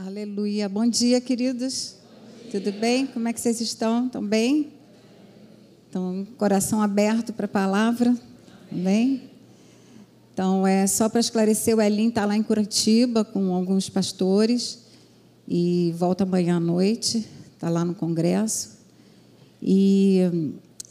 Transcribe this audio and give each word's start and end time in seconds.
Aleluia. 0.00 0.68
Bom 0.68 0.86
dia, 0.86 1.20
queridos. 1.20 1.96
Bom 2.22 2.50
dia. 2.50 2.60
Tudo 2.60 2.78
bem? 2.78 3.04
Como 3.04 3.26
é 3.26 3.32
que 3.32 3.40
vocês 3.40 3.60
estão? 3.60 4.06
Estão 4.06 4.24
bem? 4.24 4.72
Estão 5.86 6.24
coração 6.36 6.80
aberto 6.80 7.32
para 7.32 7.46
a 7.46 7.48
palavra? 7.48 8.16
Bem? 8.70 9.28
Então, 10.32 10.64
é 10.64 10.86
só 10.86 11.08
para 11.08 11.18
esclarecer, 11.18 11.76
o 11.76 11.82
Elim 11.82 12.10
está 12.10 12.24
lá 12.24 12.36
em 12.36 12.44
Curitiba 12.44 13.24
com 13.24 13.52
alguns 13.52 13.88
pastores 13.88 14.84
e 15.48 15.92
volta 15.98 16.22
amanhã 16.22 16.58
à 16.58 16.60
noite, 16.60 17.26
está 17.56 17.68
lá 17.68 17.84
no 17.84 17.92
congresso. 17.92 18.78
E 19.60 20.20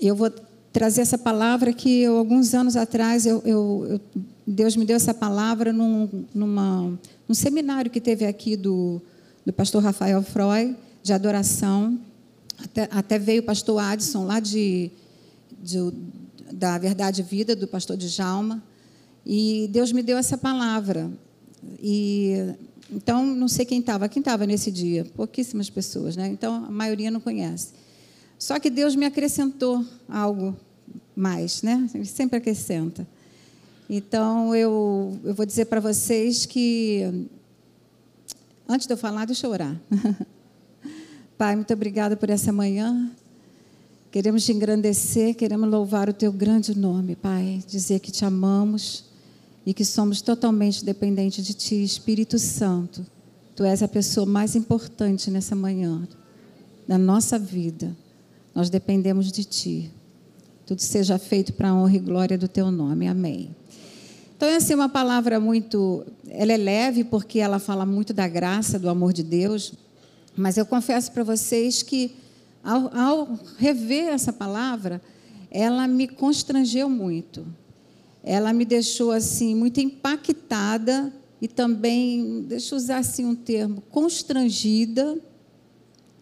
eu 0.02 0.18
vou 0.18 0.30
trazer 0.78 1.02
essa 1.02 1.18
palavra 1.18 1.74
que 1.74 2.02
eu, 2.02 2.20
alguns 2.20 2.54
anos 2.54 2.76
atrás 2.76 3.26
eu, 3.26 3.42
eu, 3.44 3.88
eu, 3.90 4.22
Deus 4.46 4.76
me 4.76 4.86
deu 4.86 4.96
essa 4.96 5.12
palavra 5.12 5.74
num, 5.74 6.08
numa 6.36 7.00
um 7.28 7.34
seminário 7.34 7.90
que 7.90 8.00
teve 8.00 8.28
aqui 8.28 8.56
do, 8.56 9.02
do 9.44 9.52
pastor 9.52 9.82
Rafael 9.82 10.22
Freud, 10.22 10.78
de 11.02 11.14
adoração. 11.14 12.00
Até, 12.60 12.88
até 12.92 13.18
veio 13.18 13.42
o 13.42 13.46
pastor 13.46 13.82
Adson, 13.82 14.24
lá 14.24 14.40
de, 14.40 14.92
de, 15.64 15.80
da 16.52 16.78
Verdade 16.78 17.22
e 17.22 17.24
Vida, 17.24 17.56
do 17.56 17.68
pastor 17.68 17.98
Djalma. 17.98 18.62
E 19.26 19.68
Deus 19.72 19.92
me 19.92 20.04
deu 20.04 20.16
essa 20.16 20.38
palavra. 20.38 21.10
E 21.82 22.54
então, 22.92 23.26
não 23.26 23.48
sei 23.48 23.66
quem 23.66 23.80
estava. 23.80 24.08
Quem 24.08 24.20
estava 24.20 24.46
nesse 24.46 24.72
dia? 24.72 25.06
Pouquíssimas 25.16 25.72
pessoas, 25.72 26.16
né? 26.16 26.28
Então, 26.28 26.54
a 26.54 26.70
maioria 26.70 27.10
não 27.10 27.20
conhece. 27.20 27.70
Só 28.38 28.60
que 28.60 28.70
Deus 28.70 28.96
me 28.96 29.08
acrescentou 29.08 29.84
algo 30.08 30.56
mais, 31.18 31.64
né? 31.64 31.90
Ele 31.94 32.06
sempre 32.06 32.38
acrescenta. 32.38 33.08
Então, 33.90 34.56
eu, 34.56 35.18
eu 35.24 35.34
vou 35.34 35.46
dizer 35.46 35.66
para 35.66 35.80
vocês 35.80 36.46
que, 36.46 37.28
antes 38.68 38.86
de 38.86 38.94
eu 38.94 38.98
falar, 38.98 39.26
deixa 39.26 39.48
eu 39.48 39.52
orar. 39.52 39.80
Pai, 41.38 41.56
muito 41.56 41.74
obrigada 41.74 42.16
por 42.16 42.30
essa 42.30 42.52
manhã. 42.52 43.12
Queremos 44.12 44.46
te 44.46 44.52
engrandecer, 44.52 45.36
queremos 45.36 45.70
louvar 45.70 46.10
o 46.10 46.14
teu 46.14 46.32
grande 46.32 46.78
nome, 46.78 47.16
Pai. 47.16 47.64
Dizer 47.68 48.00
que 48.00 48.12
te 48.12 48.24
amamos 48.24 49.06
e 49.66 49.74
que 49.74 49.86
somos 49.86 50.22
totalmente 50.22 50.86
dependentes 50.86 51.46
de 51.46 51.54
ti, 51.54 51.84
Espírito 51.84 52.38
Santo. 52.38 53.06
Tu 53.56 53.64
és 53.64 53.82
a 53.82 53.88
pessoa 53.88 54.26
mais 54.26 54.56
importante 54.56 55.32
nessa 55.32 55.56
manhã, 55.56 56.08
na 56.88 56.98
nossa 56.98 57.40
vida. 57.40 57.96
Nós 58.54 58.70
dependemos 58.70 59.32
de 59.32 59.44
ti. 59.44 59.92
Tudo 60.68 60.82
seja 60.82 61.18
feito 61.18 61.54
para 61.54 61.70
a 61.70 61.74
honra 61.74 61.96
e 61.96 62.00
glória 62.00 62.38
do 62.38 62.46
teu 62.46 62.70
nome. 62.70 63.08
Amém. 63.08 63.56
Então, 64.36 64.50
essa 64.50 64.74
é 64.74 64.76
uma 64.76 64.90
palavra 64.90 65.40
muito. 65.40 66.06
Ela 66.28 66.52
é 66.52 66.58
leve, 66.58 67.06
porque 67.06 67.40
ela 67.40 67.58
fala 67.58 67.86
muito 67.86 68.14
da 68.14 68.28
graça, 68.28 68.78
do 68.78 68.90
amor 68.90 69.14
de 69.14 69.24
Deus. 69.24 69.72
Mas 70.36 70.58
eu 70.58 70.66
confesso 70.66 71.14
para 71.14 71.24
vocês 71.24 71.82
que, 71.82 72.14
ao, 72.62 72.94
ao 72.94 73.40
rever 73.58 74.10
essa 74.10 74.34
palavra, 74.34 75.02
ela 75.50 75.88
me 75.88 76.06
constrangeu 76.06 76.90
muito. 76.90 77.48
Ela 78.22 78.52
me 78.52 78.66
deixou 78.66 79.14
assim 79.14 79.56
muito 79.56 79.80
impactada 79.80 81.14
e 81.42 81.48
também, 81.48 82.44
deixa 82.46 82.76
eu 82.76 82.78
usar 82.78 82.98
assim 82.98 83.24
um 83.24 83.36
termo, 83.36 83.82
constrangida, 83.90 85.18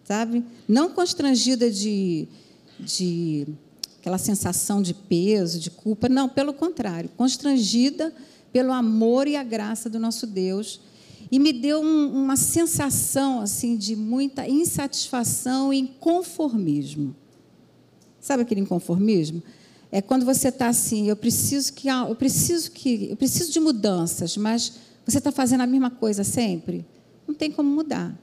sabe? 0.03 0.43
Não 0.67 0.91
constrangida 0.91 1.71
de, 1.71 2.27
de 2.79 3.47
aquela 4.05 4.19
sensação 4.19 4.83
de 4.83 4.93
peso, 4.93 5.59
de 5.59 5.71
culpa. 5.71 6.07
Não, 6.07 6.29
pelo 6.29 6.53
contrário, 6.53 7.09
constrangida 7.17 8.13
pelo 8.53 8.71
amor 8.71 9.27
e 9.27 9.35
a 9.35 9.43
graça 9.43 9.89
do 9.89 9.97
nosso 9.97 10.27
Deus. 10.27 10.79
E 11.31 11.39
me 11.39 11.51
deu 11.51 11.81
um, 11.81 12.13
uma 12.13 12.35
sensação 12.35 13.41
assim 13.41 13.75
de 13.75 13.95
muita 13.95 14.47
insatisfação 14.47 15.73
e 15.73 15.79
inconformismo. 15.79 17.15
Sabe 18.21 18.43
aquele 18.43 18.61
inconformismo? 18.61 19.41
É 19.91 20.03
quando 20.03 20.23
você 20.23 20.49
está 20.49 20.67
assim, 20.67 21.09
eu 21.09 21.15
preciso 21.15 21.73
que 21.73 21.87
eu 21.87 22.15
preciso 22.15 22.69
que 22.69 23.07
eu 23.09 23.17
preciso 23.17 23.51
de 23.51 23.59
mudanças, 23.59 24.37
mas 24.37 24.73
você 25.03 25.17
está 25.17 25.31
fazendo 25.31 25.61
a 25.61 25.67
mesma 25.67 25.89
coisa 25.89 26.23
sempre. 26.23 26.85
Não 27.27 27.33
tem 27.33 27.51
como 27.51 27.71
mudar. 27.71 28.15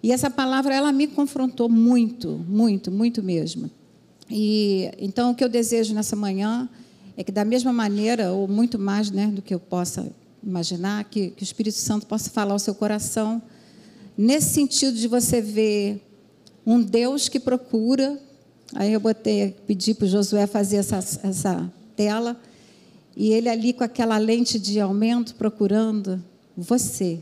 E 0.00 0.12
essa 0.12 0.30
palavra 0.30 0.72
ela 0.72 0.92
me 0.92 1.08
confrontou 1.08 1.68
muito, 1.68 2.38
muito, 2.48 2.88
muito 2.88 3.20
mesmo. 3.20 3.68
E 4.34 4.90
então 4.98 5.32
o 5.32 5.34
que 5.34 5.44
eu 5.44 5.48
desejo 5.48 5.92
nessa 5.92 6.16
manhã 6.16 6.66
é 7.18 7.22
que 7.22 7.30
da 7.30 7.44
mesma 7.44 7.70
maneira 7.70 8.32
ou 8.32 8.48
muito 8.48 8.78
mais, 8.78 9.10
né, 9.10 9.26
do 9.26 9.42
que 9.42 9.52
eu 9.52 9.60
possa 9.60 10.10
imaginar, 10.42 11.04
que, 11.04 11.32
que 11.32 11.42
o 11.42 11.44
Espírito 11.44 11.76
Santo 11.76 12.06
possa 12.06 12.30
falar 12.30 12.54
ao 12.54 12.58
seu 12.58 12.74
coração 12.74 13.42
nesse 14.16 14.54
sentido 14.54 14.96
de 14.96 15.06
você 15.06 15.42
ver 15.42 16.00
um 16.64 16.80
Deus 16.80 17.28
que 17.28 17.38
procura. 17.38 18.18
Aí 18.74 18.94
eu 18.94 19.00
botei, 19.00 19.54
pedi 19.66 19.92
para 19.92 20.06
o 20.06 20.08
Josué 20.08 20.46
fazer 20.46 20.76
essa, 20.76 20.96
essa 20.96 21.70
tela 21.94 22.40
e 23.14 23.34
ele 23.34 23.50
ali 23.50 23.74
com 23.74 23.84
aquela 23.84 24.16
lente 24.16 24.58
de 24.58 24.80
aumento 24.80 25.34
procurando 25.34 26.24
você. 26.56 27.18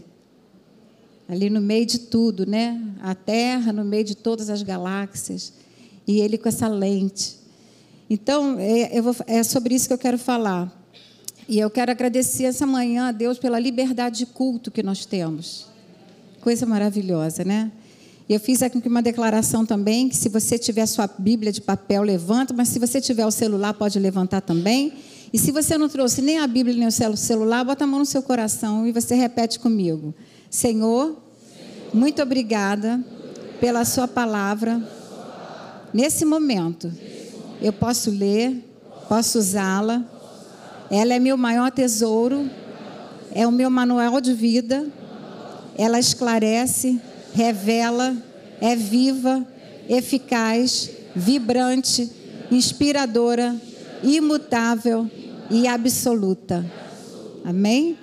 Ali 1.28 1.50
no 1.50 1.60
meio 1.60 1.87
de 1.87 1.99
tudo, 1.99 2.47
né? 2.47 2.81
A 3.03 3.16
Terra, 3.16 3.72
no 3.72 3.84
meio 3.84 4.04
de 4.04 4.15
todas 4.15 4.49
as 4.49 4.62
galáxias 4.62 5.59
e 6.10 6.21
ele 6.21 6.37
com 6.37 6.48
essa 6.48 6.66
lente. 6.66 7.37
Então, 8.09 8.56
é, 8.59 9.00
vou, 9.00 9.15
é 9.28 9.43
sobre 9.44 9.76
isso 9.76 9.87
que 9.87 9.94
eu 9.94 9.98
quero 9.98 10.19
falar. 10.19 10.76
E 11.48 11.59
eu 11.59 11.71
quero 11.71 11.93
agradecer 11.93 12.44
essa 12.44 12.66
manhã 12.66 13.09
a 13.09 13.12
Deus 13.12 13.38
pela 13.38 13.60
liberdade 13.60 14.19
de 14.19 14.26
culto 14.26 14.70
que 14.70 14.82
nós 14.82 15.06
temos. 15.06 15.66
Coisa 16.41 16.66
maravilhosa, 16.66 17.44
né? 17.44 17.70
Eu 18.28 18.41
fiz 18.41 18.62
aqui 18.62 18.87
uma 18.87 19.03
declaração 19.03 19.65
também, 19.65 20.09
que 20.09 20.16
se 20.16 20.28
você 20.28 20.59
tiver 20.59 20.87
sua 20.87 21.09
Bíblia 21.19 21.53
de 21.53 21.60
papel, 21.60 22.03
levanta, 22.03 22.53
mas 22.53 22.69
se 22.69 22.78
você 22.81 23.00
tiver 23.00 23.26
o 23.26 23.31
celular, 23.31 23.75
pode 23.75 23.99
levantar 23.99 24.41
também. 24.41 24.93
E 25.32 25.38
se 25.38 25.53
você 25.53 25.78
não 25.78 25.88
trouxe 25.88 26.20
nem 26.22 26.38
a 26.38 26.47
Bíblia 26.47 26.76
nem 26.76 26.88
o 26.88 27.16
celular, 27.16 27.65
bota 27.65 27.84
a 27.84 27.87
mão 27.87 28.00
no 28.00 28.06
seu 28.06 28.22
coração 28.22 28.87
e 28.87 28.93
você 28.93 29.15
repete 29.15 29.60
comigo. 29.60 30.12
Senhor, 30.49 31.16
muito 31.94 32.20
obrigada 32.20 33.04
pela 33.60 33.84
sua 33.84 34.09
palavra 34.09 34.81
Nesse 35.92 36.24
momento, 36.24 36.92
eu 37.60 37.72
posso 37.72 38.10
ler, 38.10 38.64
posso 39.08 39.38
usá-la. 39.38 40.04
Ela 40.90 41.14
é 41.14 41.18
meu 41.18 41.36
maior 41.36 41.70
tesouro, 41.70 42.48
é 43.32 43.46
o 43.46 43.52
meu 43.52 43.70
manual 43.70 44.20
de 44.20 44.32
vida. 44.32 44.86
Ela 45.76 45.98
esclarece, 45.98 47.00
revela, 47.32 48.16
é 48.60 48.76
viva, 48.76 49.46
eficaz, 49.88 50.90
vibrante, 51.14 52.10
inspiradora, 52.50 53.56
imutável 54.02 55.10
e 55.50 55.66
absoluta. 55.66 56.64
Amém? 57.44 57.96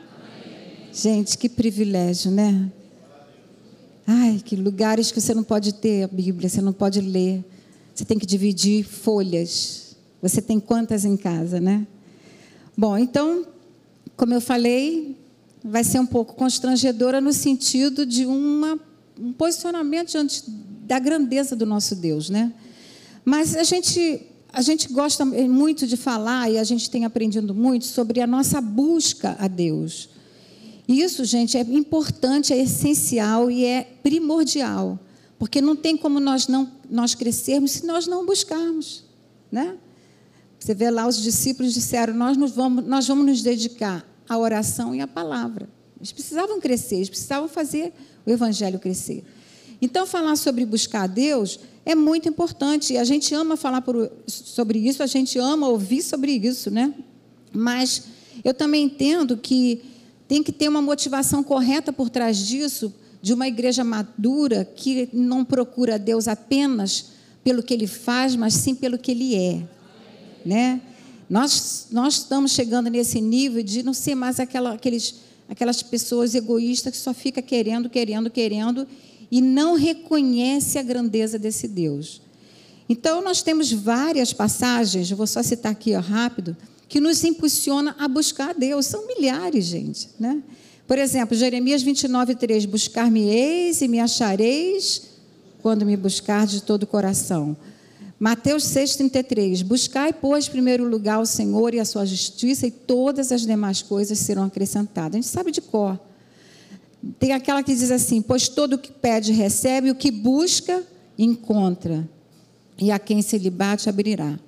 Gente, 0.91 1.37
que 1.37 1.47
privilégio, 1.47 2.31
né? 2.31 2.69
Ai, 4.05 4.41
que 4.43 4.55
lugares 4.55 5.11
que 5.11 5.21
você 5.21 5.33
não 5.33 5.43
pode 5.43 5.73
ter 5.73 6.03
a 6.03 6.07
Bíblia, 6.07 6.49
você 6.49 6.61
não 6.61 6.73
pode 6.73 7.01
ler. 7.01 7.43
Você 7.97 8.06
tem 8.06 8.19
que 8.19 8.28
dividir 8.28 8.84
folhas. 8.84 9.96
Você 10.22 10.40
tem 10.40 10.59
quantas 10.59 11.03
em 11.03 11.18
casa, 11.18 11.59
né? 11.59 11.88
Bom, 12.78 12.96
então, 12.96 13.44
como 14.16 14.35
eu 14.35 14.40
falei, 14.40 15.18
vai 15.63 15.84
ser 15.84 16.00
um 16.00 16.06
pouco 16.06 16.35
constrangedora 16.35 17.19
no 17.19 17.34
sentido 17.34 18.06
de 18.06 18.24
uma, 18.28 18.80
um 19.19 19.34
posicionamento 19.34 20.09
diante 20.09 20.44
da 20.47 21.00
grandeza 21.00 21.56
do 21.56 21.66
nosso 21.66 21.96
Deus, 21.96 22.30
né? 22.30 22.53
Mas 23.25 23.56
a 23.56 23.63
gente, 23.63 24.22
a 24.53 24.62
gente 24.62 24.94
gosta 24.94 25.25
muito 25.25 25.88
de 25.88 25.97
falar 25.97 26.52
e 26.52 26.59
a 26.59 26.64
gente 26.64 26.91
tem 26.91 27.03
aprendido 27.03 27.52
muito 27.56 27.85
sobre 27.85 28.22
a 28.22 28.28
nossa 28.28 28.62
busca 28.62 29.35
a 29.40 29.47
Deus. 29.47 30.08
Isso, 30.88 31.25
gente, 31.25 31.58
é 31.58 31.62
importante, 31.62 32.53
é 32.53 32.59
essencial 32.59 33.50
e 33.50 33.66
é 33.66 33.88
primordial. 34.03 35.00
Porque 35.40 35.61
não 35.61 35.76
tem 35.76 35.97
como 35.97 36.20
nós 36.20 36.47
não 36.47 36.77
nós 36.89 37.16
crescermos 37.16 37.72
se 37.72 37.85
nós 37.85 38.07
não 38.07 38.25
buscarmos, 38.25 39.03
né? 39.51 39.78
Você 40.59 40.73
vê 40.73 40.89
lá 40.89 41.07
os 41.07 41.22
discípulos 41.22 41.73
disseram: 41.73 42.13
"Nós 42.13 42.35
nos 42.37 42.51
vamos 42.51 42.85
nós 42.85 43.07
vamos 43.07 43.25
nos 43.25 43.41
dedicar 43.41 44.05
à 44.28 44.37
oração 44.37 44.93
e 44.95 45.01
à 45.01 45.07
palavra". 45.07 45.69
Eles 45.97 46.11
precisavam 46.11 46.59
crescer, 46.59 46.95
eles 46.95 47.09
precisavam 47.09 47.47
fazer 47.47 47.93
o 48.25 48.29
evangelho 48.29 48.79
crescer. 48.79 49.23
Então 49.81 50.05
falar 50.05 50.35
sobre 50.35 50.66
buscar 50.66 51.03
a 51.03 51.07
Deus 51.07 51.59
é 51.85 51.95
muito 51.95 52.28
importante. 52.28 52.97
A 52.97 53.03
gente 53.03 53.33
ama 53.33 53.55
falar 53.55 53.81
por, 53.81 54.11
sobre 54.25 54.79
isso, 54.79 55.01
a 55.03 55.07
gente 55.07 55.37
ama 55.40 55.67
ouvir 55.67 56.01
sobre 56.01 56.33
isso, 56.33 56.69
né? 56.72 56.93
Mas 57.53 58.03
eu 58.43 58.53
também 58.53 58.85
entendo 58.85 59.37
que 59.37 59.81
tem 60.28 60.43
que 60.43 60.51
ter 60.51 60.67
uma 60.67 60.81
motivação 60.81 61.43
correta 61.43 61.93
por 61.93 62.09
trás 62.09 62.37
disso 62.37 62.93
de 63.28 63.34
uma 63.34 63.46
igreja 63.46 63.84
madura 63.84 64.64
que 64.64 65.09
não 65.12 65.44
procura 65.44 66.00
Deus 66.00 66.29
apenas 66.29 67.08
pelo 67.44 67.62
que 67.62 67.74
ele 67.74 67.85
faz, 67.85 68.38
mas 68.38 68.53
sim 68.53 68.74
pelo 68.74 68.97
que 68.97 69.12
ele 69.12 69.35
é, 69.35 69.64
né? 70.46 70.79
Nós, 71.29 71.88
nós 71.91 72.20
estamos 72.20 72.53
chegando 72.53 72.90
nesse 72.90 73.20
nível 73.20 73.62
de 73.62 73.84
não 73.84 73.94
ser 73.94 74.16
mais 74.16 74.40
aquela, 74.40 74.76
aqueles 74.76 75.16
aquelas 75.50 75.84
pessoas 75.84 76.35
egoístas 76.35 76.94
que 76.94 76.97
só 76.97 77.14
fica 77.14 77.41
querendo, 77.41 77.90
querendo, 77.90 78.29
querendo 78.29 78.88
e 79.29 79.41
não 79.41 79.76
reconhece 79.76 80.79
a 80.79 80.82
grandeza 80.82 81.38
desse 81.38 81.68
Deus. 81.68 82.22
Então, 82.88 83.22
nós 83.22 83.41
temos 83.41 83.74
várias 83.74 84.32
passagens, 84.32 85.12
vou 85.12 85.28
só 85.28 85.44
citar 85.44 85.74
aqui 85.74 85.94
ó, 85.97 86.00
rápido, 86.00 86.56
que 86.88 87.02
nos 87.02 87.26
impulsiona 87.26 87.94
a 88.00 88.08
buscar 88.08 88.52
a 88.52 88.53
Deus. 88.53 88.85
São 88.85 89.06
milhares, 89.06 89.66
gente. 89.66 90.08
Né? 90.18 90.41
Por 90.87 90.97
exemplo, 90.97 91.35
Jeremias 91.35 91.84
29, 91.84 92.34
3: 92.35 92.66
Buscar-me-eis 92.66 93.81
e 93.81 93.87
me 93.89 93.99
achareis 93.99 95.01
quando 95.61 95.85
me 95.85 95.97
buscar 95.97 96.47
de 96.47 96.63
todo 96.63 96.84
o 96.84 96.87
coração. 96.87 97.57
Mateus 98.17 98.63
6,33: 98.63 99.63
Buscai, 99.63 100.13
pois, 100.13 100.47
primeiro 100.47 100.87
lugar 100.87 101.19
o 101.19 101.25
Senhor 101.25 101.73
e 101.73 101.79
a 101.79 101.85
sua 101.85 102.05
justiça, 102.05 102.66
e 102.66 102.72
todas 102.72 103.34
as 103.34 103.41
demais 103.41 103.81
coisas 103.81 104.17
serão 104.19 104.45
acrescentadas. 104.45 105.16
A 105.16 105.22
gente 105.22 105.28
sabe 105.28 105.51
de 105.51 105.59
cor. 105.59 105.99
Tem 107.19 107.33
aquela 107.33 107.61
que 107.61 107.75
diz 107.75 107.91
assim: 107.91 108.22
Pois 108.22 108.47
todo 108.47 108.73
o 108.73 108.79
que 108.79 108.91
pede, 108.91 109.33
recebe, 109.33 109.91
o 109.91 109.95
que 109.95 110.09
busca, 110.09 110.81
encontra, 111.17 112.07
e 112.79 112.91
a 112.91 112.97
quem 112.97 113.22
se 113.22 113.37
lhe 113.37 113.49
bate, 113.49 113.90
abrirá. 113.90 114.40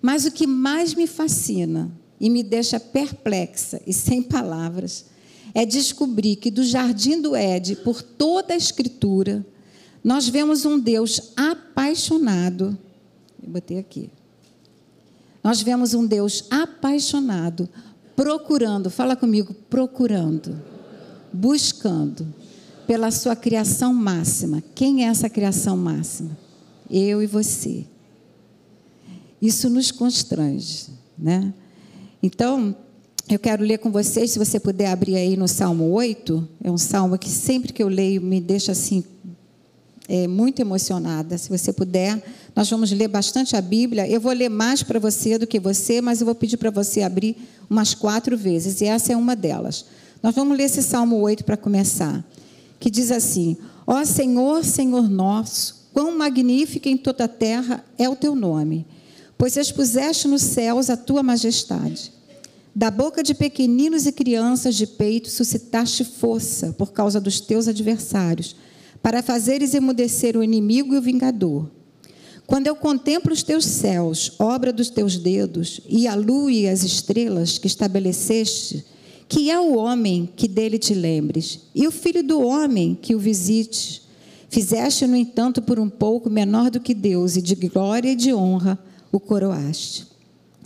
Mas 0.00 0.24
o 0.24 0.32
que 0.32 0.46
mais 0.46 0.94
me 0.94 1.06
fascina 1.06 1.90
e 2.18 2.30
me 2.30 2.42
deixa 2.42 2.80
perplexa 2.80 3.82
e 3.86 3.92
sem 3.92 4.22
palavras 4.22 5.12
é 5.54 5.64
descobrir 5.64 6.36
que 6.36 6.50
do 6.50 6.64
jardim 6.64 7.20
do 7.20 7.36
Éden, 7.36 7.76
por 7.76 8.02
toda 8.02 8.52
a 8.52 8.56
Escritura, 8.56 9.46
nós 10.02 10.28
vemos 10.28 10.64
um 10.64 10.78
Deus 10.78 11.32
apaixonado 11.36 12.76
eu 13.44 13.50
botei 13.50 13.78
aqui. 13.78 14.10
Nós 15.42 15.60
vemos 15.60 15.92
um 15.92 16.06
Deus 16.06 16.46
apaixonado, 16.50 17.68
procurando, 18.16 18.88
fala 18.88 19.14
comigo, 19.14 19.52
procurando, 19.68 20.58
buscando 21.30 22.26
pela 22.86 23.10
sua 23.10 23.36
criação 23.36 23.92
máxima. 23.92 24.62
Quem 24.74 25.04
é 25.04 25.08
essa 25.08 25.28
criação 25.28 25.76
máxima? 25.76 26.36
Eu 26.90 27.22
e 27.22 27.26
você. 27.26 27.84
Isso 29.42 29.68
nos 29.68 29.90
constrange, 29.90 30.86
né? 31.18 31.52
Então, 32.22 32.74
eu 33.28 33.38
quero 33.38 33.64
ler 33.64 33.78
com 33.78 33.90
vocês, 33.90 34.32
se 34.32 34.38
você 34.38 34.60
puder 34.60 34.88
abrir 34.88 35.16
aí 35.16 35.36
no 35.36 35.48
Salmo 35.48 35.90
8, 35.90 36.46
é 36.62 36.70
um 36.70 36.76
salmo 36.76 37.16
que 37.16 37.30
sempre 37.30 37.72
que 37.72 37.82
eu 37.82 37.88
leio 37.88 38.20
me 38.20 38.38
deixa 38.38 38.72
assim 38.72 39.02
é, 40.06 40.28
muito 40.28 40.60
emocionada. 40.60 41.38
Se 41.38 41.48
você 41.48 41.72
puder, 41.72 42.22
nós 42.54 42.68
vamos 42.68 42.92
ler 42.92 43.08
bastante 43.08 43.56
a 43.56 43.62
Bíblia. 43.62 44.06
Eu 44.06 44.20
vou 44.20 44.32
ler 44.32 44.50
mais 44.50 44.82
para 44.82 44.98
você 44.98 45.38
do 45.38 45.46
que 45.46 45.58
você, 45.58 46.02
mas 46.02 46.20
eu 46.20 46.26
vou 46.26 46.34
pedir 46.34 46.58
para 46.58 46.70
você 46.70 47.00
abrir 47.00 47.36
umas 47.68 47.94
quatro 47.94 48.36
vezes, 48.36 48.82
e 48.82 48.84
essa 48.84 49.14
é 49.14 49.16
uma 49.16 49.34
delas. 49.34 49.86
Nós 50.22 50.34
vamos 50.34 50.56
ler 50.56 50.64
esse 50.64 50.82
Salmo 50.82 51.16
8 51.20 51.44
para 51.44 51.56
começar, 51.56 52.22
que 52.78 52.90
diz 52.90 53.10
assim: 53.10 53.56
Ó 53.86 54.04
Senhor, 54.04 54.62
Senhor 54.64 55.08
nosso, 55.08 55.88
quão 55.94 56.16
magnífico 56.16 56.88
em 56.88 56.96
toda 56.96 57.24
a 57.24 57.28
terra 57.28 57.82
é 57.96 58.06
o 58.06 58.16
teu 58.16 58.34
nome, 58.34 58.86
pois 59.38 59.56
expuseste 59.56 60.28
nos 60.28 60.42
céus 60.42 60.90
a 60.90 60.96
tua 60.96 61.22
majestade. 61.22 62.12
Da 62.76 62.90
boca 62.90 63.22
de 63.22 63.34
pequeninos 63.34 64.04
e 64.04 64.10
crianças 64.10 64.74
de 64.74 64.84
peito 64.84 65.30
suscitaste 65.30 66.02
força 66.02 66.72
por 66.72 66.92
causa 66.92 67.20
dos 67.20 67.38
teus 67.40 67.68
adversários 67.68 68.56
para 69.00 69.22
fazeres 69.22 69.74
emudecer 69.74 70.36
o 70.36 70.42
inimigo 70.42 70.94
e 70.94 70.98
o 70.98 71.02
vingador. 71.02 71.70
Quando 72.46 72.66
eu 72.66 72.74
contemplo 72.74 73.32
os 73.32 73.44
teus 73.44 73.64
céus, 73.64 74.32
obra 74.40 74.72
dos 74.72 74.90
teus 74.90 75.16
dedos, 75.16 75.80
e 75.88 76.08
a 76.08 76.14
lua 76.14 76.50
e 76.50 76.68
as 76.68 76.82
estrelas 76.82 77.58
que 77.58 77.66
estabeleceste, 77.66 78.84
que 79.28 79.50
é 79.50 79.58
o 79.58 79.76
homem 79.76 80.28
que 80.34 80.48
dele 80.48 80.78
te 80.78 80.94
lembres, 80.94 81.60
e 81.74 81.86
o 81.86 81.92
filho 81.92 82.22
do 82.22 82.42
homem 82.42 82.98
que 83.00 83.14
o 83.14 83.18
visites. 83.18 84.02
Fizeste, 84.50 85.06
no 85.06 85.16
entanto, 85.16 85.62
por 85.62 85.78
um 85.78 85.88
pouco 85.88 86.28
menor 86.28 86.70
do 86.70 86.80
que 86.80 86.92
Deus, 86.92 87.36
e 87.36 87.42
de 87.42 87.54
glória 87.54 88.10
e 88.10 88.16
de 88.16 88.34
honra 88.34 88.78
o 89.12 89.20
coroaste. 89.20 90.13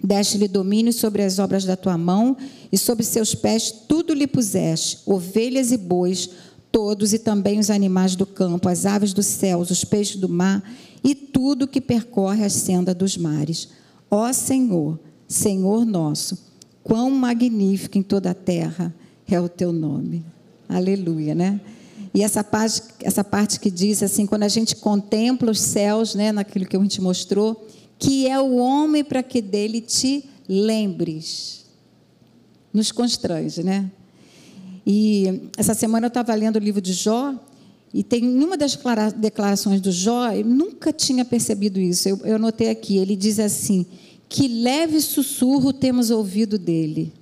Deste-lhe 0.02 0.46
domínio 0.46 0.92
sobre 0.92 1.22
as 1.22 1.38
obras 1.38 1.64
da 1.64 1.76
tua 1.76 1.98
mão, 1.98 2.36
e 2.70 2.78
sobre 2.78 3.04
seus 3.04 3.34
pés 3.34 3.72
tudo 3.88 4.14
lhe 4.14 4.26
puseste, 4.26 5.00
ovelhas 5.06 5.72
e 5.72 5.76
bois, 5.76 6.30
todos 6.70 7.12
e 7.12 7.18
também 7.18 7.58
os 7.58 7.70
animais 7.70 8.14
do 8.14 8.26
campo, 8.26 8.68
as 8.68 8.86
aves 8.86 9.12
dos 9.12 9.26
céus, 9.26 9.70
os 9.70 9.84
peixes 9.84 10.16
do 10.16 10.28
mar 10.28 10.62
e 11.02 11.14
tudo 11.14 11.66
que 11.66 11.80
percorre 11.80 12.44
a 12.44 12.50
senda 12.50 12.94
dos 12.94 13.16
mares. 13.16 13.68
Ó 14.10 14.32
Senhor, 14.32 14.98
Senhor 15.26 15.84
nosso, 15.84 16.38
quão 16.84 17.10
magnífico 17.10 17.98
em 17.98 18.02
toda 18.02 18.30
a 18.30 18.34
terra 18.34 18.94
é 19.26 19.40
o 19.40 19.48
teu 19.48 19.72
nome. 19.72 20.24
Aleluia, 20.68 21.34
né? 21.34 21.60
E 22.14 22.22
essa 22.22 22.42
parte, 22.42 22.82
essa 23.02 23.22
parte 23.22 23.60
que 23.60 23.70
diz 23.70 24.02
assim, 24.02 24.26
quando 24.26 24.42
a 24.42 24.48
gente 24.48 24.76
contempla 24.76 25.50
os 25.50 25.60
céus, 25.60 26.14
né, 26.14 26.32
naquilo 26.32 26.66
que 26.66 26.76
a 26.76 26.80
gente 26.80 27.00
mostrou, 27.00 27.66
que 27.98 28.26
é 28.28 28.38
o 28.38 28.56
homem 28.56 29.02
para 29.02 29.22
que 29.22 29.42
dele 29.42 29.80
te 29.80 30.24
lembres. 30.48 31.66
Nos 32.72 32.92
constrange, 32.92 33.62
né? 33.62 33.90
E 34.86 35.50
essa 35.56 35.74
semana 35.74 36.06
eu 36.06 36.08
estava 36.08 36.34
lendo 36.34 36.56
o 36.56 36.60
livro 36.60 36.80
de 36.80 36.92
Jó, 36.92 37.34
e 37.92 38.02
tem 38.02 38.24
uma 38.42 38.56
das 38.56 38.78
declarações 39.16 39.80
do 39.80 39.90
Jó, 39.90 40.30
eu 40.32 40.44
nunca 40.44 40.92
tinha 40.92 41.24
percebido 41.24 41.80
isso, 41.80 42.08
eu, 42.08 42.18
eu 42.24 42.38
notei 42.38 42.70
aqui, 42.70 42.98
ele 42.98 43.16
diz 43.16 43.38
assim: 43.38 43.86
que 44.28 44.46
leve 44.46 45.00
sussurro 45.00 45.72
temos 45.72 46.10
ouvido 46.10 46.58
dele. 46.58 47.12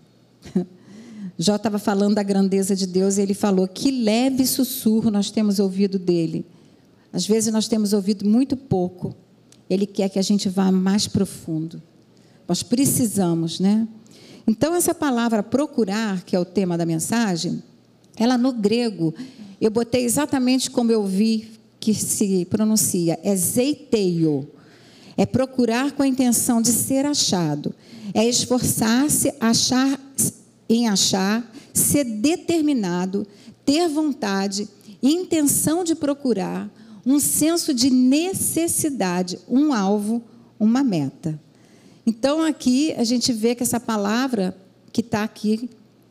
Jó 1.39 1.57
estava 1.57 1.79
falando 1.79 2.15
da 2.15 2.23
grandeza 2.23 2.75
de 2.75 2.87
Deus 2.87 3.17
e 3.17 3.23
ele 3.23 3.35
falou: 3.35 3.69
que 3.69 3.91
leve 3.91 4.47
sussurro 4.47 5.11
nós 5.11 5.31
temos 5.31 5.59
ouvido 5.59 5.99
dele. 5.99 6.45
Às 7.13 7.27
vezes 7.27 7.53
nós 7.53 7.69
temos 7.69 7.93
ouvido 7.93 8.29
muito 8.29 8.57
pouco. 8.57 9.15
Ele 9.69 9.87
quer 9.87 10.09
que 10.09 10.19
a 10.19 10.23
gente 10.23 10.49
vá 10.49 10.71
mais 10.71 11.07
profundo. 11.07 11.83
Nós 12.49 12.63
precisamos, 12.63 13.59
né? 13.59 13.87
Então, 14.47 14.75
essa 14.75 14.95
palavra 14.95 15.43
procurar, 15.43 16.23
que 16.23 16.37
é 16.37 16.39
o 16.39 16.45
tema 16.45 16.79
da 16.79 16.87
mensagem, 16.87 17.63
ela 18.17 18.39
no 18.39 18.53
grego, 18.53 19.13
eu 19.61 19.71
botei 19.71 20.05
exatamente 20.05 20.71
como 20.71 20.93
eu 20.93 21.05
vi 21.05 21.51
que 21.81 21.93
se 21.93 22.45
pronuncia, 22.47 23.19
é 23.23 23.35
zeiteio. 23.35 24.49
É 25.17 25.25
procurar 25.25 25.93
com 25.93 26.03
a 26.03 26.07
intenção 26.07 26.61
de 26.61 26.71
ser 26.71 27.07
achado. 27.07 27.75
É 28.15 28.25
esforçar-se 28.25 29.33
achar, 29.41 29.99
em 30.69 30.89
achar, 30.89 31.51
ser 31.73 32.05
determinado, 32.05 33.27
ter 33.65 33.89
vontade, 33.89 34.69
intenção 35.03 35.85
de 35.85 35.95
procurar, 35.95 36.71
um 37.07 37.21
senso 37.21 37.73
de 37.73 37.89
necessidade, 37.89 39.39
um 39.49 39.73
alvo, 39.73 40.21
uma 40.59 40.83
meta. 40.83 41.41
Então, 42.05 42.43
aqui 42.43 42.93
a 42.99 43.05
gente 43.05 43.33
vê 43.33 43.55
que 43.55 43.63
essa 43.63 43.79
palavra 43.79 44.57
que 44.93 45.01
está 45.03 45.23
aqui 45.23 45.71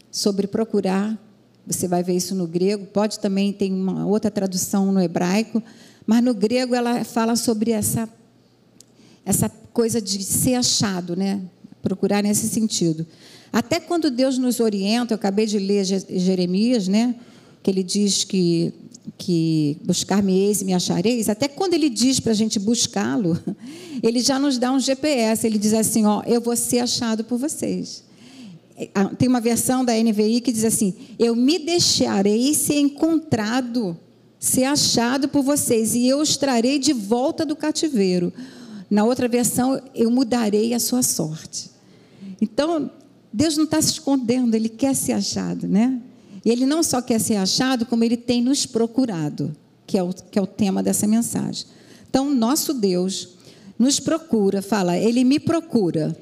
sobre 0.10 0.48
procurar, 0.48 1.22
você 1.68 1.86
vai 1.86 2.02
ver 2.02 2.16
isso 2.16 2.34
no 2.34 2.48
grego, 2.48 2.86
pode 2.86 3.20
também 3.20 3.52
ter 3.52 3.70
uma 3.70 4.06
outra 4.06 4.32
tradução 4.32 4.94
no 4.94 5.02
hebraico, 5.02 5.62
mas 6.08 6.24
no 6.24 6.34
grego 6.34 6.74
ela 6.74 7.04
fala 7.04 7.36
sobre 7.36 7.72
essa, 7.72 8.08
essa 9.26 9.50
coisa 9.74 10.00
de 10.02 10.24
ser 10.24 10.56
achado, 10.56 11.16
né? 11.16 11.42
Procurar 11.82 12.24
nesse 12.24 12.48
sentido. 12.48 13.06
Até 13.52 13.80
quando 13.80 14.10
Deus 14.10 14.38
nos 14.38 14.60
orienta, 14.62 15.14
eu 15.14 15.16
acabei 15.16 15.46
de 15.46 15.60
ler 15.60 15.84
Jeremias, 15.84 16.88
né? 16.88 17.16
Que 17.62 17.72
ele 17.72 17.84
diz 17.84 18.24
que 18.24 18.74
que 19.18 19.78
buscar-me-eis 19.84 20.62
e 20.62 20.66
me 20.66 20.74
achareis, 20.74 21.30
até 21.30 21.48
quando 21.48 21.74
ele 21.74 21.90
diz 21.90 22.20
para 22.20 22.32
a 22.32 22.36
gente 22.36 22.60
buscá-lo, 22.60 23.40
ele 24.04 24.20
já 24.20 24.38
nos 24.38 24.58
dá 24.58 24.72
um 24.72 24.80
GPS, 24.80 25.46
ele 25.46 25.58
diz 25.58 25.74
assim, 25.74 26.06
ó, 26.06 26.22
eu 26.26 26.42
vou 26.42 26.56
ser 26.56 26.80
achado 26.80 27.24
por 27.24 27.38
vocês. 27.38 28.04
Tem 29.18 29.30
uma 29.30 29.40
versão 29.40 29.86
da 29.86 29.94
NVI 29.94 30.42
que 30.42 30.52
diz 30.52 30.66
assim, 30.66 30.94
eu 31.18 31.34
me 31.36 31.58
deixarei 31.60 32.54
ser 32.54 32.78
encontrado, 32.78 33.98
ser 34.38 34.66
achado 34.66 35.30
por 35.30 35.42
vocês, 35.44 35.96
e 35.96 36.06
eu 36.08 36.20
os 36.20 36.36
trarei 36.36 36.78
de 36.78 36.92
volta 36.92 37.46
do 37.46 37.56
cativeiro. 37.56 38.34
Na 38.90 39.06
outra 39.06 39.28
versão, 39.28 39.82
eu 39.96 40.12
mudarei 40.12 40.74
a 40.74 40.80
sua 40.80 41.02
sorte. 41.02 41.72
Então, 42.42 42.92
Deus 43.32 43.56
não 43.56 43.64
está 43.64 43.82
se 43.82 43.94
escondendo, 43.94 44.56
Ele 44.56 44.70
quer 44.70 44.94
ser 44.94 45.14
achado, 45.14 45.68
né? 45.68 46.02
E 46.46 46.52
ele 46.52 46.66
não 46.66 46.84
só 46.84 47.02
quer 47.02 47.20
ser 47.20 47.38
achado, 47.38 47.88
como 47.88 48.04
ele 48.04 48.16
tem 48.16 48.40
nos 48.40 48.68
procurado, 48.68 49.56
que 49.88 49.98
é 49.98 50.04
o, 50.04 50.14
que 50.14 50.38
é 50.38 50.42
o 50.42 50.46
tema 50.46 50.84
dessa 50.84 51.08
mensagem. 51.08 51.66
Então, 52.08 52.34
nosso 52.34 52.72
Deus 52.72 53.30
nos 53.78 54.00
procura, 54.00 54.62
fala, 54.62 54.96
ele 54.96 55.24
me 55.24 55.40
procura 55.40 56.16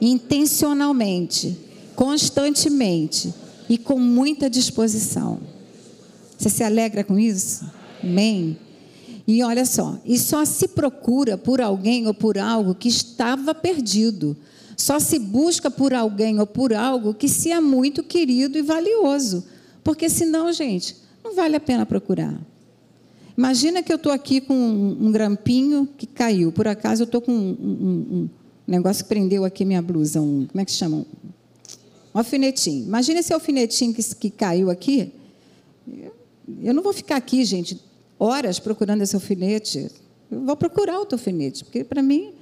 intencionalmente, 0.00 1.56
constantemente 1.94 3.32
e 3.68 3.76
com 3.78 3.98
muita 3.98 4.50
disposição. 4.50 5.38
Você 6.36 6.48
se 6.48 6.64
alegra 6.64 7.04
com 7.04 7.18
isso? 7.18 7.64
Amém? 8.02 8.56
E 9.26 9.42
olha 9.44 9.64
só, 9.64 10.00
e 10.04 10.18
só 10.18 10.44
se 10.44 10.66
procura 10.66 11.38
por 11.38 11.60
alguém 11.60 12.06
ou 12.08 12.14
por 12.14 12.36
algo 12.36 12.74
que 12.74 12.88
estava 12.88 13.54
perdido 13.54 14.36
só 14.76 14.98
se 14.98 15.18
busca 15.18 15.70
por 15.70 15.92
alguém 15.92 16.40
ou 16.40 16.46
por 16.46 16.72
algo 16.72 17.14
que 17.14 17.28
se 17.28 17.50
é 17.50 17.60
muito 17.60 18.02
querido 18.02 18.58
e 18.58 18.62
valioso. 18.62 19.44
Porque 19.84 20.08
senão, 20.08 20.52
gente, 20.52 20.96
não 21.24 21.34
vale 21.34 21.56
a 21.56 21.60
pena 21.60 21.84
procurar. 21.84 22.38
Imagina 23.36 23.82
que 23.82 23.92
eu 23.92 23.96
estou 23.96 24.12
aqui 24.12 24.40
com 24.40 24.54
um, 24.54 25.06
um, 25.06 25.12
grampinho 25.12 25.88
que 25.96 26.06
caiu. 26.06 26.52
Por 26.52 26.68
acaso 26.68 27.02
eu 27.02 27.06
estou 27.06 27.20
com 27.20 27.32
um, 27.32 27.56
um, 27.60 28.16
um, 28.16 28.28
negócio 28.66 29.04
que 29.04 29.08
prendeu 29.08 29.44
aqui 29.44 29.64
minha 29.64 29.80
blusa. 29.80 30.20
Um, 30.20 30.46
como 30.46 30.60
é 30.60 30.64
que 30.64 30.72
chama? 30.72 30.98
Um 30.98 32.18
alfinetinho. 32.18 32.84
Imagina 32.84 33.20
esse 33.20 33.32
alfinetinho 33.32 33.94
que, 33.94 34.02
que 34.14 34.30
caiu 34.30 34.70
aqui. 34.70 35.12
Eu 36.62 36.74
não 36.74 36.82
vou 36.82 36.92
ficar 36.92 37.16
aqui, 37.16 37.44
gente, 37.44 37.80
horas 38.18 38.58
procurando 38.58 39.02
esse 39.02 39.14
alfinete. 39.14 39.90
Eu 40.30 40.44
vou 40.44 40.56
procurar 40.56 40.98
outro 40.98 41.16
alfinete, 41.16 41.64
porque 41.64 41.84
para 41.84 42.02
mim, 42.02 42.32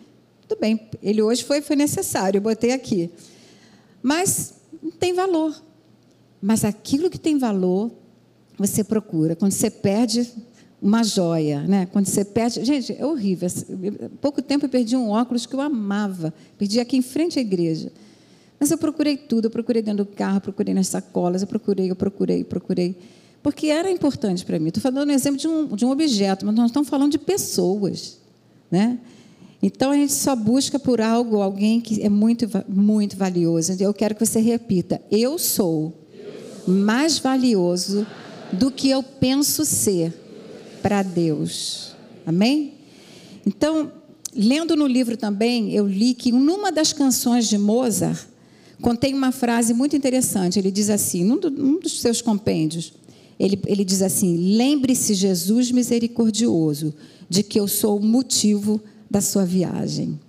tudo 0.51 0.59
bem. 0.59 0.81
Ele 1.01 1.23
hoje 1.23 1.45
foi, 1.45 1.61
foi 1.61 1.77
necessário, 1.77 2.39
eu 2.39 2.43
botei 2.43 2.73
aqui. 2.73 3.09
Mas 4.03 4.55
não 4.83 4.91
tem 4.91 5.15
valor. 5.15 5.55
Mas 6.43 6.65
aquilo 6.65 7.09
que 7.09 7.19
tem 7.19 7.39
valor, 7.39 7.93
você 8.59 8.83
procura. 8.83 9.37
Quando 9.37 9.53
você 9.53 9.71
perde 9.71 10.29
uma 10.83 11.05
joia, 11.05 11.63
né? 11.63 11.87
Quando 11.87 12.07
você 12.07 12.25
perde, 12.25 12.65
gente, 12.65 12.97
é 12.99 13.07
horrível. 13.07 13.49
Há 13.49 14.09
pouco 14.21 14.43
tempo 14.43 14.65
eu 14.65 14.69
perdi 14.69 14.97
um 14.97 15.11
óculos 15.11 15.47
que 15.47 15.55
eu 15.55 15.61
amava, 15.61 16.35
perdi 16.59 16.81
aqui 16.81 16.97
em 16.97 17.03
frente 17.03 17.39
à 17.39 17.43
igreja. 17.43 17.93
Mas 18.59 18.73
eu 18.73 18.79
procurei 18.79 19.17
tudo, 19.17 19.45
eu 19.45 19.51
procurei 19.51 19.83
dentro 19.83 20.05
do 20.05 20.11
carro, 20.11 20.41
procurei 20.41 20.75
nas 20.75 20.89
sacolas, 20.89 21.43
eu 21.43 21.49
procurei, 21.49 21.91
eu 21.91 21.97
procurei, 21.97 22.43
procurei, 22.43 22.97
porque 23.43 23.69
era 23.69 23.91
importante 23.91 24.45
para 24.45 24.59
mim. 24.59 24.69
Estou 24.69 24.83
falando 24.83 25.09
um 25.09 25.13
exemplo 25.13 25.39
de 25.39 25.47
um, 25.47 25.67
de 25.77 25.85
um 25.85 25.91
objeto, 25.91 26.45
mas 26.45 26.55
nós 26.57 26.67
estamos 26.67 26.89
falando 26.89 27.13
de 27.13 27.19
pessoas, 27.19 28.19
né? 28.71 28.99
Então 29.63 29.91
a 29.91 29.95
gente 29.95 30.13
só 30.13 30.35
busca 30.35 30.79
por 30.79 31.01
algo, 31.01 31.43
alguém 31.43 31.81
que 31.81 32.03
é 32.03 32.09
muito, 32.09 32.49
muito 32.69 33.17
valioso. 33.17 33.77
Eu 33.79 33.93
quero 33.93 34.15
que 34.15 34.25
você 34.25 34.41
repita: 34.41 35.01
eu 35.11 35.39
sou 35.39 35.95
mais 36.67 37.19
valioso 37.19 38.07
do 38.53 38.71
que 38.71 38.89
eu 38.89 39.03
penso 39.03 39.65
ser 39.65 40.13
para 40.83 41.03
Deus. 41.03 41.95
Amém? 42.27 42.75
Então, 43.47 43.93
lendo 44.35 44.77
no 44.77 44.87
livro 44.87 45.17
também, 45.17 45.73
eu 45.73 45.87
li 45.87 46.15
que 46.15 46.33
numa 46.33 46.71
das 46.73 46.93
canções 46.93 47.49
de 47.49 47.59
Mozart 47.59 48.27
contém 48.81 49.15
uma 49.15 49.33
frase 49.33 49.75
muito 49.75 49.95
interessante. 49.95 50.59
Ele 50.59 50.71
diz 50.71 50.89
assim, 50.89 51.25
num, 51.25 51.37
num 51.37 51.79
dos 51.79 52.01
seus 52.01 52.23
compêndios, 52.23 52.95
ele, 53.39 53.61
ele 53.67 53.85
diz 53.85 54.03
assim: 54.03 54.57
Lembre-se, 54.57 55.15
Jesus 55.15 55.71
misericordioso, 55.71 56.95
de 57.29 57.43
que 57.43 57.59
eu 57.59 57.69
sou 57.69 57.99
o 57.99 58.05
motivo 58.05 58.81
da 59.11 59.21
sua 59.21 59.45
viagem. 59.45 60.21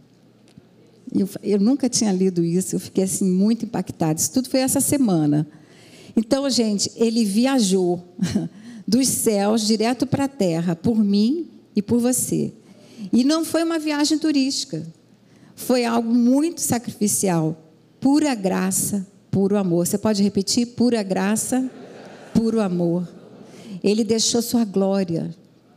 Eu, 1.13 1.29
eu 1.43 1.59
nunca 1.59 1.89
tinha 1.89 2.11
lido 2.11 2.43
isso, 2.43 2.75
eu 2.75 2.79
fiquei 2.79 3.03
assim 3.03 3.29
muito 3.29 3.65
impactada. 3.65 4.19
Isso 4.19 4.31
tudo 4.31 4.49
foi 4.49 4.61
essa 4.61 4.81
semana. 4.81 5.47
Então, 6.15 6.49
gente, 6.49 6.91
ele 6.95 7.23
viajou 7.23 8.03
dos 8.87 9.07
céus 9.07 9.65
direto 9.67 10.07
para 10.07 10.25
a 10.25 10.29
terra, 10.29 10.75
por 10.75 10.97
mim 11.03 11.47
e 11.75 11.81
por 11.81 11.99
você. 11.99 12.53
E 13.11 13.23
não 13.23 13.43
foi 13.43 13.63
uma 13.63 13.77
viagem 13.77 14.17
turística, 14.17 14.85
foi 15.55 15.85
algo 15.85 16.13
muito 16.13 16.61
sacrificial. 16.61 17.57
Pura 17.99 18.33
graça, 18.33 19.05
puro 19.29 19.57
amor. 19.57 19.85
Você 19.85 19.97
pode 19.97 20.23
repetir? 20.23 20.67
Pura 20.67 21.03
graça, 21.03 21.69
puro 22.33 22.59
amor. 22.59 23.07
Ele 23.83 24.03
deixou 24.03 24.41
sua 24.41 24.63
glória, 24.63 25.33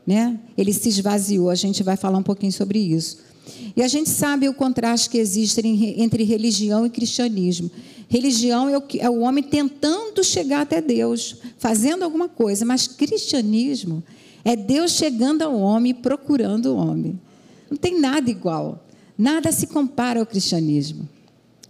né? 0.07 0.39
Ele 0.57 0.73
se 0.73 0.89
esvaziou. 0.89 1.51
A 1.51 1.55
gente 1.55 1.83
vai 1.83 1.97
falar 1.97 2.19
um 2.19 2.23
pouquinho 2.23 2.53
sobre 2.53 2.79
isso. 2.79 3.19
E 3.77 3.83
a 3.83 3.89
gente 3.89 4.09
sabe 4.09 4.49
o 4.49 4.55
contraste 4.55 5.11
que 5.11 5.19
existe 5.19 5.61
entre 5.99 6.25
religião 6.25 6.87
e 6.87 6.91
cristianismo. 6.91 7.71
Religião 8.09 8.69
é 8.69 8.79
o, 8.79 8.83
é 8.99 9.11
o 9.11 9.21
homem 9.21 9.43
tentando 9.43 10.23
chegar 10.23 10.63
até 10.63 10.81
Deus, 10.81 11.37
fazendo 11.59 12.05
alguma 12.05 12.29
coisa, 12.29 12.65
mas 12.65 12.87
cristianismo 12.87 14.03
é 14.45 14.55
Deus 14.55 14.93
chegando 14.93 15.43
ao 15.43 15.59
homem 15.59 15.95
procurando 15.95 16.67
o 16.67 16.77
homem. 16.77 17.19
Não 17.71 17.77
tem 17.77 17.99
nada 17.99 18.31
igual. 18.31 18.85
Nada 19.17 19.51
se 19.51 19.67
compara 19.67 20.21
ao 20.21 20.27
cristianismo. 20.27 21.09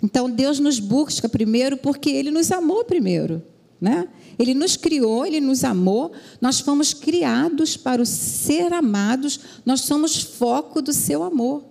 Então 0.03 0.29
Deus 0.29 0.59
nos 0.59 0.81
busca 0.81 1.29
primeiro 1.29 1.77
porque 1.77 2.11
Ele 2.11 2.31
nos 2.31 2.51
amou 2.51 2.85
primeiro. 2.85 3.43
Né? 3.81 4.09
Ele 4.39 4.55
nos 4.55 4.77
criou, 4.77 5.25
Ele 5.25 5.41
nos 5.41 5.65
amou, 5.65 6.13
nós 6.41 6.61
fomos 6.61 6.93
criados 6.93 7.77
para 7.77 8.03
o 8.03 8.07
ser 8.07 8.73
amados, 8.73 9.41
nós 9.65 9.83
somos 9.83 10.17
foco 10.17 10.83
do 10.83 10.93
seu 10.93 11.23
amor. 11.23 11.65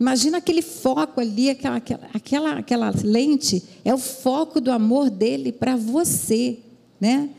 Imagina 0.00 0.38
aquele 0.38 0.62
foco 0.62 1.20
ali, 1.20 1.50
aquela, 1.50 1.76
aquela, 2.12 2.52
aquela 2.58 2.92
lente, 3.04 3.62
é 3.84 3.94
o 3.94 3.98
foco 3.98 4.60
do 4.60 4.72
amor 4.72 5.08
dele 5.08 5.52
para 5.52 5.76
você, 5.76 6.58
né? 7.00 7.30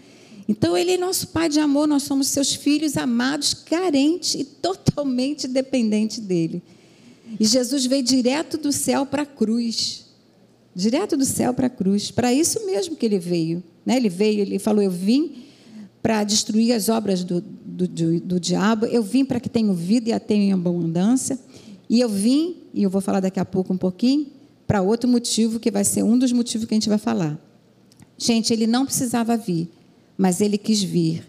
Então, 0.48 0.78
ele 0.78 0.92
é 0.92 0.98
nosso 0.98 1.28
Pai 1.28 1.50
de 1.50 1.60
amor, 1.60 1.88
nós 1.88 2.04
somos 2.04 2.28
seus 2.28 2.54
filhos 2.54 2.98
amados, 2.98 3.54
carentes 3.54 4.36
e 4.36 4.44
totalmente 4.44 5.48
dependentes 5.48 6.20
dele. 6.20 6.62
E 7.40 7.46
Jesus 7.46 7.86
veio 7.86 8.04
direto 8.04 8.58
do 8.58 8.72
céu 8.72 9.06
para 9.06 9.24
a 9.24 9.26
cruz. 9.26 10.06
Direto 10.76 11.16
do 11.16 11.26
céu 11.26 11.54
para 11.54 11.68
a 11.68 11.70
cruz. 11.70 12.12
Para 12.12 12.34
isso 12.34 12.66
mesmo 12.66 12.96
que 12.96 13.06
ele 13.06 13.20
veio. 13.20 13.64
Né? 13.86 13.98
Ele 13.98 14.10
veio, 14.10 14.42
ele 14.42 14.60
falou: 14.60 14.82
Eu 14.82 14.92
vim 14.92 15.44
para 16.04 16.24
destruir 16.26 16.74
as 16.74 16.90
obras 16.90 17.24
do, 17.24 17.40
do, 17.42 17.88
do, 17.88 18.20
do 18.20 18.40
diabo, 18.40 18.86
eu 18.86 19.02
vim 19.02 19.24
para 19.24 19.40
que 19.40 19.48
tenham 19.48 19.74
vida 19.74 20.10
e 20.10 20.14
a 20.14 20.20
tenham 20.20 20.44
em 20.44 20.52
abundância. 20.52 21.40
E 21.90 22.02
eu 22.02 22.10
vim, 22.10 22.58
e 22.74 22.84
eu 22.84 22.90
vou 22.90 23.00
falar 23.00 23.22
daqui 23.22 23.40
a 23.40 23.46
pouco 23.46 23.74
um 23.74 23.78
pouquinho, 23.78 24.28
para 24.68 24.82
outro 24.82 25.10
motivo, 25.10 25.60
que 25.60 25.72
vai 25.72 25.86
ser 25.86 26.04
um 26.04 26.18
dos 26.18 26.32
motivos 26.34 26.68
que 26.68 26.74
a 26.74 26.76
gente 26.76 26.90
vai 26.90 26.98
falar. 26.98 27.40
Gente, 28.18 28.52
ele 28.52 28.68
não 28.68 28.86
precisava 28.86 29.38
vir, 29.38 29.70
mas 30.18 30.42
ele 30.42 30.58
quis 30.58 30.84
vir. 30.84 31.24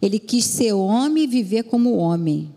Ele 0.00 0.18
quis 0.18 0.44
ser 0.44 0.72
homem 0.72 1.24
e 1.24 1.26
viver 1.26 1.64
como 1.64 1.96
homem. 1.96 2.50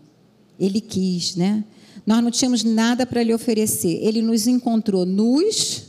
Ele 0.58 0.80
quis, 0.80 1.36
né? 1.36 1.64
Nós 2.06 2.22
não 2.22 2.30
tínhamos 2.30 2.64
nada 2.64 3.04
para 3.04 3.22
lhe 3.22 3.34
oferecer. 3.34 3.98
Ele 4.02 4.22
nos 4.22 4.46
encontrou 4.46 5.04
nus, 5.04 5.87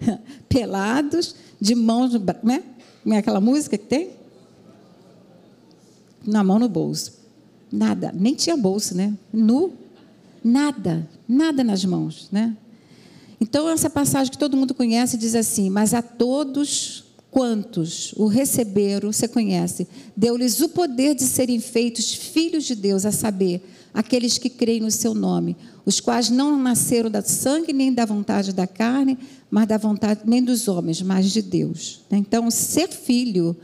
pelados, 0.48 1.34
de 1.60 1.74
mãos, 1.74 2.12
né? 2.42 2.62
Como 3.02 3.14
é 3.14 3.18
aquela 3.18 3.40
música 3.40 3.76
que 3.76 3.84
tem? 3.84 4.10
Na 6.26 6.44
mão 6.44 6.58
no 6.58 6.68
bolso. 6.68 7.20
Nada, 7.72 8.12
nem 8.14 8.34
tinha 8.34 8.56
bolso, 8.56 8.94
né? 8.94 9.14
Nu, 9.32 9.72
Nada, 10.42 11.06
nada 11.28 11.62
nas 11.62 11.84
mãos, 11.84 12.28
né? 12.32 12.56
Então, 13.40 13.68
essa 13.68 13.90
passagem 13.90 14.30
que 14.32 14.38
todo 14.38 14.56
mundo 14.56 14.74
conhece 14.74 15.16
diz 15.16 15.34
assim: 15.34 15.68
Mas 15.68 15.92
a 15.92 16.00
todos 16.00 17.04
quantos 17.30 18.12
o 18.16 18.26
receberam, 18.26 19.12
você 19.12 19.28
conhece, 19.28 19.86
deu-lhes 20.16 20.60
o 20.60 20.70
poder 20.70 21.14
de 21.14 21.22
serem 21.24 21.60
feitos 21.60 22.12
filhos 22.12 22.64
de 22.64 22.74
Deus, 22.74 23.04
a 23.04 23.12
saber, 23.12 23.62
aqueles 23.94 24.38
que 24.38 24.50
creem 24.50 24.80
no 24.80 24.90
seu 24.90 25.14
nome, 25.14 25.56
os 25.84 26.00
quais 26.00 26.30
não 26.30 26.58
nasceram 26.58 27.10
da 27.10 27.22
sangue 27.22 27.72
nem 27.72 27.92
da 27.92 28.04
vontade 28.04 28.52
da 28.52 28.66
carne, 28.66 29.18
mas 29.50 29.66
da 29.66 29.76
vontade 29.76 30.20
nem 30.24 30.42
dos 30.42 30.68
homens, 30.68 31.02
mas 31.02 31.30
de 31.30 31.42
Deus. 31.42 32.02
Então, 32.10 32.50
ser 32.50 32.88
filho 32.88 33.56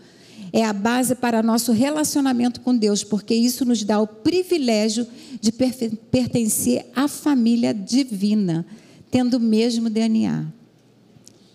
é 0.52 0.64
a 0.64 0.72
base 0.72 1.14
para 1.14 1.42
nosso 1.42 1.72
relacionamento 1.72 2.60
com 2.60 2.76
Deus, 2.76 3.04
porque 3.04 3.34
isso 3.34 3.64
nos 3.64 3.84
dá 3.84 4.00
o 4.00 4.06
privilégio 4.06 5.06
de 5.40 5.52
pertencer 5.52 6.86
à 6.94 7.06
família 7.06 7.72
divina, 7.72 8.66
tendo 9.10 9.34
o 9.34 9.40
mesmo 9.40 9.90
DNA. 9.90 10.46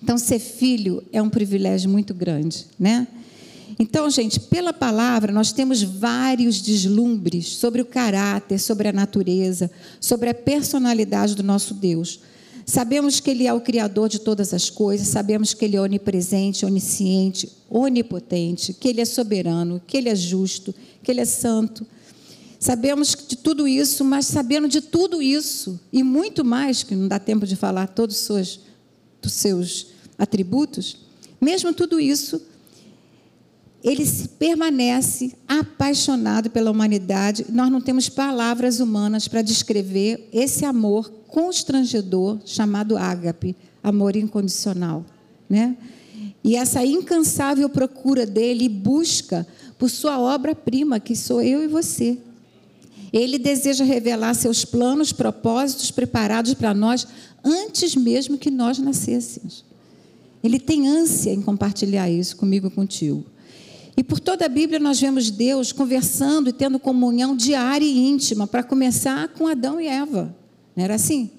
Então, 0.03 0.17
ser 0.17 0.39
filho 0.39 1.03
é 1.11 1.21
um 1.21 1.29
privilégio 1.29 1.89
muito 1.89 2.13
grande, 2.13 2.65
né? 2.79 3.07
Então, 3.79 4.09
gente, 4.09 4.39
pela 4.39 4.71
palavra, 4.73 5.31
nós 5.31 5.51
temos 5.51 5.81
vários 5.81 6.61
deslumbres 6.61 7.47
sobre 7.55 7.81
o 7.81 7.85
caráter, 7.85 8.59
sobre 8.59 8.87
a 8.87 8.93
natureza, 8.93 9.71
sobre 9.99 10.29
a 10.29 10.33
personalidade 10.33 11.35
do 11.35 11.41
nosso 11.41 11.73
Deus. 11.73 12.19
Sabemos 12.71 13.19
que 13.19 13.29
Ele 13.29 13.45
é 13.45 13.53
o 13.53 13.59
Criador 13.59 14.07
de 14.07 14.17
todas 14.17 14.53
as 14.53 14.69
coisas, 14.69 15.09
sabemos 15.09 15.53
que 15.53 15.65
Ele 15.65 15.75
é 15.75 15.81
onipresente, 15.81 16.65
onisciente, 16.65 17.51
onipotente, 17.69 18.71
que 18.71 18.87
Ele 18.87 19.01
é 19.01 19.05
soberano, 19.05 19.81
que 19.85 19.97
Ele 19.97 20.07
é 20.07 20.15
justo, 20.15 20.73
que 21.03 21.11
Ele 21.11 21.19
é 21.19 21.25
santo. 21.25 21.85
Sabemos 22.57 23.13
de 23.27 23.35
tudo 23.35 23.67
isso, 23.67 24.05
mas 24.05 24.25
sabendo 24.25 24.69
de 24.69 24.79
tudo 24.79 25.21
isso, 25.21 25.81
e 25.91 26.01
muito 26.01 26.45
mais, 26.45 26.81
que 26.81 26.95
não 26.95 27.09
dá 27.09 27.19
tempo 27.19 27.45
de 27.45 27.57
falar 27.57 27.87
todos 27.87 28.15
os 28.15 28.21
seus, 28.21 28.59
dos 29.21 29.33
seus 29.33 29.87
atributos, 30.17 30.95
mesmo 31.41 31.73
tudo 31.73 31.99
isso, 31.99 32.41
ele 33.83 34.05
permanece 34.37 35.33
apaixonado 35.47 36.49
pela 36.49 36.69
humanidade. 36.69 37.45
Nós 37.49 37.71
não 37.71 37.81
temos 37.81 38.09
palavras 38.09 38.79
humanas 38.79 39.27
para 39.27 39.41
descrever 39.41 40.29
esse 40.31 40.65
amor 40.65 41.09
constrangedor 41.27 42.39
chamado 42.45 42.97
ágape, 42.97 43.55
amor 43.81 44.15
incondicional, 44.15 45.05
né? 45.49 45.75
E 46.43 46.55
essa 46.55 46.85
incansável 46.85 47.69
procura 47.69 48.25
dele 48.25 48.67
busca 48.67 49.47
por 49.77 49.89
sua 49.89 50.19
obra-prima, 50.19 50.99
que 50.99 51.15
sou 51.15 51.41
eu 51.41 51.63
e 51.63 51.67
você. 51.67 52.17
Ele 53.13 53.37
deseja 53.37 53.83
revelar 53.83 54.33
seus 54.33 54.63
planos, 54.63 55.11
propósitos 55.11 55.91
preparados 55.91 56.53
para 56.53 56.73
nós 56.73 57.07
antes 57.43 57.95
mesmo 57.95 58.37
que 58.37 58.49
nós 58.49 58.79
nascêssemos. 58.79 59.65
Ele 60.43 60.59
tem 60.59 60.87
ânsia 60.87 61.31
em 61.31 61.41
compartilhar 61.41 62.09
isso 62.09 62.37
comigo 62.37 62.67
e 62.67 62.71
contigo. 62.71 63.25
E 64.01 64.03
por 64.03 64.19
toda 64.19 64.47
a 64.47 64.49
Bíblia 64.49 64.79
nós 64.79 64.99
vemos 64.99 65.29
Deus 65.29 65.71
conversando 65.71 66.49
e 66.49 66.51
tendo 66.51 66.79
comunhão 66.79 67.35
diária 67.35 67.85
e 67.85 67.99
íntima, 67.99 68.47
para 68.47 68.63
começar 68.63 69.27
com 69.27 69.45
Adão 69.45 69.79
e 69.79 69.85
Eva. 69.85 70.35
Não 70.75 70.83
era 70.83 70.95
assim? 70.95 71.29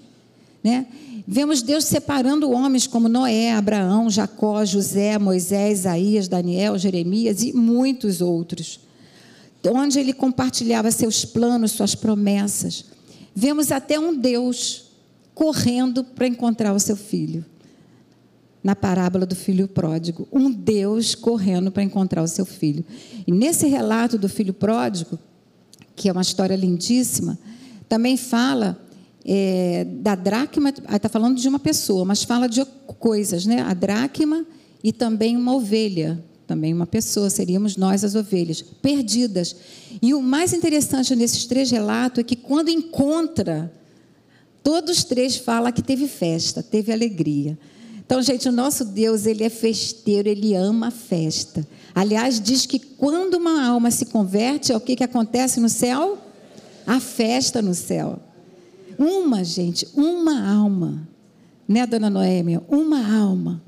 Né? 0.62 0.86
Vemos 1.26 1.60
Deus 1.60 1.84
separando 1.84 2.52
homens 2.52 2.86
como 2.86 3.08
Noé, 3.08 3.50
Abraão, 3.50 4.08
Jacó, 4.08 4.64
José, 4.64 5.18
Moisés, 5.18 5.80
Isaías, 5.80 6.28
Daniel, 6.28 6.78
Jeremias 6.78 7.42
e 7.42 7.52
muitos 7.52 8.20
outros. 8.20 8.78
Onde 9.68 9.98
ele 9.98 10.12
compartilhava 10.12 10.92
seus 10.92 11.24
planos, 11.24 11.72
suas 11.72 11.96
promessas. 11.96 12.84
Vemos 13.34 13.72
até 13.72 13.98
um 13.98 14.16
Deus 14.16 14.84
correndo 15.34 16.04
para 16.04 16.28
encontrar 16.28 16.72
o 16.72 16.78
seu 16.78 16.94
filho. 16.94 17.44
Na 18.62 18.76
parábola 18.76 19.26
do 19.26 19.34
filho 19.34 19.66
pródigo, 19.66 20.28
um 20.32 20.50
Deus 20.50 21.14
correndo 21.14 21.72
para 21.72 21.82
encontrar 21.82 22.22
o 22.22 22.28
seu 22.28 22.44
filho. 22.44 22.84
E 23.26 23.32
nesse 23.32 23.66
relato 23.66 24.16
do 24.16 24.28
filho 24.28 24.54
pródigo, 24.54 25.18
que 25.96 26.08
é 26.08 26.12
uma 26.12 26.22
história 26.22 26.54
lindíssima, 26.54 27.38
também 27.88 28.16
fala 28.16 28.80
é, 29.24 29.84
da 29.84 30.14
dracma, 30.14 30.70
está 30.70 31.08
falando 31.08 31.38
de 31.38 31.48
uma 31.48 31.58
pessoa, 31.58 32.04
mas 32.04 32.22
fala 32.22 32.48
de 32.48 32.64
coisas, 32.98 33.46
né? 33.46 33.60
A 33.62 33.74
dracma 33.74 34.46
e 34.82 34.92
também 34.92 35.36
uma 35.36 35.54
ovelha, 35.54 36.22
também 36.46 36.72
uma 36.72 36.86
pessoa, 36.86 37.30
seríamos 37.30 37.76
nós 37.76 38.04
as 38.04 38.14
ovelhas, 38.14 38.62
perdidas. 38.62 39.56
E 40.00 40.12
o 40.14 40.20
mais 40.20 40.52
interessante 40.52 41.14
nesses 41.14 41.46
três 41.46 41.70
relatos 41.70 42.18
é 42.18 42.22
que 42.22 42.36
quando 42.36 42.68
encontra, 42.68 43.72
todos 44.62 45.04
três 45.04 45.36
falam 45.36 45.72
que 45.72 45.82
teve 45.82 46.08
festa, 46.08 46.62
teve 46.62 46.92
alegria. 46.92 47.58
Então, 48.04 48.20
gente, 48.20 48.48
o 48.48 48.52
nosso 48.52 48.84
Deus, 48.84 49.26
ele 49.26 49.44
é 49.44 49.48
festeiro, 49.48 50.28
ele 50.28 50.54
ama 50.54 50.88
a 50.88 50.90
festa. 50.90 51.66
Aliás, 51.94 52.40
diz 52.40 52.66
que 52.66 52.78
quando 52.78 53.34
uma 53.34 53.64
alma 53.64 53.90
se 53.90 54.06
converte, 54.06 54.72
é 54.72 54.76
o 54.76 54.80
que, 54.80 54.96
que 54.96 55.04
acontece 55.04 55.60
no 55.60 55.68
céu? 55.68 56.18
A 56.86 57.00
festa 57.00 57.62
no 57.62 57.74
céu. 57.74 58.18
Uma, 58.98 59.44
gente, 59.44 59.86
uma 59.94 60.52
alma. 60.52 61.08
Né, 61.66 61.86
dona 61.86 62.10
Noêmia? 62.10 62.62
Uma 62.68 63.16
alma. 63.16 63.62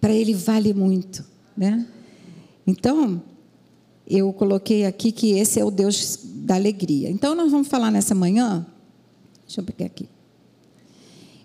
Para 0.00 0.12
ele 0.12 0.34
vale 0.34 0.72
muito. 0.72 1.24
Né? 1.56 1.86
Então, 2.66 3.22
eu 4.06 4.32
coloquei 4.32 4.86
aqui 4.86 5.12
que 5.12 5.32
esse 5.32 5.60
é 5.60 5.64
o 5.64 5.70
Deus 5.70 6.18
da 6.22 6.54
alegria. 6.54 7.10
Então, 7.10 7.34
nós 7.34 7.50
vamos 7.50 7.68
falar 7.68 7.90
nessa 7.90 8.14
manhã. 8.14 8.66
Deixa 9.46 9.60
eu 9.60 9.64
pegar 9.64 9.86
aqui. 9.86 10.08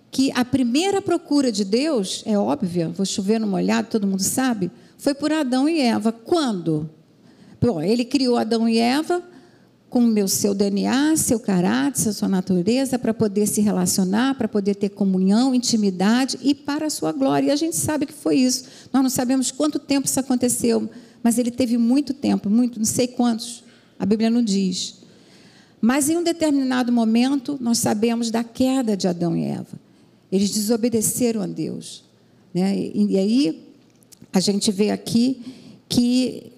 Que 0.10 0.32
a 0.34 0.46
primeira 0.46 1.02
procura 1.02 1.52
de 1.52 1.64
Deus, 1.64 2.24
é 2.26 2.38
óbvia, 2.38 2.90
vou 2.90 3.06
chover 3.06 3.40
no 3.40 3.48
molhado, 3.48 3.90
todo 3.90 4.08
mundo 4.08 4.24
sabe, 4.24 4.72
foi 4.98 5.14
por 5.14 5.32
Adão 5.32 5.68
e 5.68 5.80
Eva. 5.80 6.12
Quando? 6.12 6.90
Bom, 7.62 7.82
ele 7.82 8.06
criou 8.06 8.38
Adão 8.38 8.68
e 8.68 8.80
Va 9.04 9.22
com 9.90 10.00
o 10.00 10.08
meu 10.08 10.28
seu 10.28 10.54
DNA, 10.54 11.16
seu 11.16 11.40
caráter, 11.40 12.12
sua 12.12 12.28
natureza, 12.28 13.00
para 13.00 13.14
poder 13.14 13.48
se 13.48 13.62
relacionar, 13.62 14.36
para 14.36 14.48
poder 14.48 14.76
ter 14.76 14.90
comunhão, 14.90 15.56
intimidade 15.56 16.38
e 16.42 16.54
para 16.54 16.88
a 16.88 16.90
sua 16.90 17.12
glória. 17.12 17.48
E 17.48 17.52
a 17.52 17.56
gente 17.56 17.76
sabe 17.76 18.06
que 18.06 18.14
foi 18.14 18.36
isso. 18.36 18.66
Nós 18.92 19.02
não 19.02 19.10
sabemos 19.10 19.50
quanto 19.50 19.80
tempo 19.80 20.06
isso 20.06 20.20
aconteceu, 20.20 20.90
mas 21.24 21.38
ele 21.38 21.52
teve 21.52 21.78
muito 21.78 22.14
tempo, 22.14 22.50
muito, 22.50 22.80
não 22.80 22.86
sei 22.86 23.08
quantos. 23.08 23.64
A 23.98 24.06
Bíblia 24.06 24.30
não 24.30 24.44
diz. 24.44 24.96
Mas 25.80 26.10
em 26.10 26.18
um 26.18 26.24
determinado 26.24 26.92
momento, 26.92 27.58
nós 27.62 27.78
sabemos 27.78 28.30
da 28.30 28.44
queda 28.44 28.98
de 28.98 29.08
Adão 29.08 29.38
e 29.38 29.46
Eva. 29.46 29.87
Eles 30.32 30.52
desobedeceram 30.52 31.42
a 31.42 31.48
Deus. 31.48 32.04
Né? 32.54 32.78
E, 32.78 33.14
e 33.14 33.18
aí, 33.18 33.68
a 34.34 34.40
gente 34.40 34.72
vê 34.72 34.92
aqui 34.92 35.42
que 35.88 36.52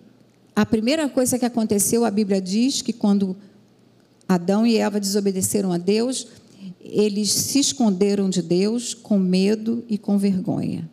a 0.56 0.66
primeira 0.66 1.08
coisa 1.08 1.40
que 1.40 1.46
aconteceu, 1.46 2.04
a 2.04 2.12
Bíblia 2.12 2.42
diz 2.42 2.82
que 2.82 2.92
quando 2.92 3.36
Adão 4.28 4.66
e 4.66 4.78
Eva 4.78 5.00
desobedeceram 5.00 5.72
a 5.72 5.78
Deus, 5.78 6.28
eles 6.82 7.32
se 7.32 7.60
esconderam 7.60 8.30
de 8.30 8.42
Deus 8.42 8.94
com 8.94 9.18
medo 9.18 9.84
e 9.88 9.98
com 9.98 10.18
vergonha. 10.18 10.90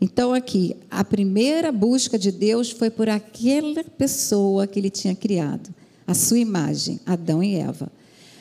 Então, 0.00 0.34
aqui, 0.34 0.76
a 0.90 1.02
primeira 1.02 1.72
busca 1.72 2.18
de 2.18 2.30
Deus 2.30 2.70
foi 2.70 2.90
por 2.90 3.08
aquela 3.08 3.82
pessoa 3.82 4.66
que 4.66 4.78
ele 4.78 4.90
tinha 4.90 5.14
criado, 5.14 5.74
a 6.06 6.12
sua 6.12 6.38
imagem, 6.38 7.00
Adão 7.06 7.42
e 7.42 7.54
Eva. 7.54 7.90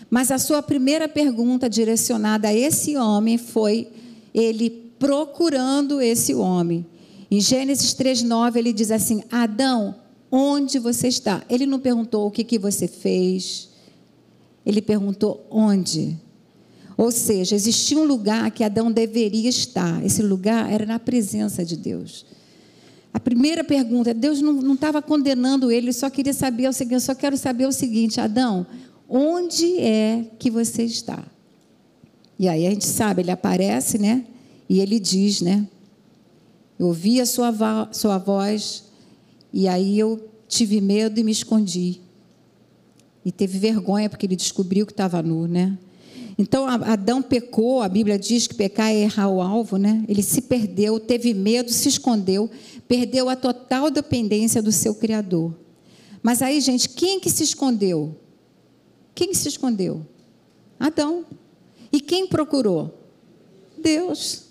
Mas 0.09 0.31
a 0.31 0.37
sua 0.37 0.61
primeira 0.61 1.07
pergunta 1.07 1.69
direcionada 1.69 2.47
a 2.47 2.53
esse 2.53 2.95
homem 2.95 3.37
foi 3.37 3.87
ele 4.33 4.69
procurando 4.99 6.01
esse 6.01 6.33
homem. 6.33 6.85
Em 7.29 7.41
Gênesis 7.41 7.93
3,9 7.93 8.55
ele 8.55 8.71
diz 8.71 8.91
assim: 8.91 9.23
Adão, 9.31 9.95
onde 10.31 10.79
você 10.79 11.07
está. 11.07 11.43
Ele 11.49 11.65
não 11.65 11.79
perguntou 11.79 12.27
o 12.27 12.31
que, 12.31 12.43
que 12.43 12.59
você 12.59 12.87
fez, 12.87 13.69
ele 14.65 14.81
perguntou 14.81 15.45
onde. 15.49 16.17
Ou 16.97 17.11
seja, 17.11 17.55
existia 17.55 17.97
um 17.97 18.05
lugar 18.05 18.49
que 18.51 18.63
Adão 18.63 18.91
deveria 18.91 19.49
estar. 19.49 20.03
Esse 20.05 20.21
lugar 20.21 20.71
era 20.71 20.85
na 20.85 20.97
presença 20.97 21.65
de 21.65 21.75
Deus. 21.75 22.25
A 23.13 23.19
primeira 23.19 23.63
pergunta, 23.63 24.13
Deus 24.13 24.41
não 24.41 24.73
estava 24.73 25.01
condenando 25.01 25.71
ele, 25.71 25.91
só 25.93 26.09
queria 26.09 26.33
saber 26.33 26.67
o 26.67 26.73
seguinte: 26.73 27.01
só 27.01 27.15
quero 27.15 27.37
saber 27.37 27.65
o 27.65 27.71
seguinte, 27.71 28.19
Adão, 28.19 28.65
onde 29.09 29.79
é 29.79 30.25
que 30.39 30.49
você 30.49 30.83
está? 30.83 31.23
E 32.37 32.47
aí 32.47 32.67
a 32.67 32.69
gente 32.69 32.85
sabe, 32.85 33.21
ele 33.21 33.31
aparece, 33.31 33.97
né? 33.97 34.25
E 34.67 34.79
ele 34.79 34.99
diz, 34.99 35.41
né? 35.41 35.67
Eu 36.77 36.87
ouvi 36.87 37.21
a 37.21 37.25
sua, 37.25 37.89
sua 37.91 38.17
voz, 38.17 38.85
e 39.53 39.67
aí 39.67 39.97
eu 39.97 40.29
tive 40.47 40.81
medo 40.81 41.19
e 41.19 41.23
me 41.23 41.31
escondi. 41.31 42.01
E 43.23 43.31
teve 43.31 43.57
vergonha 43.57 44.09
porque 44.09 44.25
ele 44.25 44.35
descobriu 44.35 44.85
que 44.85 44.91
estava 44.91 45.23
nu, 45.23 45.47
né? 45.47 45.77
Então 46.37 46.67
Adão 46.67 47.21
pecou, 47.21 47.81
a 47.81 47.87
Bíblia 47.87 48.19
diz 48.19 48.45
que 48.45 48.53
pecar 48.53 48.91
é 48.91 49.03
errar 49.03 49.29
o 49.29 49.41
alvo, 49.41 49.77
né? 49.77 50.03
Ele 50.07 50.21
se 50.21 50.41
perdeu, 50.41 50.99
teve 50.99 51.33
medo, 51.33 51.71
se 51.71 51.87
escondeu, 51.87 52.49
perdeu 52.87 53.29
a 53.29 53.35
total 53.35 53.89
dependência 53.89 54.61
do 54.61 54.71
seu 54.71 54.93
Criador. 54.93 55.55
Mas 56.21 56.41
aí, 56.41 56.59
gente, 56.59 56.89
quem 56.89 57.19
que 57.19 57.29
se 57.29 57.43
escondeu? 57.43 58.15
Quem 59.15 59.33
se 59.33 59.47
escondeu? 59.47 60.05
Adão. 60.79 61.25
E 61.91 61.99
quem 61.99 62.27
procurou? 62.27 62.93
Deus. 63.77 64.49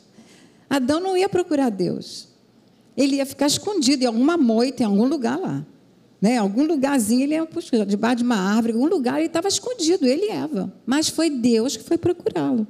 Adão 0.68 0.98
não 0.98 1.16
ia 1.16 1.28
procurar 1.28 1.70
Deus 1.70 2.34
ele 2.96 3.16
ia 3.16 3.26
ficar 3.26 3.46
escondido 3.46 4.04
em 4.04 4.06
alguma 4.06 4.36
moita, 4.36 4.82
em 4.82 4.86
algum 4.86 5.06
lugar 5.06 5.38
lá. 5.38 5.64
Né? 6.20 6.38
Algum 6.38 6.64
lugarzinho 6.64 7.22
ele 7.22 7.34
ia 7.34 7.44
puxar, 7.44 7.84
debaixo 7.84 8.18
de 8.18 8.24
uma 8.24 8.36
árvore, 8.36 8.72
algum 8.72 8.86
lugar 8.86 9.18
ele 9.18 9.26
estava 9.26 9.48
escondido, 9.48 10.06
ele 10.06 10.26
e 10.26 10.30
Eva. 10.30 10.72
Mas 10.86 11.08
foi 11.08 11.28
Deus 11.28 11.76
que 11.76 11.82
foi 11.82 11.98
procurá-lo. 11.98 12.66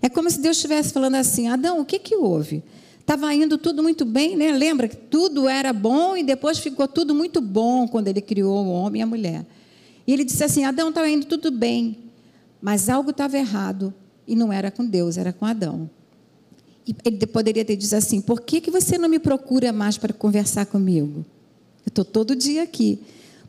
É 0.00 0.08
como 0.08 0.30
se 0.30 0.40
Deus 0.40 0.56
estivesse 0.56 0.92
falando 0.92 1.16
assim: 1.16 1.48
Adão, 1.48 1.80
o 1.80 1.84
que, 1.84 1.98
que 1.98 2.16
houve? 2.16 2.62
Estava 2.98 3.32
indo 3.34 3.56
tudo 3.56 3.82
muito 3.82 4.04
bem, 4.04 4.36
né? 4.36 4.52
Lembra 4.52 4.88
que 4.88 4.96
tudo 4.96 5.48
era 5.48 5.72
bom 5.72 6.16
e 6.16 6.22
depois 6.22 6.58
ficou 6.58 6.86
tudo 6.86 7.14
muito 7.14 7.40
bom 7.40 7.86
quando 7.86 8.08
ele 8.08 8.20
criou 8.20 8.64
o 8.64 8.70
homem 8.70 9.00
e 9.00 9.02
a 9.02 9.06
mulher. 9.06 9.46
E 10.08 10.12
ele 10.14 10.24
disse 10.24 10.42
assim: 10.42 10.64
Adão 10.64 10.88
estava 10.88 11.06
indo 11.06 11.26
tudo 11.26 11.50
bem, 11.50 11.98
mas 12.62 12.88
algo 12.88 13.10
estava 13.10 13.36
errado 13.36 13.92
e 14.26 14.34
não 14.34 14.50
era 14.50 14.70
com 14.70 14.86
Deus, 14.86 15.18
era 15.18 15.34
com 15.34 15.44
Adão. 15.44 15.90
E 16.86 16.96
ele 17.04 17.26
poderia 17.26 17.62
ter 17.62 17.76
dito 17.76 17.94
assim: 17.94 18.22
por 18.22 18.40
que, 18.40 18.62
que 18.62 18.70
você 18.70 18.96
não 18.96 19.06
me 19.06 19.18
procura 19.18 19.70
mais 19.70 19.98
para 19.98 20.14
conversar 20.14 20.64
comigo? 20.64 21.26
Eu 21.84 21.90
estou 21.90 22.06
todo 22.06 22.34
dia 22.34 22.62
aqui. 22.62 22.98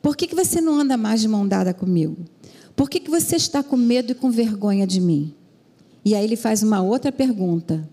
Por 0.02 0.18
que, 0.18 0.28
que 0.28 0.36
você 0.36 0.60
não 0.60 0.82
anda 0.82 0.98
mais 0.98 1.22
de 1.22 1.30
mão 1.30 1.48
dada 1.48 1.74
comigo? 1.74 2.18
Por 2.76 2.90
que, 2.90 3.00
que 3.00 3.10
você 3.10 3.38
está 3.38 3.64
com 3.64 3.78
medo 3.78 4.12
e 4.12 4.16
com 4.16 4.30
vergonha 4.30 4.86
de 4.86 5.00
mim? 5.00 5.34
E 6.04 6.14
aí 6.14 6.26
ele 6.26 6.36
faz 6.36 6.62
uma 6.62 6.82
outra 6.82 7.10
pergunta: 7.10 7.88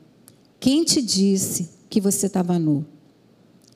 Quem 0.59 0.83
te 0.83 1.01
disse 1.01 1.71
que 1.89 2.01
você 2.01 2.27
estava 2.27 2.59
nu? 2.59 2.85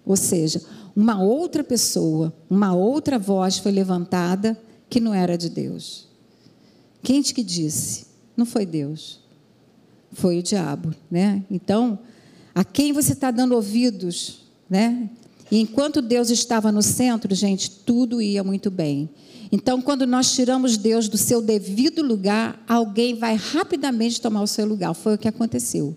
Ou 0.05 0.17
seja, 0.17 0.61
uma 0.97 1.23
outra 1.23 1.63
pessoa, 1.63 2.33
uma 2.51 2.75
outra 2.75 3.21
voz 3.21 3.59
foi 3.59 3.71
levantada 3.71 4.59
que 4.91 5.01
não 5.01 5.15
era 5.15 5.39
de 5.39 5.49
Deus. 5.49 6.07
Quem 7.03 7.23
que 7.23 7.43
disse? 7.43 8.09
Não 8.37 8.45
foi 8.45 8.67
Deus 8.67 9.21
foi 10.13 10.39
o 10.39 10.43
diabo, 10.43 10.95
né? 11.11 11.43
Então, 11.51 11.99
a 12.55 12.65
quem 12.65 12.93
você 12.93 13.13
está 13.13 13.31
dando 13.31 13.55
ouvidos, 13.55 14.41
né? 14.69 15.09
E 15.51 15.61
enquanto 15.61 16.01
Deus 16.01 16.31
estava 16.31 16.71
no 16.71 16.83
centro, 16.83 17.35
gente, 17.35 17.71
tudo 17.71 18.21
ia 18.21 18.43
muito 18.45 18.71
bem. 18.71 19.09
Então, 19.53 19.83
quando 19.83 20.07
nós 20.07 20.33
tiramos 20.33 20.77
Deus 20.77 21.09
do 21.09 21.19
seu 21.19 21.43
devido 21.43 22.03
lugar, 22.03 22.63
alguém 22.69 23.15
vai 23.15 23.35
rapidamente 23.35 24.21
tomar 24.21 24.43
o 24.43 24.47
seu 24.47 24.65
lugar. 24.65 24.95
Foi 24.95 25.15
o 25.15 25.19
que 25.19 25.27
aconteceu. 25.27 25.97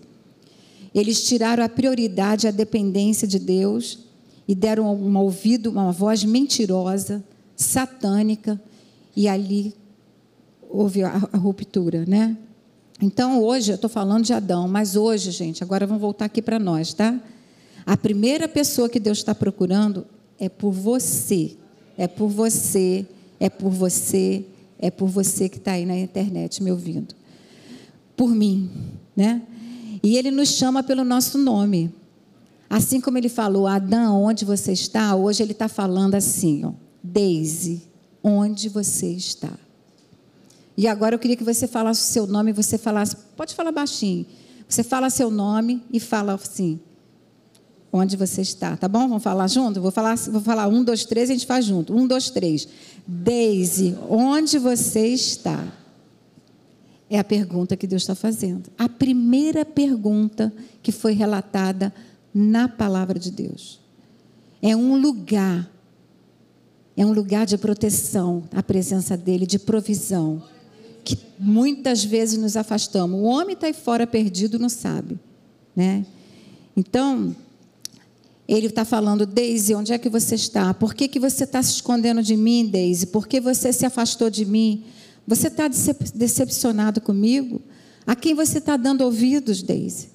Eles 0.92 1.24
tiraram 1.24 1.62
a 1.62 1.68
prioridade, 1.68 2.48
a 2.48 2.50
dependência 2.50 3.28
de 3.28 3.38
Deus 3.38 3.98
e 4.46 4.54
deram 4.54 4.92
um 4.92 5.16
ouvido, 5.16 5.70
uma 5.70 5.92
voz 5.92 6.24
mentirosa, 6.24 7.24
satânica, 7.56 8.60
e 9.16 9.28
ali 9.28 9.74
houve 10.68 11.02
a, 11.02 11.28
a 11.32 11.36
ruptura, 11.36 12.04
né? 12.06 12.36
Então, 13.00 13.42
hoje, 13.42 13.72
eu 13.72 13.74
estou 13.74 13.90
falando 13.90 14.24
de 14.24 14.32
Adão, 14.32 14.68
mas 14.68 14.96
hoje, 14.96 15.30
gente, 15.30 15.62
agora 15.62 15.86
vamos 15.86 16.00
voltar 16.00 16.26
aqui 16.26 16.40
para 16.40 16.58
nós, 16.58 16.94
tá? 16.94 17.20
A 17.84 17.96
primeira 17.96 18.48
pessoa 18.48 18.88
que 18.88 18.98
Deus 18.98 19.18
está 19.18 19.34
procurando 19.34 20.06
é 20.38 20.48
por 20.48 20.72
você, 20.72 21.56
é 21.98 22.08
por 22.08 22.28
você, 22.28 23.06
é 23.38 23.50
por 23.50 23.70
você, 23.70 24.44
é 24.78 24.90
por 24.90 25.08
você 25.08 25.48
que 25.48 25.58
está 25.58 25.72
aí 25.72 25.84
na 25.84 25.98
internet 25.98 26.62
me 26.62 26.70
ouvindo. 26.70 27.14
Por 28.16 28.30
mim, 28.30 28.70
né? 29.14 29.42
E 30.02 30.16
ele 30.16 30.30
nos 30.30 30.50
chama 30.50 30.82
pelo 30.82 31.04
nosso 31.04 31.36
nome. 31.38 31.92
Assim 32.70 33.00
como 33.00 33.18
ele 33.18 33.28
falou, 33.28 33.66
Adão, 33.66 34.22
onde 34.22 34.44
você 34.44 34.72
está? 34.72 35.14
Hoje 35.14 35.42
ele 35.42 35.52
está 35.52 35.68
falando 35.68 36.14
assim, 36.14 36.64
ó, 36.64 36.72
Daisy, 37.02 37.82
onde 38.24 38.70
você 38.70 39.08
está? 39.08 39.52
E 40.76 40.88
agora 40.88 41.14
eu 41.14 41.18
queria 41.18 41.36
que 41.36 41.44
você 41.44 41.68
falasse 41.68 42.00
o 42.00 42.12
seu 42.12 42.26
nome, 42.26 42.52
você 42.52 42.78
falasse, 42.78 43.14
pode 43.36 43.54
falar 43.54 43.70
baixinho. 43.70 44.26
Você 44.68 44.82
fala 44.82 45.10
seu 45.10 45.30
nome 45.30 45.82
e 45.92 46.00
fala 46.00 46.32
assim, 46.32 46.80
onde 47.92 48.16
você 48.16 48.40
está, 48.40 48.76
tá 48.76 48.88
bom? 48.88 49.06
Vamos 49.06 49.22
falar 49.22 49.46
junto? 49.46 49.80
Vou 49.80 49.92
falar, 49.92 50.16
vou 50.16 50.40
falar 50.40 50.66
um, 50.66 50.82
dois, 50.82 51.04
três, 51.04 51.30
a 51.30 51.32
gente 51.32 51.46
faz 51.46 51.64
junto. 51.64 51.94
Um, 51.94 52.08
dois, 52.08 52.30
três. 52.30 52.66
Daisy, 53.06 53.96
onde 54.08 54.58
você 54.58 55.06
está? 55.08 55.64
É 57.08 57.18
a 57.18 57.24
pergunta 57.24 57.76
que 57.76 57.86
Deus 57.86 58.02
está 58.02 58.14
fazendo. 58.14 58.68
A 58.76 58.88
primeira 58.88 59.64
pergunta 59.64 60.52
que 60.82 60.90
foi 60.90 61.12
relatada 61.12 61.94
na 62.34 62.68
palavra 62.68 63.16
de 63.18 63.30
Deus. 63.30 63.78
É 64.60 64.74
um 64.74 65.00
lugar, 65.00 65.70
é 66.96 67.04
um 67.04 67.12
lugar 67.12 67.46
de 67.46 67.58
proteção, 67.58 68.44
a 68.52 68.62
presença 68.62 69.16
dele, 69.16 69.46
de 69.46 69.58
provisão, 69.58 70.42
que 71.02 71.18
muitas 71.38 72.04
vezes 72.04 72.38
nos 72.38 72.56
afastamos. 72.56 73.18
O 73.20 73.24
homem 73.24 73.54
está 73.54 73.66
aí 73.66 73.72
fora 73.72 74.06
perdido, 74.06 74.58
não 74.58 74.68
sabe, 74.68 75.18
né? 75.74 76.06
Então, 76.76 77.34
ele 78.46 78.66
está 78.66 78.84
falando, 78.84 79.26
Deise, 79.26 79.74
onde 79.74 79.92
é 79.92 79.98
que 79.98 80.08
você 80.08 80.34
está? 80.34 80.72
Por 80.74 80.94
que, 80.94 81.08
que 81.08 81.18
você 81.18 81.44
está 81.44 81.62
se 81.62 81.72
escondendo 81.72 82.22
de 82.22 82.36
mim, 82.36 82.66
Deise? 82.66 83.06
Por 83.06 83.26
que 83.26 83.40
você 83.40 83.72
se 83.72 83.86
afastou 83.86 84.30
de 84.30 84.44
mim? 84.44 84.84
Você 85.26 85.48
está 85.48 85.68
decepcionado 86.14 87.00
comigo? 87.00 87.60
A 88.06 88.14
quem 88.14 88.34
você 88.34 88.58
está 88.58 88.76
dando 88.76 89.02
ouvidos, 89.02 89.62
Deise? 89.62 90.08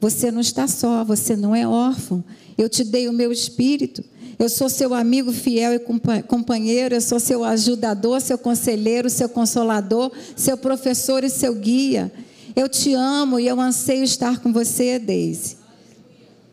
Você 0.00 0.30
não 0.30 0.40
está 0.40 0.66
só, 0.66 1.04
você 1.04 1.36
não 1.36 1.54
é 1.54 1.66
órfão. 1.66 2.24
Eu 2.58 2.68
te 2.68 2.84
dei 2.84 3.08
o 3.08 3.12
meu 3.12 3.32
espírito. 3.32 4.04
Eu 4.38 4.50
sou 4.50 4.68
seu 4.68 4.92
amigo 4.92 5.32
fiel 5.32 5.72
e 5.74 6.22
companheiro, 6.22 6.94
eu 6.94 7.00
sou 7.00 7.18
seu 7.18 7.42
ajudador, 7.42 8.20
seu 8.20 8.36
conselheiro, 8.36 9.08
seu 9.08 9.28
consolador, 9.28 10.12
seu 10.36 10.58
professor 10.58 11.24
e 11.24 11.30
seu 11.30 11.54
guia. 11.54 12.12
Eu 12.54 12.68
te 12.68 12.92
amo 12.92 13.40
e 13.40 13.46
eu 13.46 13.58
anseio 13.58 14.04
estar 14.04 14.40
com 14.40 14.52
você, 14.52 14.98
Deise. 14.98 15.56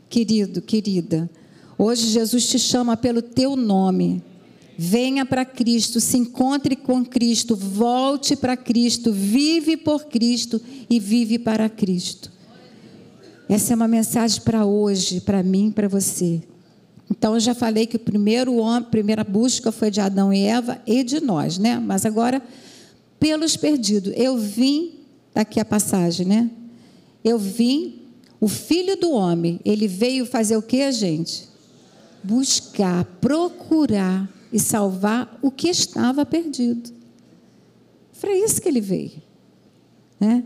Querido, 0.10 0.62
querida, 0.62 1.30
hoje 1.78 2.08
Jesus 2.08 2.48
te 2.48 2.58
chama 2.58 2.96
pelo 2.96 3.22
teu 3.22 3.56
nome. 3.56 4.24
Venha 4.78 5.26
para 5.26 5.43
Cristo, 5.43 6.00
se 6.00 6.17
encontre 6.17 6.76
com 6.76 7.06
Cristo, 7.06 7.56
volte 7.56 8.36
para 8.36 8.56
Cristo, 8.56 9.12
vive 9.12 9.76
por 9.76 10.06
Cristo 10.06 10.60
e 10.89 11.00
vive 11.00 11.38
para 11.38 11.69
Cristo. 11.69 12.32
Essa 13.48 13.74
é 13.74 13.76
uma 13.76 13.88
mensagem 13.88 14.41
para 14.41 14.65
hoje, 14.65 15.19
para 15.22 15.43
mim, 15.43 15.69
para 15.69 15.88
você. 15.88 16.41
Então 17.15 17.36
eu 17.36 17.39
já 17.39 17.54
falei 17.54 17.86
que 17.86 17.95
o 17.95 17.99
primeiro 17.99 18.56
homem, 18.56 18.88
a 18.88 18.89
primeira 18.89 19.23
busca 19.23 19.71
foi 19.71 19.91
de 19.91 20.02
Adão 20.02 20.34
e 20.34 20.45
Eva 20.45 20.82
e 20.88 21.04
de 21.04 21.21
nós, 21.21 21.60
né? 21.60 21.78
Mas 21.78 22.08
agora 22.08 22.41
pelos 23.19 23.56
perdidos. 23.56 24.12
Eu 24.17 24.36
vim, 24.36 24.95
tá 25.32 25.41
aqui 25.41 25.60
a 25.60 25.65
passagem, 25.65 26.26
né? 26.26 26.49
Eu 27.23 27.38
vim, 27.38 28.02
o 28.41 28.47
filho 28.47 28.97
do 28.97 29.12
homem, 29.12 29.60
ele 29.63 29.88
veio 29.88 30.26
fazer 30.26 30.58
o 30.58 30.62
que, 30.62 30.91
gente? 30.91 31.47
Buscar, 32.23 33.06
procurar 33.21 34.28
e 34.52 34.60
salvar 34.60 35.38
o 35.39 35.52
que 35.52 35.69
estava 35.69 36.26
perdido. 36.26 36.89
Foi 38.12 38.39
isso 38.39 38.60
que 38.60 38.67
ele 38.67 38.82
veio. 38.82 39.21
Né? 40.19 40.43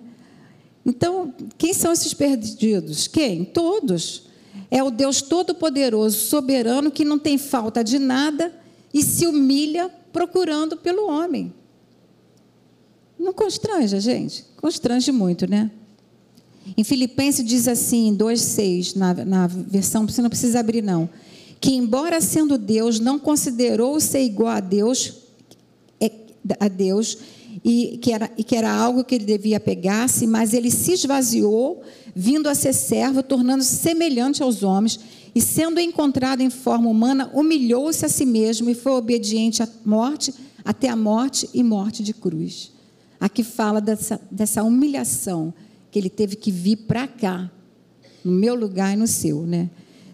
Então, 0.86 1.34
quem 1.58 1.74
são 1.74 1.94
esses 1.94 2.14
perdidos? 2.14 3.08
Quem? 3.08 3.46
Todos. 3.46 4.27
É 4.70 4.84
o 4.84 4.92
Deus 4.92 5.22
Todo-Poderoso, 5.22 6.18
soberano, 6.18 6.92
que 6.92 7.06
não 7.06 7.18
tem 7.18 7.38
falta 7.38 7.84
de 7.84 7.98
nada 7.98 8.54
e 8.94 9.02
se 9.02 9.26
humilha 9.26 9.90
procurando 10.12 10.78
pelo 10.78 11.08
homem. 11.08 11.54
Não 13.18 13.34
constrange, 13.34 14.00
gente? 14.00 14.46
Constrange 14.58 15.12
muito, 15.12 15.50
né? 15.50 15.72
Em 16.76 16.84
Filipenses 16.84 17.46
diz 17.46 17.68
assim, 17.68 18.16
2,6, 18.18 18.96
na, 18.96 19.14
na 19.14 19.48
versão, 19.48 20.08
você 20.08 20.22
não 20.22 20.30
precisa 20.30 20.60
abrir, 20.60 20.82
não. 20.82 21.10
Que, 21.62 21.74
embora 21.74 22.20
sendo 22.20 22.58
Deus, 22.58 23.00
não 23.00 23.18
considerou 23.18 24.00
ser 24.00 24.22
igual 24.24 24.50
a 24.50 24.60
Deus, 24.60 25.14
é, 26.00 26.12
a 26.60 26.68
Deus 26.68 27.18
e 27.70 27.98
que, 27.98 28.14
era, 28.14 28.32
e 28.38 28.46
que 28.46 28.56
era 28.56 28.72
algo 28.72 29.04
que 29.04 29.14
ele 29.14 29.26
devia 29.26 29.60
pegar-se, 29.60 30.26
mas 30.26 30.54
ele 30.54 30.72
se 30.72 30.94
esvaziou, 30.94 31.82
vindo 32.16 32.48
a 32.48 32.56
ser 32.56 32.72
servo, 32.72 33.22
tornando-se 33.22 33.76
semelhante 33.76 34.42
aos 34.42 34.64
homens, 34.64 34.98
e 35.36 35.42
sendo 35.42 35.78
encontrado 35.78 36.40
em 36.40 36.50
forma 36.50 36.90
humana, 36.90 37.30
humilhou-se 37.34 38.06
a 38.06 38.10
si 38.10 38.26
mesmo 38.26 38.70
e 38.70 38.74
foi 38.74 38.94
obediente 38.94 39.62
à 39.62 39.68
morte, 39.84 40.34
até 40.64 40.88
a 40.88 40.96
morte 40.96 41.50
e 41.54 41.62
morte 41.62 42.02
de 42.02 42.14
cruz. 42.14 42.72
Aqui 43.20 43.44
fala 43.44 43.82
dessa, 43.82 44.22
dessa 44.32 44.64
humilhação 44.64 45.54
que 45.92 46.00
ele 46.00 46.10
teve 46.10 46.38
que 46.38 46.50
vir 46.50 46.78
para 46.78 47.06
cá, 47.06 47.52
no 48.24 48.32
meu 48.32 48.56
lugar 48.56 48.94
e 48.94 48.96
no 48.96 49.08
seu, 49.08 49.46
né? 49.46 49.70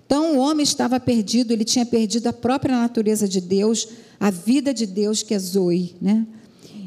Então 0.08 0.38
o 0.38 0.40
homem 0.40 0.64
estava 0.64 1.00
perdido, 1.00 1.52
ele 1.52 1.64
tinha 1.64 1.86
perdido 1.86 2.28
a 2.28 2.34
própria 2.34 2.76
natureza 2.76 3.28
de 3.28 3.40
Deus, 3.40 3.88
a 4.20 4.32
vida 4.32 4.74
de 4.74 4.88
Deus 4.88 5.22
que 5.22 5.36
é 5.36 5.40
Zoe, 5.40 5.96
né? 6.02 6.26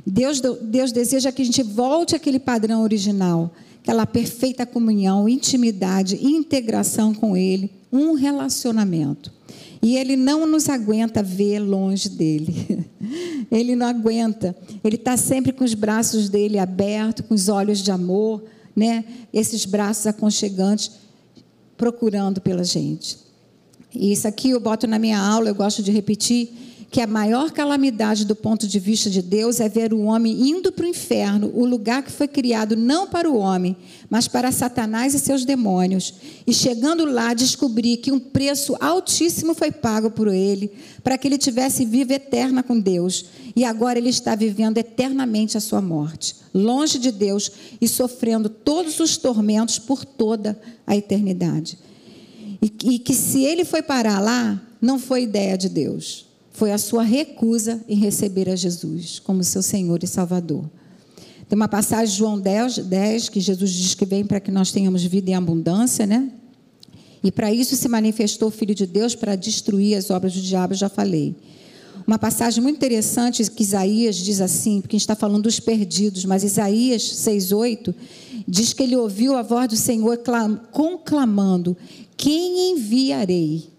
Deus, 0.07 0.40
Deus 0.40 0.92
deseja 0.92 1.33
que 1.33 1.42
a 1.42 1.45
gente 1.45 1.64
volte 1.64 2.14
àquele 2.14 2.38
padrão 2.38 2.83
original, 2.83 3.53
aquela 3.83 4.07
perfeita 4.07 4.64
comunhão, 4.64 5.29
intimidade, 5.29 6.25
integração 6.25 7.12
com 7.12 7.37
Ele, 7.37 7.73
um 7.92 8.14
relacionamento. 8.14 9.33
E 9.83 9.97
Ele 9.97 10.16
não 10.16 10.47
nos 10.47 10.69
aguenta 10.69 11.23
ver 11.23 11.59
longe 11.59 12.09
dele. 12.09 12.88
Ele 13.51 13.75
não 13.75 13.87
aguenta. 13.87 14.57
Ele 14.83 14.97
está 14.97 15.16
sempre 15.16 15.53
com 15.53 15.64
os 15.64 15.75
braços 15.75 16.29
dele 16.29 16.59
abertos, 16.59 17.27
com 17.27 17.35
os 17.35 17.49
olhos 17.49 17.81
de 17.81 17.90
amor, 17.90 18.45
né? 18.75 19.05
Esses 19.33 19.64
braços 19.64 20.07
aconchegantes, 20.07 20.90
procurando 21.77 22.40
pela 22.40 22.64
gente. 22.64 23.19
E 23.95 24.12
isso 24.12 24.27
aqui 24.27 24.51
eu 24.51 24.61
boto 24.61 24.87
na 24.87 24.99
minha 24.99 25.19
aula, 25.19 25.49
eu 25.49 25.55
gosto 25.55 25.83
de 25.83 25.90
repetir 25.90 26.51
que 26.97 27.01
a 27.03 27.07
maior 27.07 27.51
calamidade 27.51 28.25
do 28.25 28.35
ponto 28.35 28.67
de 28.67 28.81
vista 28.81 29.11
de 29.11 29.21
Deus 29.21 29.61
é 29.61 29.69
ver 29.69 29.93
o 29.93 30.05
homem 30.05 30.49
indo 30.49 30.73
para 30.73 30.87
o 30.87 30.89
inferno, 30.89 31.53
o 31.55 31.67
lugar 31.67 32.03
que 32.03 32.11
foi 32.11 32.27
criado 32.27 32.75
não 32.75 33.07
para 33.07 33.31
o 33.31 33.37
homem, 33.37 33.77
mas 34.09 34.27
para 34.27 34.51
Satanás 34.51 35.13
e 35.13 35.19
seus 35.19 35.45
demônios, 35.45 36.15
e 36.47 36.55
chegando 36.55 37.05
lá 37.05 37.35
descobrir 37.35 37.99
que 37.99 38.11
um 38.11 38.19
preço 38.19 38.75
altíssimo 38.81 39.53
foi 39.53 39.71
pago 39.71 40.11
por 40.11 40.29
ele, 40.29 40.73
para 41.05 41.19
que 41.19 41.29
ele 41.29 41.37
tivesse 41.37 41.85
vida 41.85 42.15
eterna 42.15 42.63
com 42.63 42.81
Deus, 42.81 43.27
e 43.55 43.63
agora 43.63 43.99
ele 43.99 44.09
está 44.09 44.35
vivendo 44.35 44.79
eternamente 44.79 45.59
a 45.59 45.61
sua 45.61 45.83
morte, 45.83 46.35
longe 46.55 46.99
de 46.99 47.13
Deus 47.13 47.53
e 47.79 47.87
sofrendo 47.87 48.49
todos 48.49 49.01
os 49.01 49.19
tormentos 49.19 49.79
por 49.79 50.03
toda 50.03 50.59
a 50.87 50.97
eternidade. 50.97 51.77
E, 52.63 52.73
e 52.95 52.99
que 52.99 53.13
se 53.13 53.45
ele 53.45 53.67
foi 53.67 53.83
parar 53.83 54.19
lá, 54.19 54.59
não 54.81 54.99
foi 54.99 55.25
ideia 55.25 55.59
de 55.59 55.69
Deus 55.69 56.26
foi 56.57 56.73
a 56.73 56.79
sua 56.79 57.03
recusa 57.03 57.85
em 57.87 57.97
receber 57.97 58.49
a 58.49 58.57
Jesus 58.57 59.19
como 59.19 59.45
seu 59.45 59.61
Senhor 59.61 60.03
e 60.03 60.07
Salvador. 60.07 60.64
Tem 61.47 61.55
uma 61.55 61.69
passagem, 61.69 62.16
João 62.16 62.40
10, 62.40 62.79
10 62.79 63.29
que 63.29 63.40
Jesus 63.40 63.71
diz 63.71 63.95
que 63.95 64.07
vem 64.07 64.25
para 64.25 64.40
que 64.40 64.51
nós 64.51 64.73
tenhamos 64.73 65.05
vida 65.05 65.31
em 65.31 65.35
abundância, 65.35 66.07
né? 66.07 66.31
E 67.23 67.31
para 67.31 67.53
isso 67.53 67.77
se 67.77 67.87
manifestou 67.88 68.49
o 68.49 68.51
Filho 68.51 68.75
de 68.75 68.87
Deus 68.87 69.14
para 69.14 69.37
destruir 69.37 69.99
as 69.99 70.09
obras 70.09 70.33
do 70.33 70.40
diabo, 70.40 70.73
já 70.73 70.88
falei. 70.88 71.37
Uma 72.07 72.19
passagem 72.19 72.62
muito 72.62 72.77
interessante 72.77 73.49
que 73.51 73.62
Isaías 73.62 74.16
diz 74.16 74.40
assim, 74.40 74.81
porque 74.81 74.97
a 74.97 74.99
gente 74.99 75.03
está 75.03 75.14
falando 75.14 75.42
dos 75.42 75.61
perdidos, 75.61 76.25
mas 76.25 76.42
Isaías 76.42 77.03
6,8 77.03 77.95
diz 78.49 78.73
que 78.73 78.83
ele 78.83 78.97
ouviu 78.97 79.37
a 79.37 79.42
voz 79.42 79.69
do 79.69 79.77
Senhor 79.77 80.21
conclamando: 80.73 81.77
Quem 82.16 82.73
enviarei? 82.73 83.76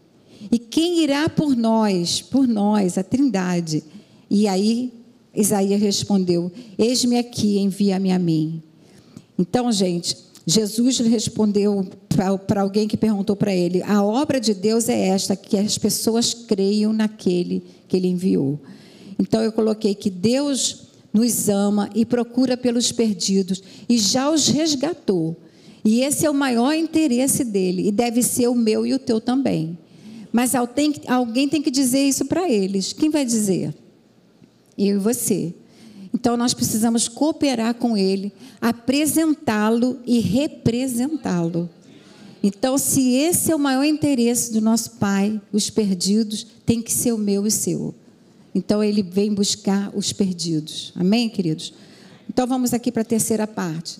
E 0.51 0.59
quem 0.59 1.03
irá 1.03 1.27
por 1.27 1.55
nós? 1.55 2.21
Por 2.21 2.47
nós, 2.47 2.97
a 2.97 3.03
Trindade. 3.03 3.83
E 4.29 4.47
aí 4.47 4.93
Isaías 5.35 5.81
respondeu: 5.81 6.51
Eis-me 6.77 7.17
aqui, 7.17 7.59
envia-me 7.59 8.11
a 8.11 8.19
mim. 8.19 8.61
Então, 9.37 9.71
gente, 9.71 10.17
Jesus 10.45 10.99
respondeu 10.99 11.85
para 12.47 12.61
alguém 12.61 12.87
que 12.87 12.97
perguntou 12.97 13.35
para 13.35 13.53
ele: 13.53 13.83
A 13.83 14.03
obra 14.03 14.39
de 14.39 14.53
Deus 14.53 14.89
é 14.89 15.07
esta, 15.09 15.35
que 15.35 15.57
as 15.57 15.77
pessoas 15.77 16.33
creiam 16.33 16.91
naquele 16.93 17.63
que 17.87 17.97
ele 17.97 18.07
enviou. 18.07 18.59
Então, 19.19 19.41
eu 19.41 19.51
coloquei 19.51 19.93
que 19.93 20.09
Deus 20.09 20.87
nos 21.13 21.49
ama 21.49 21.89
e 21.95 22.05
procura 22.05 22.55
pelos 22.55 22.91
perdidos 22.91 23.61
e 23.89 23.97
já 23.97 24.29
os 24.29 24.47
resgatou. 24.47 25.35
E 25.83 26.01
esse 26.01 26.25
é 26.25 26.29
o 26.29 26.33
maior 26.33 26.73
interesse 26.73 27.43
dele 27.43 27.87
e 27.87 27.91
deve 27.91 28.21
ser 28.21 28.47
o 28.47 28.55
meu 28.55 28.85
e 28.85 28.93
o 28.93 28.99
teu 28.99 29.21
também. 29.21 29.77
Mas 30.37 30.53
alguém 30.53 31.49
tem 31.49 31.63
que 31.63 31.71
dizer 31.71 32.07
isso 32.07 32.23
para 32.25 32.47
eles. 32.47 32.93
Quem 32.93 33.09
vai 33.09 33.25
dizer? 33.25 33.73
Eu 34.77 34.97
e 34.97 34.99
você. 34.99 35.51
Então 36.13 36.37
nós 36.37 36.53
precisamos 36.53 37.07
cooperar 37.07 37.73
com 37.73 37.97
ele, 37.97 38.31
apresentá-lo 38.61 39.99
e 40.05 40.19
representá-lo. 40.19 41.67
Então, 42.43 42.77
se 42.77 43.13
esse 43.13 43.51
é 43.51 43.55
o 43.55 43.59
maior 43.59 43.83
interesse 43.83 44.53
do 44.53 44.61
nosso 44.61 44.91
Pai, 44.91 45.41
os 45.51 45.71
perdidos, 45.71 46.45
tem 46.67 46.83
que 46.83 46.93
ser 46.93 47.13
o 47.13 47.17
meu 47.17 47.45
e 47.45 47.47
o 47.47 47.51
seu. 47.51 47.95
Então, 48.53 48.83
ele 48.83 49.01
vem 49.01 49.33
buscar 49.33 49.91
os 49.95 50.13
perdidos. 50.13 50.93
Amém, 50.95 51.29
queridos? 51.29 51.73
Então, 52.29 52.45
vamos 52.45 52.75
aqui 52.75 52.91
para 52.91 53.01
a 53.01 53.05
terceira 53.05 53.47
parte. 53.47 53.97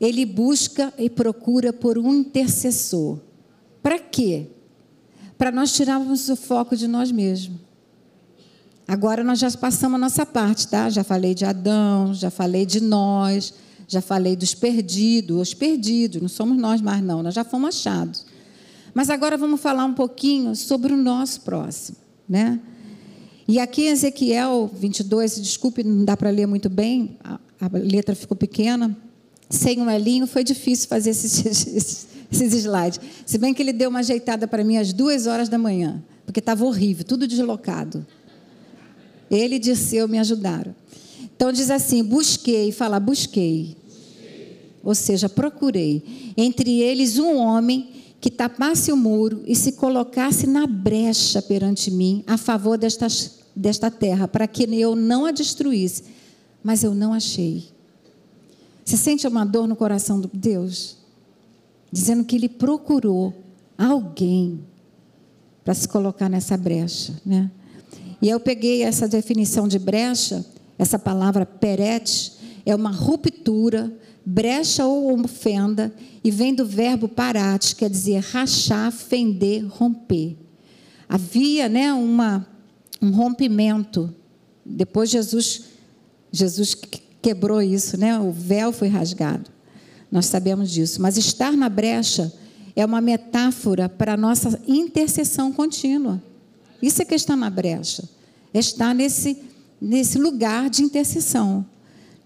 Ele 0.00 0.26
busca 0.26 0.92
e 0.98 1.08
procura 1.08 1.72
por 1.72 1.96
um 1.96 2.12
intercessor. 2.12 3.20
Para 3.80 4.00
quê? 4.00 4.48
Para 5.36 5.50
nós 5.50 5.72
tirarmos 5.72 6.28
o 6.28 6.36
foco 6.36 6.76
de 6.76 6.86
nós 6.86 7.10
mesmos. 7.10 7.58
Agora 8.86 9.24
nós 9.24 9.38
já 9.38 9.50
passamos 9.52 9.96
a 9.96 9.98
nossa 9.98 10.26
parte, 10.26 10.68
tá? 10.68 10.90
Já 10.90 11.02
falei 11.02 11.34
de 11.34 11.44
Adão, 11.44 12.12
já 12.12 12.30
falei 12.30 12.66
de 12.66 12.80
nós, 12.80 13.54
já 13.88 14.00
falei 14.00 14.36
dos 14.36 14.54
perdidos, 14.54 15.40
os 15.40 15.54
perdidos, 15.54 16.20
não 16.20 16.28
somos 16.28 16.58
nós 16.58 16.80
mais 16.80 17.02
não, 17.02 17.22
nós 17.22 17.34
já 17.34 17.44
fomos 17.44 17.76
achados. 17.76 18.26
Mas 18.92 19.10
agora 19.10 19.36
vamos 19.36 19.60
falar 19.60 19.84
um 19.84 19.94
pouquinho 19.94 20.54
sobre 20.54 20.92
o 20.92 20.96
nosso 20.96 21.40
próximo, 21.40 21.96
né? 22.28 22.60
E 23.46 23.58
aqui 23.58 23.82
em 23.82 23.88
Ezequiel 23.88 24.70
22, 24.72 25.40
desculpe, 25.40 25.82
não 25.82 26.04
dá 26.04 26.16
para 26.16 26.30
ler 26.30 26.46
muito 26.46 26.70
bem, 26.70 27.18
a, 27.22 27.38
a, 27.60 27.68
letra 27.72 28.14
ficou 28.14 28.36
pequena. 28.36 28.96
Sem 29.50 29.80
um 29.80 29.90
elinho 29.90 30.26
foi 30.26 30.42
difícil 30.42 30.88
fazer 30.88 31.10
esses, 31.10 31.44
esses, 31.44 32.06
esses 32.34 32.52
slides. 32.52 33.00
Se 33.24 33.38
bem 33.38 33.54
que 33.54 33.62
ele 33.62 33.72
deu 33.72 33.90
uma 33.90 34.00
ajeitada 34.00 34.46
para 34.46 34.64
mim 34.64 34.76
às 34.76 34.92
duas 34.92 35.26
horas 35.26 35.48
da 35.48 35.58
manhã, 35.58 36.02
porque 36.24 36.40
estava 36.40 36.64
horrível, 36.64 37.04
tudo 37.04 37.26
deslocado. 37.26 38.06
Ele 39.30 39.56
e 39.56 39.58
Dirceu 39.58 40.06
me 40.06 40.18
ajudaram. 40.18 40.74
Então 41.36 41.52
diz 41.52 41.70
assim: 41.70 42.02
busquei, 42.02 42.72
fala, 42.72 43.00
busquei. 43.00 43.76
Ou 44.82 44.94
seja, 44.94 45.28
procurei. 45.28 46.32
Entre 46.36 46.80
eles 46.80 47.18
um 47.18 47.36
homem 47.36 47.90
que 48.20 48.30
tapasse 48.30 48.92
o 48.92 48.96
muro 48.96 49.42
e 49.46 49.54
se 49.54 49.72
colocasse 49.72 50.46
na 50.46 50.66
brecha 50.66 51.42
perante 51.42 51.90
mim 51.90 52.22
a 52.26 52.36
favor 52.36 52.78
desta, 52.78 53.06
desta 53.54 53.90
terra, 53.90 54.28
para 54.28 54.46
que 54.46 54.62
eu 54.74 54.94
não 54.94 55.24
a 55.24 55.30
destruísse. 55.30 56.04
Mas 56.62 56.82
eu 56.84 56.94
não 56.94 57.12
achei. 57.12 57.64
Você 58.84 58.96
sente 58.96 59.26
uma 59.26 59.44
dor 59.44 59.66
no 59.66 59.76
coração 59.76 60.20
de 60.20 60.28
Deus? 60.32 60.96
Dizendo 61.94 62.24
que 62.24 62.34
ele 62.34 62.48
procurou 62.48 63.32
alguém 63.78 64.64
para 65.64 65.74
se 65.74 65.86
colocar 65.86 66.28
nessa 66.28 66.56
brecha, 66.56 67.14
né? 67.24 67.48
E 68.20 68.28
eu 68.28 68.40
peguei 68.40 68.82
essa 68.82 69.06
definição 69.06 69.68
de 69.68 69.78
brecha, 69.78 70.44
essa 70.76 70.98
palavra 70.98 71.46
perete, 71.46 72.32
é 72.66 72.74
uma 72.74 72.90
ruptura, 72.90 73.96
brecha 74.26 74.84
ou 74.84 75.14
ofenda, 75.20 75.94
e 76.24 76.32
vem 76.32 76.52
do 76.52 76.66
verbo 76.66 77.06
parat, 77.06 77.76
quer 77.76 77.88
dizer 77.88 78.24
rachar, 78.24 78.90
fender, 78.90 79.64
romper. 79.64 80.36
Havia 81.08 81.68
né, 81.68 81.92
uma, 81.92 82.44
um 83.00 83.12
rompimento. 83.12 84.12
Depois 84.66 85.10
Jesus, 85.10 85.66
Jesus 86.32 86.76
quebrou 87.22 87.62
isso, 87.62 87.96
né? 87.96 88.18
o 88.18 88.32
véu 88.32 88.72
foi 88.72 88.88
rasgado. 88.88 89.53
Nós 90.14 90.26
sabemos 90.26 90.70
disso. 90.70 91.02
Mas 91.02 91.16
estar 91.16 91.56
na 91.56 91.68
brecha 91.68 92.32
é 92.76 92.86
uma 92.86 93.00
metáfora 93.00 93.88
para 93.88 94.14
a 94.14 94.16
nossa 94.16 94.60
intercessão 94.64 95.52
contínua. 95.52 96.22
Isso 96.80 97.02
é 97.02 97.04
que 97.04 97.16
está 97.16 97.34
na 97.34 97.50
brecha. 97.50 98.08
É 98.52 98.60
estar 98.60 98.94
nesse, 98.94 99.36
nesse 99.80 100.16
lugar 100.16 100.70
de 100.70 100.84
intercessão. 100.84 101.66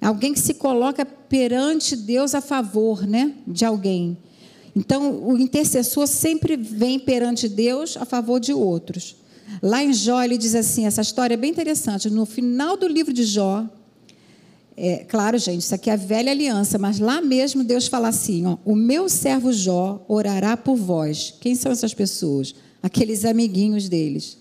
Alguém 0.02 0.34
que 0.34 0.38
se 0.38 0.52
coloca 0.52 1.06
perante 1.06 1.96
Deus 1.96 2.34
a 2.34 2.42
favor 2.42 3.06
né, 3.06 3.32
de 3.46 3.64
alguém. 3.64 4.18
Então, 4.76 5.24
o 5.24 5.38
intercessor 5.38 6.06
sempre 6.06 6.58
vem 6.58 6.98
perante 6.98 7.48
Deus 7.48 7.96
a 7.96 8.04
favor 8.04 8.38
de 8.38 8.52
outros. 8.52 9.16
Lá 9.62 9.82
em 9.82 9.94
Jó, 9.94 10.22
ele 10.22 10.36
diz 10.36 10.54
assim: 10.54 10.84
essa 10.84 11.00
história 11.00 11.32
é 11.32 11.38
bem 11.38 11.50
interessante. 11.50 12.10
No 12.10 12.26
final 12.26 12.76
do 12.76 12.86
livro 12.86 13.14
de 13.14 13.24
Jó, 13.24 13.66
é, 14.80 15.04
claro, 15.04 15.38
gente, 15.38 15.62
isso 15.62 15.74
aqui 15.74 15.90
é 15.90 15.94
a 15.94 15.96
velha 15.96 16.32
aliança, 16.32 16.78
mas 16.78 16.98
lá 16.98 17.20
mesmo 17.20 17.64
Deus 17.64 17.86
fala 17.86 18.08
assim: 18.08 18.46
ó, 18.46 18.56
o 18.64 18.74
meu 18.74 19.08
servo 19.08 19.52
Jó 19.52 20.04
orará 20.08 20.56
por 20.56 20.76
vós. 20.76 21.34
Quem 21.40 21.54
são 21.54 21.72
essas 21.72 21.94
pessoas? 21.94 22.54
Aqueles 22.82 23.24
amiguinhos 23.24 23.88
deles 23.88 24.38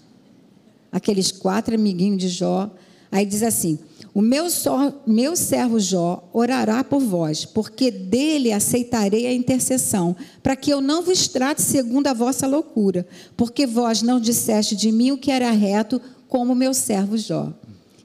aqueles 0.91 1.31
quatro 1.31 1.75
amiguinhos 1.75 2.19
de 2.19 2.29
Jó. 2.29 2.69
Aí 3.11 3.25
diz 3.25 3.43
assim: 3.43 3.79
O 4.13 4.21
meu, 4.21 4.49
só, 4.49 5.01
meu 5.05 5.35
servo 5.35 5.79
Jó 5.79 6.27
orará 6.33 6.83
por 6.83 6.99
vós, 6.99 7.45
porque 7.45 7.89
dele 7.89 8.51
aceitarei 8.51 9.27
a 9.27 9.33
intercessão, 9.33 10.15
para 10.43 10.55
que 10.55 10.71
eu 10.71 10.81
não 10.81 11.01
vos 11.01 11.27
trate 11.27 11.61
segundo 11.61 12.07
a 12.07 12.13
vossa 12.13 12.45
loucura, 12.47 13.07
porque 13.35 13.65
vós 13.65 14.01
não 14.01 14.19
disseste 14.19 14.75
de 14.75 14.91
mim 14.91 15.11
o 15.11 15.17
que 15.17 15.31
era 15.31 15.51
reto, 15.51 16.01
como 16.27 16.55
meu 16.55 16.73
servo 16.73 17.17
Jó. 17.17 17.53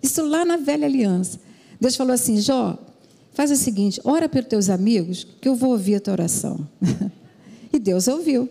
Isso 0.03 0.23
lá 0.23 0.45
na 0.45 0.57
velha 0.57 0.87
aliança. 0.87 1.41
Deus 1.83 1.97
falou 1.97 2.13
assim: 2.13 2.41
Jó, 2.41 2.79
faz 3.35 3.51
o 3.51 3.57
seguinte, 3.57 4.01
ora 4.05 4.29
pelos 4.29 4.49
teus 4.49 4.71
amigos, 4.71 5.27
que 5.41 5.49
eu 5.49 5.57
vou 5.57 5.73
ouvir 5.73 5.97
a 5.97 6.01
tua 6.01 6.13
oração. 6.13 6.65
e 7.73 7.79
Deus 7.81 8.07
ouviu. 8.07 8.49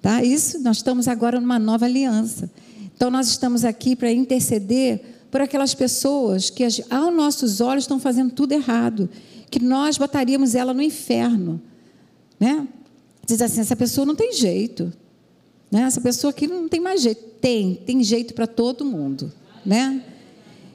Tá? 0.00 0.22
Isso, 0.22 0.60
nós 0.60 0.76
estamos 0.76 1.08
agora 1.08 1.40
numa 1.40 1.58
nova 1.58 1.86
aliança. 1.86 2.48
Então, 2.94 3.10
nós 3.10 3.26
estamos 3.26 3.64
aqui 3.64 3.96
para 3.96 4.12
interceder 4.12 5.24
por 5.28 5.40
aquelas 5.40 5.74
pessoas 5.74 6.50
que, 6.50 6.62
aos 6.64 7.12
nossos 7.12 7.60
olhos, 7.60 7.82
estão 7.82 7.98
fazendo 7.98 8.30
tudo 8.30 8.52
errado, 8.52 9.10
que 9.50 9.60
nós 9.60 9.98
botaríamos 9.98 10.54
ela 10.54 10.72
no 10.72 10.80
inferno. 10.80 11.60
Né? 12.38 12.64
Diz 13.26 13.42
assim: 13.42 13.60
essa 13.60 13.74
pessoa 13.74 14.06
não 14.06 14.14
tem 14.14 14.32
jeito. 14.32 14.92
Né? 15.68 15.82
Essa 15.82 16.00
pessoa 16.00 16.30
aqui 16.30 16.46
não 16.46 16.68
tem 16.68 16.78
mais 16.78 17.02
jeito. 17.02 17.24
Tem, 17.40 17.74
tem 17.74 18.04
jeito 18.04 18.34
para 18.34 18.46
todo 18.46 18.84
mundo. 18.84 19.32
Né? 19.66 20.04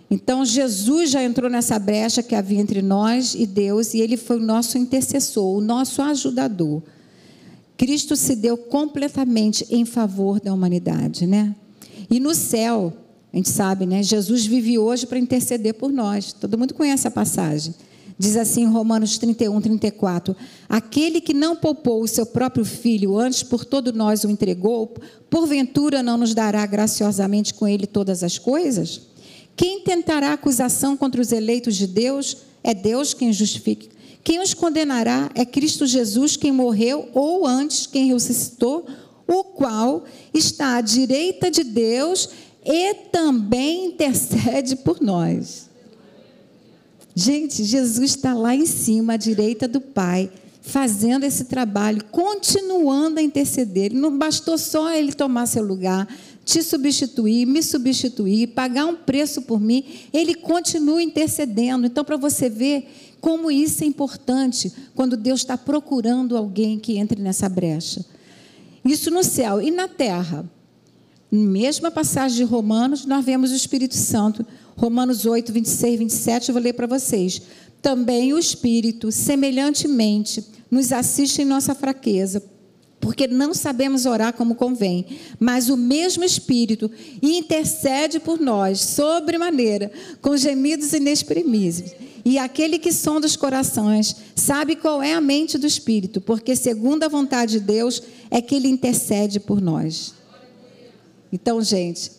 Então, 0.09 0.45
Jesus 0.45 1.09
já 1.09 1.23
entrou 1.23 1.49
nessa 1.49 1.79
brecha 1.79 2.21
que 2.21 2.35
havia 2.35 2.59
entre 2.59 2.81
nós 2.81 3.33
e 3.33 3.45
Deus, 3.45 3.93
e 3.93 3.99
ele 3.99 4.17
foi 4.17 4.37
o 4.37 4.43
nosso 4.43 4.77
intercessor, 4.77 5.57
o 5.57 5.61
nosso 5.61 6.01
ajudador. 6.01 6.83
Cristo 7.77 8.15
se 8.15 8.35
deu 8.35 8.57
completamente 8.57 9.65
em 9.69 9.83
favor 9.83 10.39
da 10.39 10.53
humanidade, 10.53 11.25
né? 11.25 11.55
E 12.09 12.19
no 12.19 12.33
céu, 12.33 12.93
a 13.33 13.37
gente 13.37 13.49
sabe, 13.49 13.85
né? 13.85 14.01
Jesus 14.01 14.45
vive 14.45 14.77
hoje 14.77 15.05
para 15.05 15.19
interceder 15.19 15.73
por 15.73 15.91
nós. 15.91 16.31
Todo 16.31 16.57
mundo 16.57 16.73
conhece 16.73 17.07
a 17.07 17.11
passagem. 17.11 17.73
Diz 18.17 18.37
assim 18.37 18.61
em 18.61 18.67
Romanos 18.67 19.17
31, 19.17 19.59
34: 19.59 20.35
Aquele 20.69 21.19
que 21.19 21.33
não 21.33 21.55
poupou 21.55 22.01
o 22.01 22.07
seu 22.07 22.25
próprio 22.25 22.63
filho, 22.63 23.17
antes 23.17 23.43
por 23.43 23.65
todo 23.65 23.91
nós 23.91 24.23
o 24.23 24.29
entregou, 24.29 24.95
porventura 25.29 26.01
não 26.01 26.17
nos 26.17 26.33
dará 26.33 26.65
graciosamente 26.65 27.53
com 27.53 27.67
ele 27.67 27.85
todas 27.85 28.23
as 28.23 28.37
coisas? 28.37 29.01
Quem 29.55 29.81
tentará 29.81 30.33
acusação 30.33 30.97
contra 30.97 31.21
os 31.21 31.31
eleitos 31.31 31.75
de 31.75 31.87
Deus? 31.87 32.37
É 32.63 32.73
Deus 32.73 33.13
quem 33.13 33.31
justifica. 33.31 33.87
Quem 34.23 34.41
os 34.41 34.53
condenará 34.53 35.29
é 35.35 35.45
Cristo 35.45 35.85
Jesus, 35.85 36.35
quem 36.35 36.51
morreu, 36.51 37.09
ou 37.13 37.45
antes, 37.45 37.85
quem 37.85 38.11
ressuscitou, 38.11 38.87
o 39.27 39.43
qual 39.43 40.03
está 40.33 40.77
à 40.77 40.81
direita 40.81 41.51
de 41.51 41.63
Deus 41.63 42.29
e 42.65 42.93
também 43.11 43.85
intercede 43.85 44.75
por 44.77 44.99
nós. 44.99 45.69
Gente, 47.13 47.63
Jesus 47.63 48.11
está 48.11 48.33
lá 48.33 48.55
em 48.55 48.65
cima, 48.65 49.13
à 49.13 49.17
direita 49.17 49.67
do 49.67 49.79
Pai, 49.79 50.29
fazendo 50.59 51.23
esse 51.23 51.45
trabalho, 51.45 52.03
continuando 52.05 53.19
a 53.19 53.23
interceder. 53.23 53.93
Não 53.93 54.17
bastou 54.17 54.57
só 54.57 54.91
ele 54.91 55.13
tomar 55.13 55.45
seu 55.45 55.63
lugar, 55.63 56.07
te 56.45 56.62
substituir, 56.62 57.45
me 57.47 57.62
substituir, 57.63 58.47
pagar 58.47 58.86
um 58.86 58.95
preço 58.95 59.41
por 59.41 59.60
mim, 59.60 59.84
ele 60.13 60.36
continua 60.36 61.01
intercedendo. 61.01 61.88
Então, 61.88 62.05
para 62.05 62.15
você 62.15 62.47
ver 62.47 62.88
como 63.19 63.49
isso 63.49 63.84
é 63.84 63.88
importante 63.88 64.71
quando 64.93 65.17
Deus 65.17 65.41
está 65.41 65.58
procurando 65.58 66.38
alguém 66.38 66.77
que 66.77 66.97
entre 66.97 67.19
nessa 67.19 67.49
brecha. 67.49 68.05
Isso 68.86 69.10
no 69.10 69.23
céu 69.23 69.60
e 69.60 69.71
na 69.71 69.88
terra. 69.88 70.47
Mesma 71.31 71.89
passagem 71.89 72.38
de 72.38 72.43
Romanos, 72.43 73.03
nós 73.05 73.25
vemos 73.25 73.51
o 73.51 73.55
Espírito 73.55 73.95
Santo. 73.95 74.45
Romanos 74.77 75.25
8, 75.25 75.51
26, 75.51 75.99
27, 75.99 76.49
eu 76.49 76.53
vou 76.53 76.62
ler 76.62 76.73
para 76.73 76.86
vocês. 76.86 77.41
Também 77.81 78.31
o 78.31 78.38
Espírito, 78.38 79.12
semelhantemente, 79.12 80.45
nos 80.69 80.91
assiste 80.91 81.41
em 81.41 81.45
nossa 81.45 81.73
fraqueza, 81.73 82.43
porque 83.05 83.27
não 83.27 83.53
sabemos 83.53 84.07
orar 84.07 84.33
como 84.33 84.55
convém, 84.55 85.05
mas 85.39 85.69
o 85.69 85.77
mesmo 85.77 86.23
Espírito 86.23 86.89
intercede 87.21 88.19
por 88.19 88.39
nós, 88.39 88.79
sobremaneira, 88.81 89.91
com 90.23 90.35
gemidos 90.35 90.91
inexprimíveis. 90.91 91.93
E 92.25 92.39
aquele 92.39 92.79
que 92.79 92.91
sonda 92.91 93.27
os 93.27 93.35
corações 93.35 94.15
sabe 94.35 94.75
qual 94.75 95.03
é 95.03 95.13
a 95.13 95.21
mente 95.21 95.55
do 95.55 95.67
Espírito, 95.67 96.19
porque 96.19 96.55
segundo 96.55 97.03
a 97.03 97.07
vontade 97.07 97.59
de 97.59 97.59
Deus 97.59 98.01
é 98.31 98.41
que 98.41 98.55
ele 98.55 98.69
intercede 98.69 99.39
por 99.39 99.61
nós. 99.61 100.15
Então, 101.31 101.61
gente, 101.61 102.11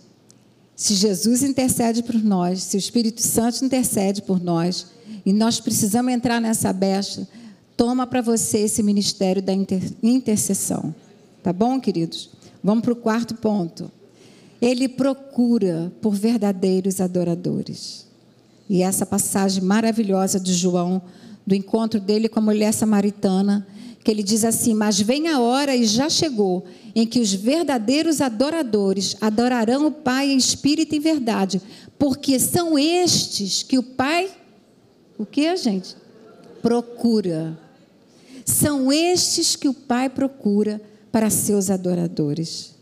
se 0.77 0.94
Jesus 0.94 1.42
intercede 1.42 2.05
por 2.05 2.22
nós, 2.22 2.62
se 2.62 2.77
o 2.77 2.79
Espírito 2.79 3.22
Santo 3.22 3.64
intercede 3.64 4.22
por 4.22 4.40
nós, 4.40 4.87
e 5.25 5.33
nós 5.33 5.59
precisamos 5.59 6.12
entrar 6.12 6.40
nessa 6.40 6.72
brecha, 6.72 7.27
toma 7.77 8.07
para 8.07 8.23
você 8.23 8.59
esse 8.59 8.83
ministério 8.83 9.43
da 9.43 9.53
intercessão. 10.03 10.95
Tá 11.43 11.53
bom, 11.53 11.79
queridos? 11.79 12.31
Vamos 12.65 12.83
para 12.83 12.93
o 12.93 12.97
quarto 12.97 13.35
ponto. 13.35 13.91
Ele 14.61 14.89
procura 14.89 15.93
por 16.01 16.15
verdadeiros 16.15 17.01
adoradores. 17.01 18.07
E 18.69 18.83
essa 18.83 19.05
passagem 19.05 19.62
maravilhosa 19.62 20.41
de 20.41 20.53
João, 20.53 21.03
do 21.47 21.55
encontro 21.55 22.01
dele 22.01 22.29
com 22.29 22.41
a 22.41 22.43
mulher 22.43 22.73
samaritana, 22.73 23.67
que 24.03 24.11
ele 24.11 24.23
diz 24.23 24.45
assim: 24.45 24.75
Mas 24.75 25.01
vem 25.01 25.29
a 25.29 25.39
hora 25.39 25.77
e 25.77 25.85
já 25.85 26.09
chegou, 26.09 26.65
em 26.95 27.07
que 27.07 27.21
os 27.21 27.33
verdadeiros 27.33 28.21
adoradores 28.21 29.17
adorarão 29.21 29.87
o 29.87 29.93
Pai 29.93 30.33
em 30.33 30.37
espírito 30.37 30.95
e 30.95 30.99
verdade, 30.99 31.61
porque 31.99 32.41
são 32.41 32.79
estes 32.79 33.62
que 33.62 33.79
o 33.79 33.83
Pai, 33.83 34.31
o 35.19 35.27
que 35.27 35.55
gente? 35.57 35.95
Procura. 36.62 37.66
São 38.47 38.93
estes 38.93 39.57
que 39.57 39.69
o 39.69 39.75
Pai 39.75 40.09
procura 40.09 40.81
para 41.11 41.29
seus 41.29 41.69
adoradores. 41.69 42.75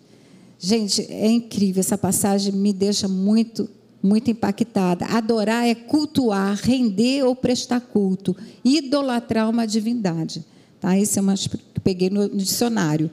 Gente, 0.58 1.02
é 1.10 1.26
incrível, 1.26 1.80
essa 1.80 1.96
passagem 1.96 2.52
me 2.52 2.72
deixa 2.72 3.08
muito, 3.08 3.68
muito 4.02 4.30
impactada. 4.30 5.06
Adorar 5.06 5.66
é 5.66 5.74
cultuar, 5.74 6.54
render 6.62 7.22
ou 7.24 7.34
prestar 7.34 7.80
culto, 7.80 8.36
idolatrar 8.64 9.48
uma 9.48 9.66
divindade. 9.66 10.44
Tá? 10.80 10.96
Isso 10.98 11.18
é 11.18 11.22
uma 11.22 11.34
que 11.34 11.80
peguei 11.80 12.10
no 12.10 12.28
dicionário. 12.28 13.10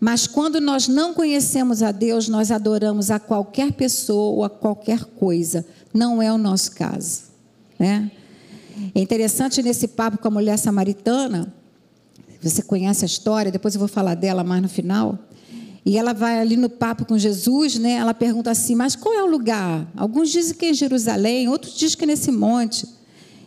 Mas 0.00 0.26
quando 0.26 0.60
nós 0.60 0.88
não 0.88 1.12
conhecemos 1.12 1.82
a 1.82 1.92
Deus, 1.92 2.28
nós 2.28 2.50
adoramos 2.50 3.10
a 3.10 3.18
qualquer 3.18 3.72
pessoa 3.72 4.36
ou 4.36 4.44
a 4.44 4.48
qualquer 4.48 5.04
coisa. 5.04 5.66
Não 5.92 6.22
é 6.22 6.32
o 6.32 6.38
nosso 6.38 6.72
caso. 6.72 7.24
Né? 7.78 8.10
É 8.94 9.00
interessante 9.00 9.62
nesse 9.62 9.88
papo 9.88 10.16
com 10.16 10.28
a 10.28 10.30
mulher 10.30 10.58
samaritana, 10.58 11.52
você 12.48 12.62
conhece 12.62 13.04
a 13.04 13.06
história, 13.06 13.50
depois 13.50 13.74
eu 13.74 13.78
vou 13.78 13.88
falar 13.88 14.14
dela 14.14 14.42
mais 14.42 14.62
no 14.62 14.68
final. 14.68 15.18
E 15.84 15.96
ela 15.96 16.12
vai 16.12 16.38
ali 16.38 16.56
no 16.56 16.68
papo 16.68 17.04
com 17.04 17.16
Jesus, 17.18 17.78
né? 17.78 17.92
Ela 17.92 18.14
pergunta 18.14 18.50
assim: 18.50 18.74
"Mas 18.74 18.94
qual 18.94 19.14
é 19.14 19.22
o 19.22 19.26
lugar?" 19.26 19.90
Alguns 19.96 20.30
dizem 20.30 20.54
que 20.54 20.66
é 20.66 20.70
em 20.70 20.74
Jerusalém, 20.74 21.48
outros 21.48 21.74
dizem 21.74 21.96
que 21.96 22.04
é 22.04 22.06
nesse 22.06 22.30
monte. 22.30 22.86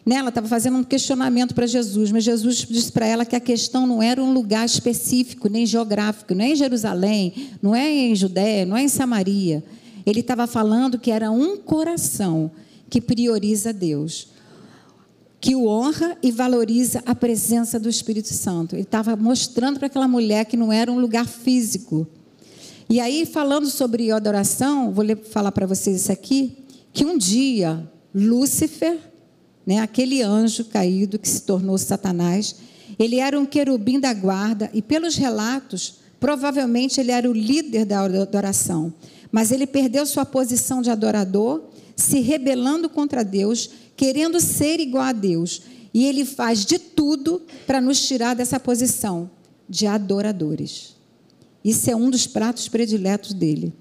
Né? 0.06 0.16
Ela 0.16 0.30
estava 0.30 0.48
fazendo 0.48 0.78
um 0.78 0.84
questionamento 0.84 1.56
para 1.56 1.66
Jesus, 1.66 2.12
mas 2.12 2.24
Jesus 2.24 2.68
disse 2.70 2.92
para 2.92 3.06
ela 3.06 3.26
que 3.26 3.36
a 3.36 3.40
questão 3.40 3.88
não 3.88 4.04
era 4.04 4.22
um 4.22 4.34
lugar 4.34 4.66
específico, 4.66 5.48
nem 5.48 5.66
geográfico, 5.66 6.36
não 6.36 6.44
é 6.44 6.50
em 6.50 6.56
Jerusalém, 6.56 7.34
não 7.62 7.74
é 7.74 7.90
em 7.90 8.16
Judéia, 8.16 8.66
não 8.66 8.76
é 8.76 8.84
em 8.84 8.90
Samaria. 8.90 9.64
Ele 10.06 10.20
estava 10.20 10.46
falando 10.46 11.00
que 11.00 11.10
era 11.10 11.32
um 11.32 11.56
coração 11.56 12.52
que 12.90 13.00
prioriza 13.00 13.72
Deus, 13.72 14.28
que 15.44 15.58
o 15.58 15.68
honra 15.68 16.18
e 16.24 16.32
valoriza 16.32 17.04
a 17.06 17.14
presença 17.14 17.78
do 17.78 17.90
Espírito 17.90 18.34
Santo. 18.34 18.76
Ele 18.76 18.84
estava 18.84 19.14
mostrando 19.18 19.78
para 19.78 19.88
aquela 19.88 20.08
mulher 20.08 20.46
que 20.46 20.56
não 20.56 20.72
era 20.72 20.90
um 20.90 20.98
lugar 20.98 21.28
físico, 21.28 22.08
e 22.90 23.02
aí, 23.02 23.26
falando 23.26 23.70
sobre 23.70 24.10
adoração, 24.10 24.94
vou 24.94 25.06
falar 25.30 25.52
para 25.52 25.66
vocês 25.66 26.02
isso 26.02 26.12
aqui, 26.14 26.64
que 26.94 27.04
um 27.04 27.18
dia 27.18 27.86
Lúcifer, 28.16 28.98
né, 29.66 29.80
aquele 29.80 30.22
anjo 30.22 30.64
caído 30.64 31.20
que 31.20 31.28
se 31.28 31.42
tornou 31.42 31.78
Satanás, 31.78 32.56
ele 32.98 33.20
era 33.20 33.38
um 33.38 33.46
querubim 33.46 34.00
da 34.00 34.14
guarda 34.14 34.70
e 34.74 34.82
pelos 34.82 35.18
relatos, 35.18 35.96
provavelmente 36.22 37.02
ele 37.02 37.12
era 37.12 37.30
o 37.30 37.34
líder 37.34 37.84
da 37.84 38.00
adoração, 38.02 38.94
mas 39.30 39.52
ele 39.52 39.68
perdeu 39.68 40.06
sua 40.06 40.26
posição 40.26 40.82
de 40.82 40.90
adorador, 40.90 41.64
se 41.98 42.22
rebelando 42.22 42.90
contra 42.90 43.24
Deus, 43.24 43.70
querendo 44.04 44.38
ser 44.42 44.82
igual 44.82 45.06
a 45.06 45.12
Deus, 45.14 45.62
e 45.94 46.04
ele 46.04 46.26
faz 46.26 46.66
de 46.66 46.78
tudo 46.78 47.42
para 47.66 47.80
nos 47.80 48.06
tirar 48.06 48.34
dessa 48.34 48.60
posição 48.60 49.32
de 49.70 49.88
adoradores. 49.88 50.98
Isso 51.64 51.90
é 51.90 51.96
um 51.96 52.10
dos 52.10 52.28
pratos 52.28 52.68
prediletos 52.68 53.34
dele. 53.34 53.72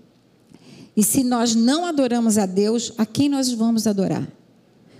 E 0.97 1.03
se 1.03 1.25
nós 1.25 1.57
não 1.57 1.85
adoramos 1.85 2.39
a 2.39 2.47
Deus, 2.47 2.93
a 2.97 3.05
quem 3.05 3.29
nós 3.29 3.51
vamos 3.51 3.85
adorar? 3.85 4.31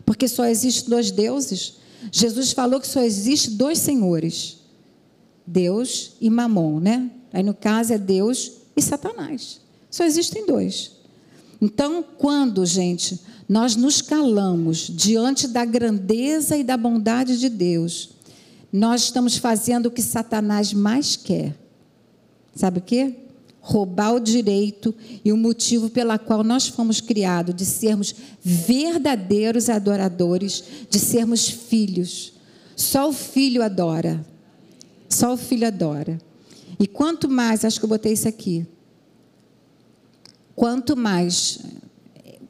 Porque 0.05 0.27
só 0.27 0.45
existem 0.45 0.91
dois 0.91 1.13
deuses. 1.13 1.75
Jesus 2.11 2.51
falou 2.51 2.81
que 2.81 2.89
só 2.89 3.01
existe 3.01 3.51
dois 3.51 3.79
senhores: 3.79 4.57
Deus 5.47 6.17
e 6.21 6.29
Mamon, 6.29 6.81
né? 6.81 7.09
Aí 7.33 7.45
no 7.45 7.55
caso 7.55 7.93
é 7.93 7.99
Deus 7.99 8.55
e 8.77 8.83
Satanás. 8.83 9.61
Só 9.89 10.03
existem 10.03 10.45
dois. 10.45 10.97
Então, 11.61 12.05
quando, 12.19 12.67
gente, 12.67 13.21
nós 13.49 13.77
nos 13.77 14.01
calamos 14.01 14.87
diante 14.89 15.47
da 15.47 15.65
grandeza 15.65 16.57
e 16.57 16.65
da 16.65 16.77
bondade 16.77 17.39
de 17.39 17.49
Deus, 17.49 18.11
nós 18.73 19.03
estamos 19.03 19.37
fazendo 19.37 19.87
o 19.87 19.91
que 19.91 20.03
Satanás 20.03 20.73
mais 20.73 21.17
quer, 21.17 21.55
Sabe 22.55 22.79
o 22.79 22.83
quê? 22.83 23.15
Roubar 23.61 24.15
o 24.15 24.21
direito 24.21 24.95
e 25.25 25.33
o 25.33 25.37
motivo 25.37 25.89
pela 25.89 26.19
qual 26.19 26.43
nós 26.43 26.69
fomos 26.69 27.01
criados, 27.01 27.55
de 27.55 27.65
sermos 27.65 28.15
verdadeiros 28.43 29.69
adoradores, 29.69 30.65
de 30.91 30.99
sermos 30.99 31.49
filhos. 31.49 32.35
Só 32.77 33.09
o 33.09 33.13
filho 33.13 33.63
adora. 33.63 34.25
Só 35.09 35.35
o 35.35 35.37
filho 35.37 35.67
adora. 35.67 36.19
E 36.79 36.87
quanto 36.87 37.29
mais, 37.29 37.65
acho 37.65 37.79
que 37.79 37.85
eu 37.85 37.89
botei 37.89 38.13
isso 38.13 38.29
aqui. 38.29 38.67
Quanto 40.55 40.97
mais 40.97 41.61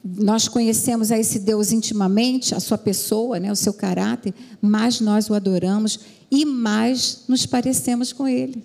nós 0.03 0.49
conhecemos 0.49 1.11
a 1.11 1.17
esse 1.17 1.39
Deus 1.39 1.71
intimamente, 1.71 2.53
a 2.53 2.59
sua 2.59 2.77
pessoa, 2.77 3.39
né, 3.39 3.51
o 3.51 3.55
seu 3.55 3.73
caráter, 3.73 4.33
mais 4.61 4.99
nós 4.99 5.29
o 5.29 5.33
adoramos 5.33 5.99
e 6.29 6.43
mais 6.45 7.23
nos 7.27 7.45
parecemos 7.45 8.11
com 8.11 8.27
ele. 8.27 8.63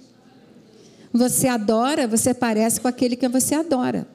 Você 1.13 1.47
adora, 1.47 2.09
você 2.09 2.35
parece 2.35 2.81
com 2.81 2.89
aquele 2.89 3.15
que 3.15 3.29
você 3.29 3.55
adora. 3.55 4.07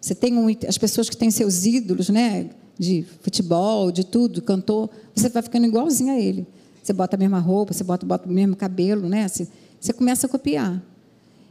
Você 0.00 0.14
tem 0.14 0.36
um, 0.36 0.46
as 0.66 0.78
pessoas 0.78 1.08
que 1.08 1.16
têm 1.16 1.30
seus 1.30 1.64
ídolos, 1.64 2.08
né? 2.08 2.50
De 2.78 3.04
futebol, 3.20 3.92
de 3.92 4.04
tudo, 4.04 4.42
cantor, 4.42 4.90
você 5.14 5.28
vai 5.28 5.42
ficando 5.42 5.66
igualzinho 5.66 6.12
a 6.12 6.18
ele. 6.18 6.46
Você 6.82 6.92
bota 6.92 7.16
a 7.16 7.18
mesma 7.18 7.38
roupa, 7.38 7.72
você 7.72 7.84
bota, 7.84 8.04
bota 8.04 8.28
o 8.28 8.32
mesmo 8.32 8.56
cabelo, 8.56 9.08
né? 9.08 9.28
Você, 9.28 9.46
você 9.80 9.92
começa 9.92 10.26
a 10.26 10.30
copiar. 10.30 10.82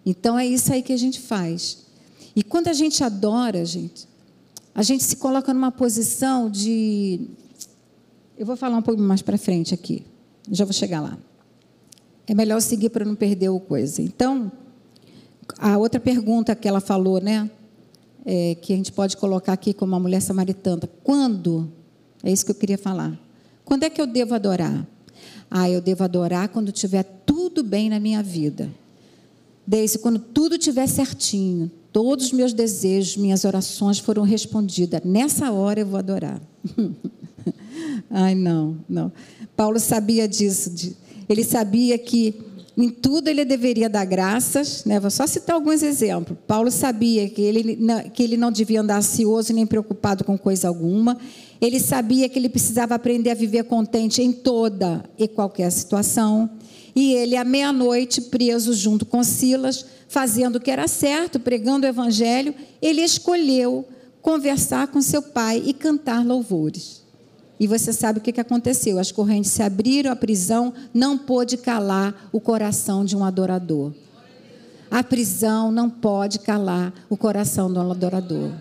Então 0.06 0.38
é 0.38 0.46
isso 0.46 0.74
aí 0.74 0.84
que 0.84 0.92
a 0.92 0.98
gente 0.98 1.20
faz. 1.20 1.80
E 2.36 2.44
quando 2.44 2.68
a 2.68 2.74
gente 2.74 3.04
adora, 3.04 3.64
gente, 3.64 4.08
a 4.76 4.82
gente 4.82 5.04
se 5.04 5.16
coloca 5.18 5.54
numa 5.54 5.72
posição 5.72 6.50
de. 6.50 7.28
Eu 8.38 8.46
vou 8.46 8.56
falar 8.56 8.78
um 8.78 8.82
pouco 8.82 9.02
mais 9.02 9.22
para 9.22 9.38
frente 9.38 9.74
aqui. 9.74 10.04
Já 10.52 10.66
vou 10.66 10.74
chegar 10.74 11.00
lá. 11.00 11.18
É 12.26 12.34
melhor 12.34 12.60
seguir 12.62 12.90
para 12.90 13.06
não 13.06 13.16
perder 13.16 13.50
o 13.50 13.60
coisa. 13.60 14.02
Então, 14.02 14.52
a 15.60 15.78
outra 15.78 16.00
pergunta 16.00 16.56
que 16.56 16.68
ela 16.68 16.80
falou, 16.80 17.22
né? 17.22 17.50
É, 18.26 18.56
que 18.56 18.74
a 18.74 18.76
gente 18.76 18.92
pode 18.92 19.18
colocar 19.18 19.54
aqui 19.54 19.74
como 19.74 19.94
uma 19.94 20.00
mulher 20.00 20.22
samaritana. 20.22 20.90
Quando? 21.04 21.70
É 22.24 22.32
isso 22.32 22.46
que 22.46 22.52
eu 22.52 22.56
queria 22.56 22.78
falar. 22.78 23.20
Quando 23.66 23.84
é 23.84 23.90
que 23.90 24.02
eu 24.02 24.08
devo 24.08 24.34
adorar? 24.34 24.88
Ah, 25.52 25.70
eu 25.70 25.82
devo 25.82 26.04
adorar 26.04 26.48
quando 26.50 26.72
tiver 26.72 27.04
tudo 27.26 27.64
bem 27.64 27.90
na 27.90 28.00
minha 28.00 28.24
vida. 28.24 28.72
Desde 29.68 30.00
quando 30.00 30.20
tudo 30.20 30.56
estiver 30.56 30.88
certinho, 30.88 31.70
todos 31.94 32.26
os 32.26 32.32
meus 32.34 32.52
desejos, 32.52 33.16
minhas 33.16 33.46
orações 33.46 34.00
foram 34.00 34.24
respondidas. 34.24 35.02
Nessa 35.06 35.52
hora 35.52 35.80
eu 35.80 35.86
vou 35.86 36.00
adorar. 36.00 36.42
Ai, 38.10 38.34
não, 38.34 38.78
não. 38.90 39.12
Paulo 39.56 39.80
sabia 39.80 40.28
disso. 40.28 40.96
Ele 41.30 41.44
sabia 41.44 41.98
que 42.00 42.34
em 42.76 42.90
tudo 42.90 43.28
ele 43.28 43.46
deveria 43.46 43.88
dar 43.88 44.06
graças. 44.06 44.84
Né? 44.86 45.00
Vou 45.00 45.12
só 45.12 45.28
citar 45.28 45.56
alguns 45.56 45.84
exemplos. 45.84 46.38
Paulo 46.48 46.72
sabia 46.72 47.30
que 47.30 47.42
ele, 47.42 47.78
que 48.12 48.24
ele 48.24 48.38
não 48.38 48.52
devia 48.52 48.82
andar 48.82 48.98
ansioso 48.98 49.54
nem 49.54 49.66
preocupado 49.66 50.24
com 50.24 50.36
coisa 50.36 50.68
alguma. 50.68 51.18
Ele 51.62 51.80
sabia 51.80 52.28
que 52.28 52.40
ele 52.40 52.50
precisava 52.50 52.96
aprender 52.96 53.30
a 53.30 53.36
viver 53.36 53.64
contente 53.66 54.22
em 54.22 54.32
toda 54.32 55.04
e 55.18 55.28
qualquer 55.28 55.72
situação. 55.72 56.50
E 56.96 57.14
ele, 57.14 57.36
à 57.36 57.44
meia-noite, 57.44 58.22
preso 58.22 58.74
junto 58.74 59.06
com 59.06 59.24
Silas, 59.24 59.86
fazendo 60.14 60.58
o 60.58 60.60
que 60.60 60.70
era 60.70 60.88
certo, 60.88 61.40
pregando 61.40 61.88
o 61.88 61.90
evangelho, 61.90 62.54
ele 62.80 63.02
escolheu 63.02 63.84
conversar 64.22 64.88
com 64.90 65.02
seu 65.02 65.24
pai 65.24 65.64
e 65.66 65.74
cantar 65.74 66.24
louvores. 66.24 67.02
E 67.60 67.66
você 67.66 67.92
sabe 67.92 68.20
o 68.20 68.22
que 68.22 68.40
aconteceu? 68.40 69.00
As 69.00 69.12
correntes 69.12 69.50
se 69.50 69.64
abriram, 69.64 70.12
a 70.12 70.16
prisão 70.16 70.72
não 70.94 71.18
pôde 71.18 71.58
calar 71.58 72.30
o 72.32 72.40
coração 72.40 73.04
de 73.04 73.18
um 73.18 73.26
adorador. 73.26 73.92
A 74.92 75.04
prisão 75.04 75.72
não 75.72 75.90
pode 75.90 76.38
calar 76.38 76.94
o 77.10 77.18
coração 77.18 77.74
de 77.74 77.80
um 77.80 77.90
adorador. 77.90 78.52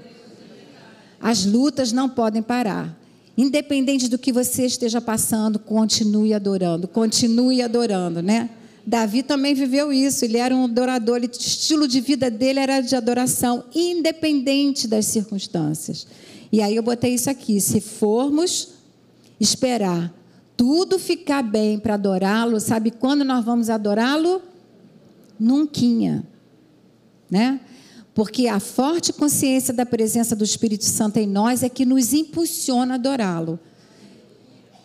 As 1.21 1.45
lutas 1.45 1.93
não 1.93 2.09
podem 2.09 2.41
parar. 2.43 2.99
Independente 3.37 4.09
do 4.09 4.17
que 4.17 4.33
você 4.33 4.65
esteja 4.65 5.03
passando, 5.03 5.59
continue 5.59 6.33
adorando, 6.33 6.89
continue 6.89 7.61
adorando, 7.61 8.23
né? 8.23 8.49
Davi 8.85 9.23
também 9.23 9.55
viveu 9.55 9.93
isso, 9.93 10.25
ele 10.25 10.39
era 10.39 10.55
um 10.55 10.65
adorador, 10.65 11.21
o 11.21 11.25
estilo 11.25 11.87
de 11.87 12.01
vida 12.01 12.31
dele 12.31 12.59
era 12.59 12.81
de 12.81 12.97
adoração, 12.97 13.65
independente 13.75 14.89
das 14.89 15.07
circunstâncias. 15.07 16.07
E 16.51 16.61
aí 16.61 16.75
eu 16.77 16.83
botei 16.83 17.15
isso 17.15 17.31
aqui: 17.31 17.61
se 17.61 17.81
formos 17.81 18.71
esperar 19.41 20.13
tudo 20.57 20.99
ficar 20.99 21.43
bem 21.43 21.79
para 21.79 21.95
adorá-lo, 21.95 22.61
sabe 22.61 22.91
quando 22.91 23.25
nós 23.25 23.45
vamos 23.45 23.71
adorá-lo? 23.71 24.43
Nunquinha, 25.39 26.25
né? 27.31 27.61
Porque 28.15 28.47
a 28.47 28.61
forte 28.61 29.13
consciência 29.13 29.73
da 29.73 29.87
presença 29.87 30.37
do 30.37 30.45
Espírito 30.45 30.85
Santo 30.85 31.17
em 31.17 31.27
nós 31.27 31.63
é 31.63 31.69
que 31.69 31.87
nos 31.87 32.13
impulsiona 32.13 32.95
a 32.95 32.97
adorá-lo. 32.97 33.59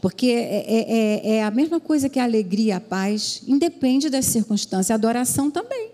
Porque 0.01 0.27
é, 0.27 0.65
é, 0.67 0.85
é, 0.89 1.35
é, 1.37 1.43
a 1.43 1.51
mesma 1.51 1.79
coisa 1.79 2.07
que 2.07 2.19
a 2.19 2.23
alegria, 2.23 2.77
a 2.77 2.79
paz, 2.79 3.41
independe 3.47 4.09
das 4.09 4.25
circunstâncias. 4.25 4.91
A 4.91 4.95
adoração 4.95 5.49
também. 5.49 5.91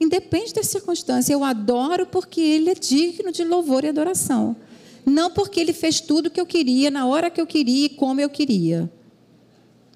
Independe 0.00 0.52
das 0.54 0.66
circunstâncias. 0.66 1.30
Eu 1.30 1.42
adoro 1.42 2.06
porque 2.06 2.40
Ele 2.40 2.70
é 2.70 2.74
digno 2.74 3.32
de 3.32 3.44
louvor 3.44 3.84
e 3.84 3.88
adoração. 3.88 4.56
Não 5.04 5.30
porque 5.30 5.58
Ele 5.60 5.72
fez 5.72 6.00
tudo 6.00 6.26
o 6.26 6.30
que 6.30 6.40
eu 6.40 6.46
queria, 6.46 6.90
na 6.90 7.06
hora 7.06 7.30
que 7.30 7.40
eu 7.40 7.46
queria 7.46 7.86
e 7.86 7.88
como 7.90 8.20
eu 8.20 8.30
queria. 8.30 8.90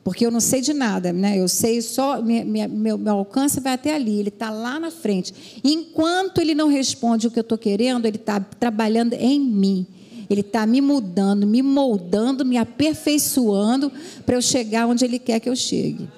Porque 0.03 0.24
eu 0.24 0.30
não 0.30 0.41
sei 0.41 0.61
de 0.61 0.72
nada, 0.72 1.12
né? 1.12 1.39
Eu 1.39 1.47
sei 1.49 1.82
só, 1.82 2.22
minha, 2.22 2.45
minha, 2.45 2.66
meu, 2.66 2.97
meu 2.97 3.14
alcance 3.14 3.61
vai 3.61 3.74
até 3.74 3.95
ali, 3.95 4.18
ele 4.18 4.30
está 4.30 4.49
lá 4.51 4.80
na 4.80 4.91
frente. 4.91 5.61
enquanto 5.62 6.41
ele 6.41 6.55
não 6.55 6.66
responde 6.68 7.26
o 7.26 7.30
que 7.30 7.39
eu 7.39 7.43
estou 7.43 7.59
querendo, 7.59 8.07
ele 8.07 8.16
está 8.16 8.41
trabalhando 8.41 9.12
em 9.12 9.39
mim. 9.39 9.86
Ele 10.28 10.40
está 10.42 10.66
me 10.66 10.80
mudando, 10.80 11.46
me 11.46 11.62
moldando, 11.62 12.44
me 12.44 12.56
aperfeiçoando 12.56 13.90
para 14.26 14.36
eu 14.36 14.42
chegar 14.42 14.86
onde 14.86 15.04
Ele 15.04 15.18
quer 15.18 15.40
que 15.40 15.48
eu 15.48 15.56
chegue. 15.56 16.08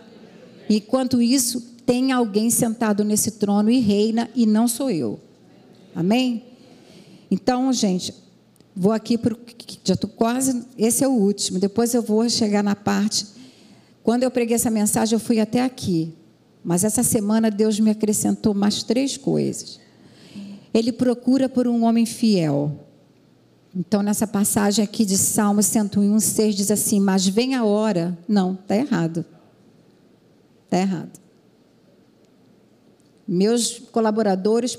Enquanto 0.69 1.23
isso, 1.23 1.61
tem 1.87 2.13
alguém 2.13 2.51
sentado 2.51 3.05
nesse 3.05 3.33
trono 3.33 3.71
e 3.71 3.81
reina, 3.81 4.29
e 4.35 4.47
não 4.47 4.69
sou 4.69 4.91
eu. 4.91 5.19
Amém? 5.95 6.45
Então, 7.31 7.73
gente, 7.73 8.15
vou 8.75 8.93
aqui 8.93 9.17
para 9.17 9.37
já 9.85 9.95
estou 9.95 10.11
quase. 10.11 10.65
Esse 10.79 11.05
é 11.05 11.09
o 11.09 11.13
último. 11.13 11.59
Depois 11.59 11.95
eu 11.95 12.03
vou 12.03 12.29
chegar 12.29 12.63
na 12.63 12.77
parte. 12.77 13.27
Quando 14.03 14.23
eu 14.23 14.31
preguei 14.31 14.55
essa 14.55 14.71
mensagem, 14.71 15.15
eu 15.15 15.21
fui 15.21 15.41
até 15.41 15.63
aqui. 15.63 16.13
Mas 16.63 16.85
essa 16.85 17.03
semana 17.03 17.51
Deus 17.51 17.79
me 17.81 17.91
acrescentou 17.91 18.55
mais 18.55 18.83
três 18.83 19.17
coisas. 19.17 19.81
Ele 20.73 20.93
procura 20.93 21.49
por 21.49 21.67
um 21.67 21.85
homem 21.85 22.07
fiel. 22.07 22.87
Então, 23.75 24.03
nessa 24.03 24.27
passagem 24.27 24.85
aqui 24.85 25.05
de 25.05 25.17
Salmo 25.17 25.63
101, 25.63 26.19
6 26.19 26.55
diz 26.55 26.71
assim: 26.71 26.99
Mas 26.99 27.27
vem 27.27 27.55
a 27.55 27.65
hora. 27.65 28.19
Não, 28.29 28.55
está 28.55 28.77
errado. 28.77 29.25
Está 30.65 30.79
errado. 30.79 31.21
Meus 33.27 33.79
colaboradores 33.93 34.77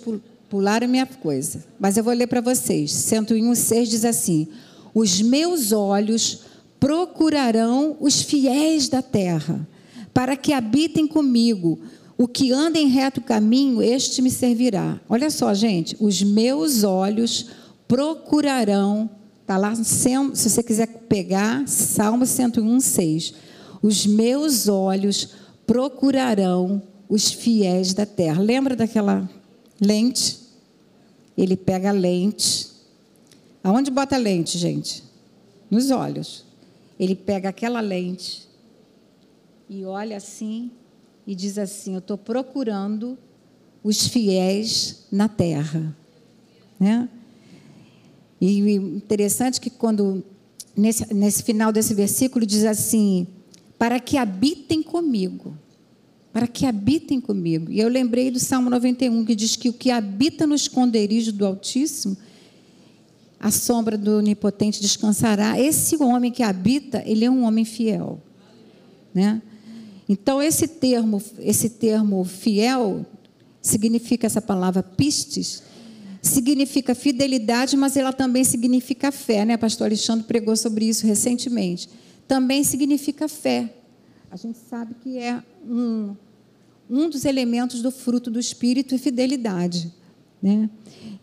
pularam 0.50 0.88
minha 0.89 1.06
coisa. 1.06 1.64
Mas 1.80 1.96
eu 1.96 2.04
vou 2.04 2.14
ler 2.14 2.28
para 2.28 2.42
vocês. 2.42 2.92
101, 2.92 3.56
6 3.56 3.89
diz 3.89 4.06
assim: 4.06 4.48
Os 4.94 5.22
meus 5.22 5.72
olhos 5.72 6.42
procurarão 6.78 7.96
os 8.00 8.22
fiéis 8.22 8.89
da 8.89 9.02
terra, 9.02 9.66
para 10.14 10.36
que 10.36 10.52
habitem 10.52 11.08
comigo. 11.08 11.80
O 12.18 12.28
que 12.28 12.52
anda 12.52 12.78
em 12.78 12.88
reto 12.88 13.22
caminho, 13.22 13.82
este 13.82 14.22
me 14.22 14.30
servirá. 14.30 15.00
Olha 15.08 15.30
só, 15.32 15.54
gente. 15.54 15.96
Os 16.00 16.22
meus 16.22 16.84
olhos 16.84 17.48
procurarão 17.48 17.61
procurarão, 17.92 19.10
está 19.42 19.58
lá, 19.58 19.76
se 19.76 20.50
você 20.50 20.64
quiser 20.64 20.88
pegar, 21.10 21.68
Salmo 21.68 22.26
101, 22.26 22.80
6. 22.80 23.34
Os 23.82 24.06
meus 24.06 24.70
olhos 24.70 25.34
procurarão 25.68 26.82
os 27.10 27.34
fiéis 27.34 27.94
da 27.94 28.06
terra. 28.06 28.42
Lembra 28.42 28.78
daquela 28.78 29.30
lente? 29.78 30.39
Ele 31.38 31.58
pega 31.58 31.89
a 31.89 31.92
lente. 31.92 32.70
Aonde 33.62 33.92
bota 33.92 34.16
a 34.16 34.20
lente, 34.20 34.58
gente? 34.58 35.04
Nos 35.70 35.92
olhos. 35.92 36.46
Ele 36.98 37.14
pega 37.14 37.50
aquela 37.50 37.82
lente 37.82 38.48
e 39.70 39.84
olha 39.84 40.16
assim 40.16 40.72
e 41.28 41.36
diz 41.36 41.58
assim: 41.58 41.96
Eu 41.96 42.00
estou 42.00 42.18
procurando 42.18 43.18
os 43.84 44.08
fiéis 44.08 45.08
na 45.12 45.28
terra. 45.28 45.94
Né? 46.80 47.10
E 48.42 48.58
interessante 48.72 49.62
que 49.62 49.70
quando, 49.70 50.24
nesse, 50.76 51.14
nesse 51.14 51.44
final 51.44 51.72
desse 51.72 51.94
versículo, 51.94 52.44
diz 52.44 52.66
assim: 52.66 53.28
para 53.78 54.00
que 54.00 54.18
habitem 54.18 54.82
comigo. 54.82 55.56
Para 56.34 56.48
que 56.48 56.66
habitem 56.66 57.22
comigo. 57.22 57.72
E 57.72 57.80
eu 57.80 57.88
lembrei 57.88 58.32
do 58.32 58.39
Salmo 58.39 58.70
91, 58.70 59.26
que 59.26 59.36
diz 59.36 59.56
que 59.56 59.70
o 59.70 59.74
que 59.74 59.92
habita 59.92 60.48
no 60.48 60.56
esconderijo 60.56 61.32
do 61.32 61.46
Altíssimo, 61.46 62.18
a 63.39 63.52
sombra 63.52 63.98
do 63.98 64.18
Onipotente 64.18 64.82
descansará. 64.82 65.60
Esse 65.60 65.96
homem 66.02 66.32
que 66.32 66.42
habita, 66.42 67.04
ele 67.06 67.26
é 67.26 67.30
um 67.30 67.44
homem 67.44 67.66
fiel. 67.66 68.20
Né? 69.14 69.42
Então, 70.08 70.42
esse 70.42 70.68
termo, 70.68 71.22
esse 71.39 71.70
termo 71.70 72.24
fiel, 72.24 73.06
significa 73.62 74.26
essa 74.26 74.42
palavra 74.42 74.82
pistes, 74.82 75.64
significa 76.22 76.93
fidelidade, 76.93 77.76
mas 77.76 77.97
ela 77.97 78.13
também 78.13 78.43
significa 78.43 79.11
fé, 79.11 79.43
né? 79.43 79.57
Pastor 79.57 79.88
Alexandre 79.88 80.26
pregou 80.26 80.55
sobre 80.55 80.86
isso 80.86 81.05
recentemente. 81.07 81.89
Também 82.28 82.63
significa 82.63 83.28
fé. 83.28 83.74
A 84.30 84.38
gente 84.38 84.59
sabe 84.69 84.95
que 85.01 85.17
é 85.17 85.41
um, 85.67 86.15
um 86.89 87.09
dos 87.09 87.26
elementos 87.26 87.82
do 87.82 87.91
fruto 87.91 88.30
do 88.30 88.39
Espírito 88.39 88.93
e 88.93 88.97
fidelidade. 88.97 89.91
Né? 90.41 90.69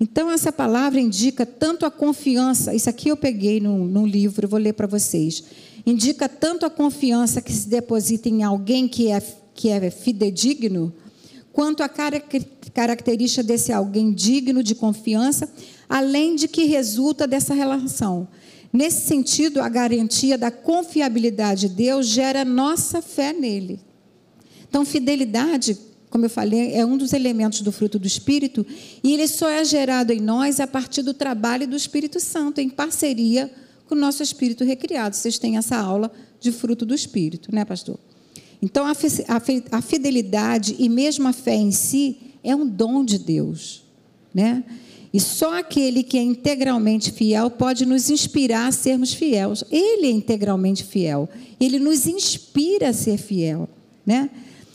Então, 0.00 0.30
essa 0.30 0.52
palavra 0.52 1.00
indica 1.00 1.46
tanto 1.46 1.86
a 1.86 1.90
confiança, 1.90 2.74
isso 2.74 2.88
aqui 2.88 3.08
eu 3.08 3.16
peguei 3.16 3.60
num, 3.60 3.84
num 3.84 4.06
livro, 4.06 4.46
vou 4.46 4.60
ler 4.60 4.74
para 4.74 4.86
vocês. 4.86 5.42
Indica 5.86 6.28
tanto 6.28 6.66
a 6.66 6.70
confiança 6.70 7.40
que 7.40 7.52
se 7.52 7.68
deposita 7.68 8.28
em 8.28 8.42
alguém 8.42 8.86
que 8.86 9.10
é, 9.10 9.22
que 9.54 9.70
é 9.70 9.90
fidedigno, 9.90 10.92
quanto 11.58 11.82
a 11.82 11.88
característica 11.88 13.42
desse 13.42 13.72
alguém 13.72 14.12
digno 14.12 14.62
de 14.62 14.76
confiança, 14.76 15.52
além 15.88 16.36
de 16.36 16.46
que 16.46 16.66
resulta 16.66 17.26
dessa 17.26 17.52
relação. 17.52 18.28
Nesse 18.72 19.08
sentido, 19.08 19.60
a 19.60 19.68
garantia 19.68 20.38
da 20.38 20.52
confiabilidade 20.52 21.62
de 21.62 21.74
Deus 21.74 22.06
gera 22.06 22.44
nossa 22.44 23.02
fé 23.02 23.32
nele. 23.32 23.80
Então, 24.68 24.84
fidelidade, 24.84 25.76
como 26.08 26.26
eu 26.26 26.30
falei, 26.30 26.74
é 26.74 26.86
um 26.86 26.96
dos 26.96 27.12
elementos 27.12 27.60
do 27.60 27.72
fruto 27.72 27.98
do 27.98 28.06
Espírito, 28.06 28.64
e 29.02 29.12
ele 29.12 29.26
só 29.26 29.48
é 29.48 29.64
gerado 29.64 30.12
em 30.12 30.20
nós 30.20 30.60
a 30.60 30.66
partir 30.68 31.02
do 31.02 31.12
trabalho 31.12 31.66
do 31.66 31.74
Espírito 31.74 32.20
Santo, 32.20 32.60
em 32.60 32.70
parceria 32.70 33.50
com 33.88 33.96
o 33.96 33.98
nosso 33.98 34.22
espírito 34.22 34.62
recriado. 34.62 35.16
Vocês 35.16 35.38
têm 35.38 35.56
essa 35.56 35.76
aula 35.76 36.08
de 36.38 36.52
fruto 36.52 36.86
do 36.86 36.94
Espírito, 36.94 37.52
né, 37.52 37.64
pastor? 37.64 37.98
Então, 38.60 38.84
a 38.86 39.80
fidelidade 39.80 40.74
e 40.78 40.88
mesmo 40.88 41.28
a 41.28 41.32
fé 41.32 41.54
em 41.54 41.70
si 41.70 42.16
é 42.42 42.54
um 42.56 42.66
dom 42.66 43.04
de 43.04 43.18
Deus, 43.18 43.84
né? 44.34 44.64
E 45.12 45.20
só 45.20 45.58
aquele 45.58 46.02
que 46.02 46.18
é 46.18 46.22
integralmente 46.22 47.10
fiel 47.12 47.50
pode 47.50 47.86
nos 47.86 48.10
inspirar 48.10 48.66
a 48.66 48.72
sermos 48.72 49.14
fiéis. 49.14 49.64
Ele 49.70 50.06
é 50.06 50.10
integralmente 50.10 50.84
fiel. 50.84 51.28
Ele 51.58 51.78
nos 51.78 52.06
inspira 52.06 52.90
a 52.90 52.92
ser 52.92 53.16
fiel, 53.16 53.68
né? 54.04 54.28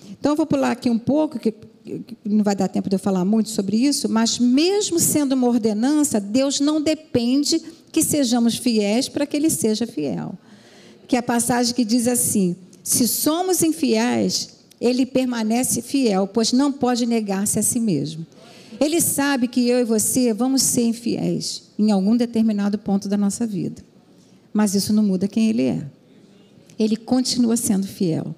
Então, 0.09 0.31
eu 0.31 0.36
vou 0.36 0.45
pular 0.45 0.71
aqui 0.71 0.89
um 0.89 0.97
pouco, 0.97 1.38
que 1.38 1.53
não 2.23 2.43
vai 2.43 2.55
dar 2.55 2.69
tempo 2.69 2.89
de 2.89 2.95
eu 2.95 2.99
falar 2.99 3.25
muito 3.25 3.49
sobre 3.49 3.75
isso, 3.75 4.07
mas 4.07 4.39
mesmo 4.39 4.97
sendo 4.97 5.34
uma 5.34 5.47
ordenança, 5.47 6.19
Deus 6.19 6.61
não 6.61 6.81
depende 6.81 7.61
que 7.91 8.01
sejamos 8.01 8.55
fiéis 8.55 9.09
para 9.09 9.25
que 9.25 9.36
Ele 9.36 9.49
seja 9.49 9.86
fiel. 9.86 10.34
Que 11.07 11.17
é 11.17 11.19
a 11.19 11.23
passagem 11.23 11.75
que 11.75 11.84
diz 11.84 12.07
assim: 12.07 12.55
se 12.84 13.07
somos 13.07 13.63
infiéis, 13.63 14.49
ele 14.79 15.05
permanece 15.05 15.81
fiel, 15.81 16.27
pois 16.27 16.51
não 16.51 16.71
pode 16.71 17.05
negar-se 17.05 17.57
a 17.57 17.63
si 17.63 17.79
mesmo. 17.79 18.25
Ele 18.79 18.99
sabe 18.99 19.47
que 19.47 19.67
eu 19.69 19.79
e 19.79 19.86
você 19.86 20.34
vamos 20.34 20.61
ser 20.61 20.84
infiéis 20.84 21.63
em 21.79 21.91
algum 21.91 22.17
determinado 22.17 22.77
ponto 22.77 23.07
da 23.07 23.15
nossa 23.15 23.47
vida. 23.47 23.81
Mas 24.51 24.75
isso 24.75 24.91
não 24.91 25.01
muda 25.01 25.27
quem 25.27 25.49
ele 25.49 25.63
é. 25.63 25.86
Ele 26.77 26.97
continua 26.97 27.55
sendo 27.55 27.88
fiel. 27.88 28.36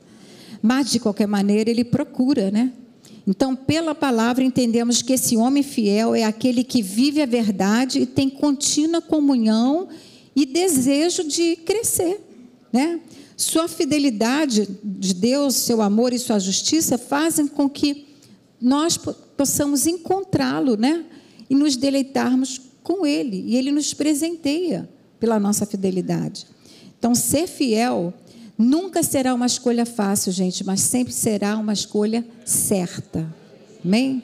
Mas, 0.62 0.92
de 0.92 1.00
qualquer 1.00 1.28
maneira, 1.28 1.70
ele 1.70 1.84
procura, 1.84 2.52
né? 2.52 2.72
Então, 3.28 3.56
pela 3.56 3.96
palavra, 3.96 4.44
entendemos 4.44 5.02
que 5.02 5.14
esse 5.14 5.36
homem 5.36 5.64
fiel 5.64 6.14
é 6.14 6.24
aquele 6.24 6.64
que 6.64 6.82
vive 6.82 7.22
a 7.22 7.26
verdade 7.26 8.02
e 8.02 8.06
tem 8.06 8.30
contínua 8.30 9.02
comunhão 9.02 9.88
e 10.36 10.46
desejo 10.46 11.24
de 11.24 11.56
crescer, 11.56 12.22
né? 12.72 13.00
Sua 13.38 13.68
fidelidade 13.68 14.68
de 14.84 15.14
Deus, 15.14 15.56
seu 15.56 15.82
amor 15.82 16.14
e 16.14 16.20
sua 16.20 16.40
justiça 16.40 16.98
fazem 16.98 17.48
com 17.48 17.70
que 17.70 18.08
nós 18.62 18.98
possamos 18.98 19.86
encontrá-lo, 19.86 20.78
né? 20.78 21.06
E 21.50 21.56
nos 21.56 21.76
deleitarmos 21.76 22.62
com 22.82 23.06
ele. 23.06 23.44
E 23.48 23.56
ele 23.56 23.72
nos 23.72 23.94
presenteia 23.94 24.90
pela 25.20 25.40
nossa 25.40 25.66
fidelidade. 25.66 26.48
Então, 26.98 27.14
ser 27.14 27.48
fiel 27.48 28.14
Nunca 28.58 29.04
será 29.04 29.34
uma 29.34 29.46
escolha 29.46 29.86
fácil, 29.86 30.32
gente, 30.32 30.64
mas 30.64 30.80
sempre 30.80 31.14
será 31.14 31.58
uma 31.58 31.74
escolha 31.74 32.26
certa. 32.46 33.28
Amém? 33.84 34.24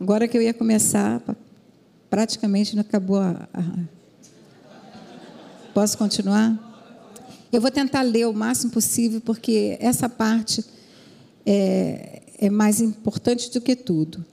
Agora 0.00 0.26
que 0.26 0.36
eu 0.36 0.40
ia 0.40 0.54
começar, 0.54 1.22
praticamente 2.08 2.74
não 2.74 2.80
acabou 2.80 3.18
a. 3.18 3.48
a... 3.52 4.01
Posso 5.74 5.96
continuar? 5.96 6.70
Eu 7.50 7.60
vou 7.60 7.70
tentar 7.70 8.02
ler 8.02 8.26
o 8.26 8.32
máximo 8.32 8.70
possível, 8.70 9.20
porque 9.20 9.76
essa 9.80 10.08
parte 10.08 10.64
é, 11.46 12.22
é 12.38 12.50
mais 12.50 12.80
importante 12.80 13.50
do 13.50 13.60
que 13.60 13.74
tudo. 13.74 14.24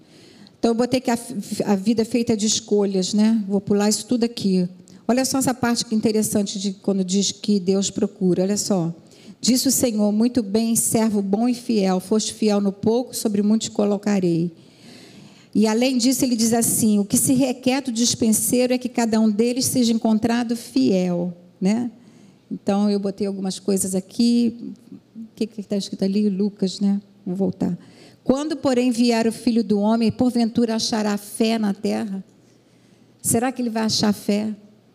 Então, 0.58 0.72
eu 0.72 0.76
botei 0.76 1.00
que 1.00 1.10
a, 1.10 1.18
a 1.66 1.76
vida 1.76 2.02
é 2.02 2.06
feita 2.06 2.36
de 2.36 2.46
escolhas, 2.46 3.14
né? 3.14 3.42
Vou 3.48 3.62
pular 3.62 3.88
isso 3.88 4.06
tudo 4.06 4.26
aqui. 4.26 4.68
Olha 5.08 5.24
só 5.24 5.38
essa 5.38 5.54
parte 5.54 5.86
que 5.86 5.96
é 5.96 5.98
interessante 5.98 6.60
de 6.60 6.74
quando 6.74 7.04
diz 7.04 7.32
que 7.32 7.60
Deus 7.60 7.90
procura. 7.90 8.44
Olha 8.44 8.58
só. 8.58 8.94
Disse 9.40 9.70
o 9.70 9.72
Senhor: 9.72 10.12
Muito 10.12 10.44
bem, 10.44 10.76
servo 10.76 11.22
bom 11.22 11.48
e 11.48 11.54
fiel. 11.54 12.02
Foste 12.02 12.34
fiel 12.34 12.60
no 12.60 12.74
pouco, 12.74 13.16
sobre 13.16 13.42
muito 13.42 13.64
te 13.64 13.72
colocarei. 13.72 14.52
E 15.54 15.66
além 15.68 15.98
disso, 15.98 16.24
ele 16.24 16.36
diz 16.36 16.54
assim: 16.54 17.00
O 17.00 17.06
que 17.06 17.18
se 17.18 17.34
requer 17.34 17.82
do 17.82 17.92
dispenseiro 17.92 18.74
é 18.74 18.78
que 18.78 18.90
cada 18.90 19.20
um 19.20 19.30
deles 19.30 19.66
seja 19.66 19.92
encontrado 19.92 20.56
fiel. 20.56 21.34
Né? 21.60 21.92
Então, 22.52 22.90
eu 22.90 23.00
botei 23.00 23.28
algumas 23.28 23.60
coisas 23.60 23.96
aqui. 23.96 24.74
O 25.16 25.36
que 25.36 25.50
está 25.60 25.76
escrito 25.76 26.04
ali? 26.04 26.30
Lucas, 26.30 26.80
né? 26.80 27.02
Vou 27.26 27.36
voltar. 27.36 27.78
Quando, 28.24 28.56
porém, 28.56 28.92
vier 28.92 29.28
o 29.28 29.32
filho 29.32 29.64
do 29.64 29.80
homem, 29.80 30.12
porventura 30.12 30.76
achará 30.76 31.18
fé 31.18 31.58
na 31.58 31.74
terra? 31.74 32.24
Será 33.22 33.52
que 33.52 33.62
ele 33.62 33.70
vai 33.70 33.84
achar 33.84 34.14
fé? 34.14 34.54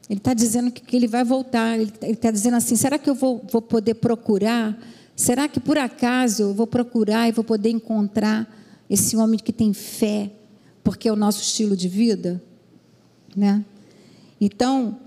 Ele 0.09 0.19
está 0.19 0.35
dizendo 0.35 0.71
que, 0.71 0.97
ele 0.97 1.07
vai 1.07 1.25
voltar. 1.25 1.75
Ele 1.79 1.93
está 2.03 2.31
dizendo 2.31 2.57
assim: 2.57 2.77
será 2.77 2.99
que 2.99 3.09
eu 3.09 3.15
vou, 3.15 3.45
vou 3.51 3.63
poder 3.63 3.95
procurar? 3.95 4.79
Será 5.17 5.49
que 5.49 5.61
por 5.61 5.79
acaso 5.79 6.43
eu 6.43 6.55
vou 6.55 6.67
procurar 6.67 7.29
e 7.29 7.33
vou 7.33 7.45
poder 7.45 7.71
encontrar 7.71 8.49
esse 8.89 9.17
homem 9.17 9.39
que 9.39 9.53
tem 9.53 9.73
fé, 9.73 10.31
porque 10.85 11.09
é 11.09 11.13
o 11.13 11.17
nosso 11.17 11.41
estilo 11.43 11.77
de 11.77 11.89
vida? 11.89 12.41
Né? 13.35 13.65
Então, 14.41 14.99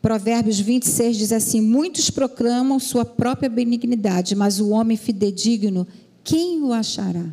Provérbios 0.00 0.60
26 0.60 1.16
diz 1.16 1.32
assim: 1.32 1.60
Muitos 1.60 2.08
proclamam 2.08 2.78
sua 2.78 3.04
própria 3.04 3.48
benignidade, 3.48 4.36
mas 4.36 4.60
o 4.60 4.70
homem 4.70 4.96
fidedigno, 4.96 5.86
quem 6.22 6.62
o 6.62 6.72
achará? 6.72 7.26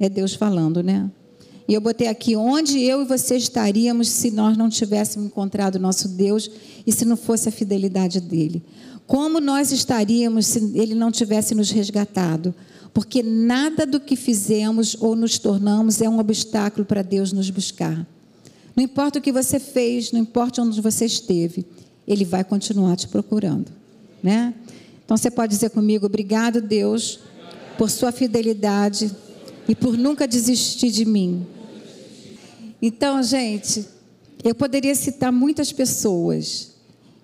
É 0.00 0.08
Deus 0.08 0.34
falando, 0.34 0.82
né? 0.82 1.10
E 1.66 1.72
eu 1.72 1.80
botei 1.80 2.08
aqui 2.08 2.36
onde 2.36 2.80
eu 2.82 3.02
e 3.02 3.04
você 3.06 3.36
estaríamos 3.36 4.08
se 4.08 4.30
nós 4.30 4.56
não 4.56 4.68
tivéssemos 4.68 5.26
encontrado 5.26 5.78
nosso 5.78 6.08
Deus 6.08 6.50
e 6.86 6.92
se 6.92 7.04
não 7.04 7.16
fosse 7.16 7.48
a 7.48 7.52
fidelidade 7.52 8.20
dele. 8.20 8.62
Como 9.06 9.40
nós 9.40 9.72
estaríamos 9.72 10.46
se 10.46 10.58
ele 10.74 10.94
não 10.94 11.10
tivesse 11.10 11.54
nos 11.54 11.70
resgatado? 11.70 12.54
Porque 12.94 13.22
nada 13.22 13.84
do 13.84 13.98
que 14.00 14.14
fizemos 14.14 14.96
ou 15.00 15.16
nos 15.16 15.38
tornamos 15.38 16.00
é 16.00 16.08
um 16.08 16.18
obstáculo 16.18 16.86
para 16.86 17.02
Deus 17.02 17.32
nos 17.32 17.50
buscar. 17.50 18.06
Não 18.74 18.82
importa 18.82 19.18
o 19.18 19.22
que 19.22 19.32
você 19.32 19.58
fez, 19.58 20.12
não 20.12 20.20
importa 20.20 20.62
onde 20.62 20.80
você 20.80 21.04
esteve, 21.04 21.66
ele 22.06 22.24
vai 22.24 22.44
continuar 22.44 22.96
te 22.96 23.08
procurando, 23.08 23.70
né? 24.22 24.54
Então 25.04 25.16
você 25.16 25.30
pode 25.30 25.52
dizer 25.52 25.70
comigo: 25.70 26.06
"Obrigado, 26.06 26.62
Deus, 26.62 27.18
por 27.76 27.90
sua 27.90 28.12
fidelidade 28.12 29.10
e 29.68 29.74
por 29.74 29.96
nunca 29.96 30.26
desistir 30.26 30.90
de 30.90 31.04
mim. 31.04 31.46
Então, 32.80 33.22
gente, 33.22 33.86
eu 34.42 34.54
poderia 34.54 34.94
citar 34.94 35.32
muitas 35.32 35.72
pessoas 35.72 36.72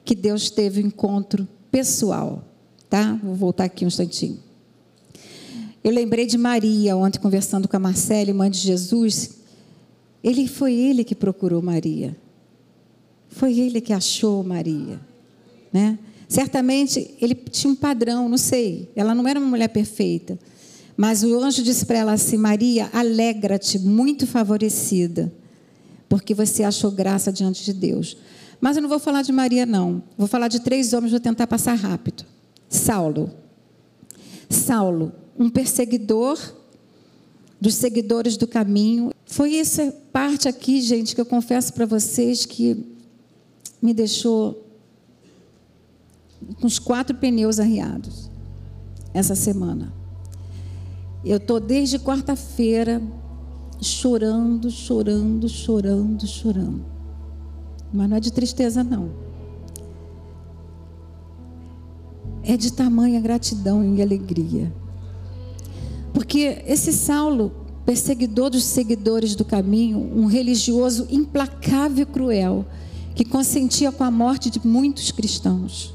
que 0.04 0.14
Deus 0.14 0.50
teve 0.50 0.82
um 0.82 0.86
encontro 0.86 1.46
pessoal, 1.70 2.44
tá? 2.88 3.18
Vou 3.22 3.34
voltar 3.34 3.64
aqui 3.64 3.84
um 3.84 3.88
instantinho. 3.88 4.49
Eu 5.83 5.93
lembrei 5.93 6.26
de 6.26 6.37
Maria, 6.37 6.97
ontem 6.97 7.18
conversando 7.18 7.66
com 7.66 7.76
a 7.76 7.81
Marcela, 7.81 8.33
mãe 8.35 8.51
de 8.51 8.59
Jesus. 8.59 9.39
Ele 10.22 10.47
foi 10.47 10.74
ele 10.74 11.05
que 11.05 11.14
procurou 11.14 11.62
Maria. 11.62 12.16
Foi 13.28 13.59
ele 13.59 13.81
que 13.81 13.93
achou 13.93 14.43
Maria, 14.43 15.01
né? 15.72 15.99
Certamente 16.28 17.14
ele 17.20 17.35
tinha 17.35 17.72
um 17.72 17.76
padrão, 17.76 18.28
não 18.28 18.37
sei. 18.37 18.91
Ela 18.95 19.14
não 19.14 19.26
era 19.26 19.39
uma 19.39 19.49
mulher 19.49 19.68
perfeita, 19.68 20.39
mas 20.97 21.22
o 21.22 21.39
anjo 21.39 21.62
disse 21.62 21.87
para 21.87 21.99
ela 21.99 22.12
assim: 22.12 22.37
Maria, 22.37 22.91
alegra-te, 22.93 23.78
muito 23.78 24.26
favorecida 24.26 25.33
porque 26.11 26.35
você 26.35 26.64
achou 26.64 26.91
graça 26.91 27.33
diante 27.33 27.64
de 27.64 27.72
Deus. 27.72 28.16
Mas 28.61 28.76
eu 28.76 28.83
não 28.83 28.89
vou 28.89 28.99
falar 28.99 29.22
de 29.22 29.31
Maria, 29.31 29.64
não. 29.64 30.03
Vou 30.18 30.26
falar 30.26 30.49
de 30.49 30.59
três 30.59 30.93
homens, 30.93 31.12
vou 31.12 31.20
tentar 31.20 31.47
passar 31.47 31.74
rápido. 31.74 32.26
Saulo. 32.68 33.31
Saulo, 34.51 35.12
um 35.41 35.49
perseguidor 35.49 36.38
dos 37.59 37.74
seguidores 37.74 38.36
do 38.36 38.47
caminho. 38.47 39.11
Foi 39.24 39.57
essa 39.57 39.91
parte 40.12 40.47
aqui, 40.47 40.82
gente, 40.82 41.14
que 41.14 41.20
eu 41.20 41.24
confesso 41.24 41.72
para 41.72 41.86
vocês 41.86 42.45
que 42.45 42.84
me 43.80 43.95
deixou 43.95 44.66
com 46.61 46.66
os 46.66 46.78
quatro 46.78 47.16
pneus 47.16 47.59
arriados 47.59 48.30
essa 49.14 49.34
semana. 49.34 49.95
Eu 51.24 51.38
estou 51.38 51.59
desde 51.59 51.99
quarta-feira 51.99 53.03
chorando, 53.80 54.70
chorando, 54.70 55.49
chorando, 55.49 56.26
chorando. 56.26 56.84
Mas 57.91 58.11
não 58.11 58.16
é 58.18 58.20
de 58.20 58.30
tristeza, 58.30 58.84
não. 58.84 59.11
É 62.43 62.59
de 62.59 62.72
tamanha 62.72 63.20
gratidão 63.20 63.82
e 63.95 64.03
alegria. 64.03 64.70
Porque 66.20 66.62
esse 66.66 66.92
Saulo, 66.92 67.50
perseguidor 67.86 68.50
dos 68.50 68.64
seguidores 68.64 69.34
do 69.34 69.42
caminho, 69.42 69.98
um 70.14 70.26
religioso 70.26 71.08
implacável 71.10 72.02
e 72.02 72.04
cruel, 72.04 72.66
que 73.14 73.24
consentia 73.24 73.90
com 73.90 74.04
a 74.04 74.10
morte 74.10 74.50
de 74.50 74.60
muitos 74.62 75.10
cristãos. 75.10 75.94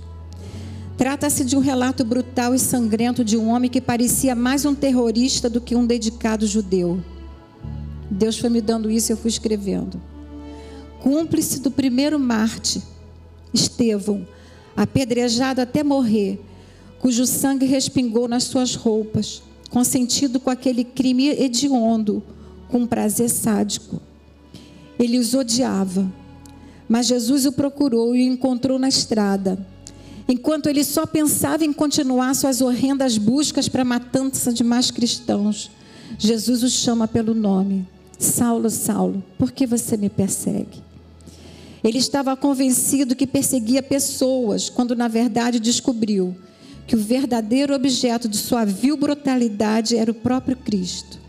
Trata-se 0.97 1.45
de 1.45 1.55
um 1.55 1.59
relato 1.59 2.03
brutal 2.03 2.55
e 2.55 2.59
sangrento 2.59 3.23
de 3.23 3.37
um 3.37 3.49
homem 3.49 3.69
que 3.69 3.79
parecia 3.79 4.33
mais 4.33 4.65
um 4.65 4.73
terrorista 4.73 5.47
do 5.47 5.61
que 5.61 5.75
um 5.75 5.85
dedicado 5.85 6.47
judeu. 6.47 6.99
Deus 8.09 8.35
foi 8.35 8.49
me 8.49 8.61
dando 8.61 8.89
isso 8.89 9.11
e 9.11 9.13
eu 9.13 9.17
fui 9.17 9.29
escrevendo. 9.29 10.01
Cúmplice 11.03 11.59
do 11.59 11.69
primeiro 11.69 12.17
Marte, 12.17 12.81
Estevão, 13.53 14.27
apedrejado 14.75 15.61
até 15.61 15.83
morrer, 15.83 16.43
cujo 16.97 17.27
sangue 17.27 17.67
respingou 17.67 18.27
nas 18.27 18.45
suas 18.45 18.73
roupas, 18.73 19.43
consentido 19.69 20.39
com 20.39 20.49
aquele 20.49 20.83
crime 20.83 21.29
hediondo, 21.29 22.23
com 22.69 22.85
prazer 22.85 23.29
sádico. 23.29 24.01
Ele 24.97 25.19
os 25.19 25.33
odiava, 25.33 26.11
mas 26.87 27.07
Jesus 27.07 27.45
o 27.45 27.51
procurou 27.51 28.15
e 28.15 28.27
o 28.27 28.33
encontrou 28.33 28.79
na 28.79 28.87
estrada. 28.87 29.57
Enquanto 30.27 30.67
ele 30.67 30.83
só 30.83 31.05
pensava 31.05 31.63
em 31.63 31.73
continuar 31.73 32.33
suas 32.33 32.61
horrendas 32.61 33.17
buscas 33.17 33.69
para 33.69 33.83
a 33.83 33.85
matança 33.85 34.51
de 34.51 34.63
mais 34.63 34.89
cristãos, 34.89 35.69
Jesus 36.17 36.63
o 36.63 36.69
chama 36.69 37.07
pelo 37.07 37.33
nome. 37.35 37.87
Saulo, 38.17 38.69
Saulo, 38.69 39.23
por 39.37 39.51
que 39.51 39.67
você 39.67 39.97
me 39.97 40.09
persegue? 40.09 40.83
Ele 41.83 41.99
estava 41.99 42.35
convencido 42.35 43.15
que 43.15 43.27
perseguia 43.27 43.83
pessoas, 43.83 44.69
quando 44.69 44.95
na 44.95 45.07
verdade 45.07 45.59
descobriu 45.59 46.35
que 46.87 46.95
o 46.95 46.99
verdadeiro 46.99 47.73
objeto 47.73 48.27
de 48.27 48.37
sua 48.37 48.65
vil 48.65 48.97
brutalidade 48.97 49.95
era 49.95 50.11
o 50.11 50.15
próprio 50.15 50.55
Cristo. 50.55 51.19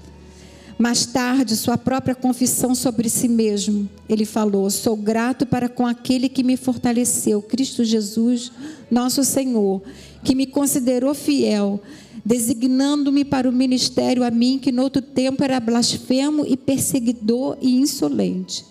Mais 0.79 1.07
tarde, 1.07 1.57
sua 1.57 1.79
própria 1.79 2.15
confissão 2.15 2.75
sobre 2.75 3.09
si 3.09 3.29
mesmo, 3.29 3.89
ele 4.09 4.27
falou: 4.27 4.69
Sou 4.69 4.95
grato 4.95 5.47
para 5.47 5.69
com 5.69 5.87
aquele 5.87 6.29
que 6.29 6.43
me 6.43 6.57
fortaleceu, 6.57 7.41
Cristo 7.41 7.83
Jesus, 7.83 8.53
nosso 8.91 9.25
Senhor, 9.25 9.83
que 10.23 10.35
me 10.35 10.47
considerou 10.47 11.15
fiel 11.15 11.81
designando-me 12.27 13.25
para 13.25 13.49
o 13.49 13.53
ministério 13.53 14.25
a 14.25 14.33
mim, 14.33 14.59
que 14.59 14.73
no 14.73 14.83
outro 14.83 15.01
tempo 15.01 15.45
era 15.45 15.61
blasfemo 15.61 16.45
e 16.45 16.57
perseguidor 16.57 17.57
e 17.63 17.77
insolente. 17.77 18.65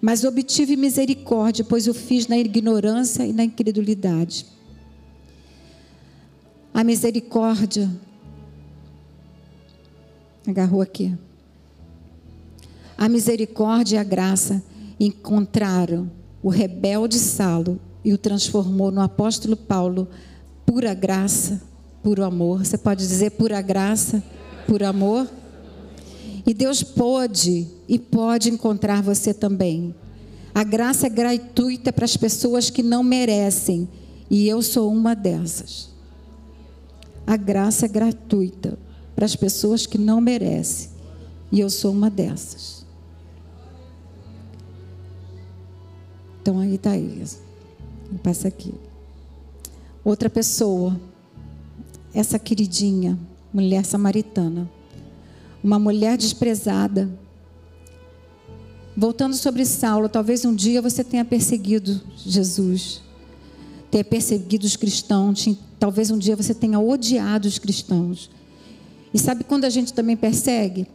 Mas 0.00 0.24
obtive 0.24 0.74
misericórdia, 0.74 1.66
pois 1.68 1.86
o 1.86 1.92
fiz 1.92 2.26
na 2.28 2.38
ignorância 2.38 3.26
e 3.26 3.32
na 3.34 3.44
incredulidade. 3.44 4.46
A 6.74 6.84
misericórdia. 6.84 7.90
Agarrou 10.46 10.82
aqui. 10.82 11.16
A 12.98 13.08
misericórdia 13.08 13.96
e 13.96 13.98
a 13.98 14.04
graça 14.04 14.62
encontraram 15.00 16.10
o 16.42 16.50
rebelde 16.50 17.18
Saulo 17.18 17.80
e 18.04 18.12
o 18.12 18.18
transformou 18.18 18.90
no 18.90 19.00
apóstolo 19.00 19.56
Paulo, 19.56 20.06
pura 20.66 20.92
graça 20.92 21.62
puro 22.04 22.22
amor. 22.22 22.62
Você 22.62 22.76
pode 22.76 23.08
dizer 23.08 23.30
pura 23.30 23.62
graça, 23.62 24.22
por 24.68 24.82
amor. 24.82 25.26
E 26.46 26.52
Deus 26.52 26.82
pode 26.82 27.66
e 27.88 27.98
pode 27.98 28.50
encontrar 28.50 29.02
você 29.02 29.32
também. 29.32 29.94
A 30.54 30.62
graça 30.62 31.06
é 31.06 31.10
gratuita 31.10 31.90
para 31.90 32.04
as 32.04 32.16
pessoas 32.16 32.68
que 32.68 32.82
não 32.82 33.02
merecem 33.02 33.88
E 34.30 34.46
eu 34.46 34.60
sou 34.60 34.92
uma 34.92 35.14
dessas. 35.14 35.93
A 37.26 37.36
graça 37.36 37.86
é 37.86 37.88
gratuita 37.88 38.78
para 39.14 39.24
as 39.24 39.34
pessoas 39.34 39.86
que 39.86 39.98
não 39.98 40.20
merecem. 40.20 40.90
E 41.50 41.60
eu 41.60 41.70
sou 41.70 41.92
uma 41.92 42.10
dessas. 42.10 42.84
Então 46.42 46.58
aí 46.58 46.74
está 46.74 46.96
isso. 46.96 47.42
Passa 48.22 48.48
aqui. 48.48 48.74
Outra 50.04 50.28
pessoa, 50.28 51.00
essa 52.12 52.38
queridinha, 52.38 53.18
mulher 53.52 53.84
samaritana, 53.84 54.70
uma 55.62 55.78
mulher 55.78 56.18
desprezada. 56.18 57.08
Voltando 58.94 59.34
sobre 59.34 59.64
Saulo, 59.64 60.08
talvez 60.08 60.44
um 60.44 60.54
dia 60.54 60.82
você 60.82 61.02
tenha 61.02 61.24
perseguido 61.24 62.00
Jesus, 62.16 63.00
tenha 63.90 64.04
perseguido 64.04 64.66
os 64.66 64.76
cristãos, 64.76 65.48
talvez 65.84 66.10
um 66.10 66.16
dia 66.16 66.34
você 66.34 66.54
tenha 66.54 66.80
odiado 66.80 67.46
os 67.46 67.58
cristãos. 67.58 68.30
E 69.12 69.18
sabe 69.18 69.44
quando 69.44 69.66
a 69.66 69.68
gente 69.68 69.92
também 69.92 70.16
persegue? 70.16 70.86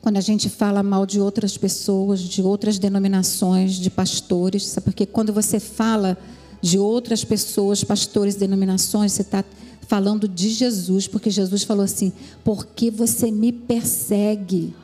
Quando 0.00 0.16
a 0.16 0.22
gente 0.22 0.48
fala 0.48 0.82
mal 0.82 1.04
de 1.04 1.20
outras 1.20 1.58
pessoas, 1.58 2.18
de 2.18 2.40
outras 2.40 2.78
denominações, 2.78 3.74
de 3.74 3.90
pastores, 3.90 4.68
sabe? 4.68 4.86
Porque 4.86 5.04
quando 5.04 5.34
você 5.34 5.60
fala 5.60 6.16
de 6.62 6.78
outras 6.78 7.22
pessoas, 7.22 7.84
pastores, 7.84 8.34
denominações, 8.34 9.12
você 9.12 9.20
está 9.20 9.44
falando 9.86 10.26
de 10.26 10.48
Jesus, 10.48 11.06
porque 11.06 11.28
Jesus 11.28 11.62
falou 11.62 11.84
assim: 11.84 12.10
porque 12.42 12.90
você 12.90 13.30
me 13.30 13.52
persegue. 13.52 14.74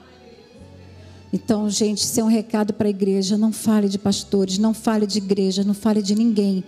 Então, 1.33 1.71
gente, 1.71 2.03
isso 2.03 2.21
é 2.21 2.23
um 2.23 2.29
recado 2.29 2.75
para 2.75 2.87
a 2.87 2.91
igreja: 2.91 3.39
não 3.39 3.51
fale 3.51 3.89
de 3.89 3.99
pastores, 3.99 4.59
não 4.59 4.75
fale 4.75 5.07
de 5.07 5.17
igreja, 5.17 5.65
não 5.65 5.73
fale 5.73 6.03
de 6.03 6.15
ninguém, 6.15 6.63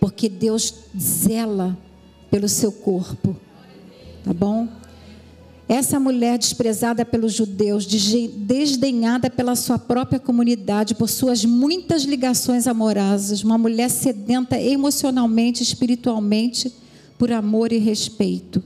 porque 0.00 0.28
Deus 0.28 0.74
zela 0.98 1.85
pelo 2.30 2.48
seu 2.48 2.72
corpo, 2.72 3.36
tá 4.24 4.32
bom? 4.32 4.68
Essa 5.68 5.98
mulher 5.98 6.38
desprezada 6.38 7.04
pelos 7.04 7.32
judeus, 7.32 7.86
desdenhada 7.86 9.28
pela 9.28 9.56
sua 9.56 9.78
própria 9.78 10.20
comunidade, 10.20 10.94
por 10.94 11.08
suas 11.08 11.44
muitas 11.44 12.04
ligações 12.04 12.68
amorosas, 12.68 13.42
uma 13.42 13.58
mulher 13.58 13.90
sedenta 13.90 14.60
emocionalmente, 14.60 15.64
espiritualmente, 15.64 16.72
por 17.18 17.32
amor 17.32 17.72
e 17.72 17.78
respeito. 17.78 18.62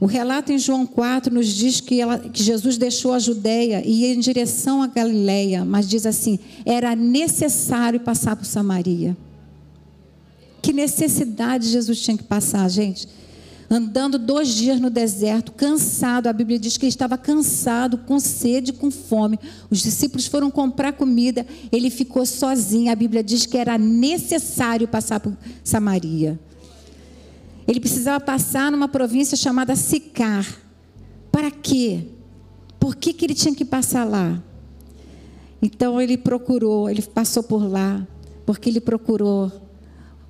O 0.00 0.06
relato 0.06 0.50
em 0.50 0.58
João 0.58 0.84
4 0.84 1.32
nos 1.32 1.46
diz 1.46 1.80
que, 1.80 2.00
ela, 2.00 2.18
que 2.18 2.42
Jesus 2.42 2.76
deixou 2.76 3.12
a 3.12 3.20
Judéia 3.20 3.80
e 3.86 4.02
ia 4.02 4.14
em 4.14 4.18
direção 4.18 4.82
à 4.82 4.88
Galiléia, 4.88 5.64
mas 5.64 5.88
diz 5.88 6.04
assim: 6.04 6.40
era 6.66 6.96
necessário 6.96 8.00
passar 8.00 8.34
por 8.34 8.44
Samaria. 8.44 9.16
Que 10.64 10.72
necessidade 10.72 11.68
Jesus 11.68 12.00
tinha 12.00 12.16
que 12.16 12.24
passar, 12.24 12.66
gente? 12.70 13.06
andando 13.68 14.18
dois 14.18 14.48
dias 14.48 14.80
no 14.80 14.88
deserto, 14.88 15.52
cansado. 15.52 16.26
A 16.26 16.32
Bíblia 16.32 16.58
diz 16.58 16.76
que 16.78 16.84
ele 16.84 16.90
estava 16.90 17.18
cansado, 17.18 17.98
com 17.98 18.18
sede, 18.20 18.72
com 18.72 18.90
fome. 18.90 19.38
Os 19.68 19.80
discípulos 19.80 20.26
foram 20.26 20.50
comprar 20.50 20.92
comida, 20.92 21.44
ele 21.72 21.90
ficou 21.90 22.24
sozinho. 22.24 22.90
A 22.90 22.94
Bíblia 22.94 23.22
diz 23.22 23.44
que 23.46 23.58
era 23.58 23.76
necessário 23.76 24.88
passar 24.88 25.18
por 25.20 25.36
Samaria. 25.64 26.38
Ele 27.66 27.80
precisava 27.80 28.24
passar 28.24 28.70
numa 28.70 28.88
província 28.88 29.36
chamada 29.36 29.74
Sicar. 29.74 30.46
Para 31.32 31.50
quê? 31.50 32.06
Por 32.78 32.94
que, 32.94 33.12
que 33.12 33.26
ele 33.26 33.34
tinha 33.34 33.54
que 33.54 33.64
passar 33.64 34.04
lá? 34.04 34.42
Então 35.60 36.00
ele 36.00 36.16
procurou, 36.16 36.88
ele 36.88 37.02
passou 37.02 37.42
por 37.42 37.68
lá, 37.68 38.06
porque 38.46 38.70
ele 38.70 38.80
procurou 38.80 39.63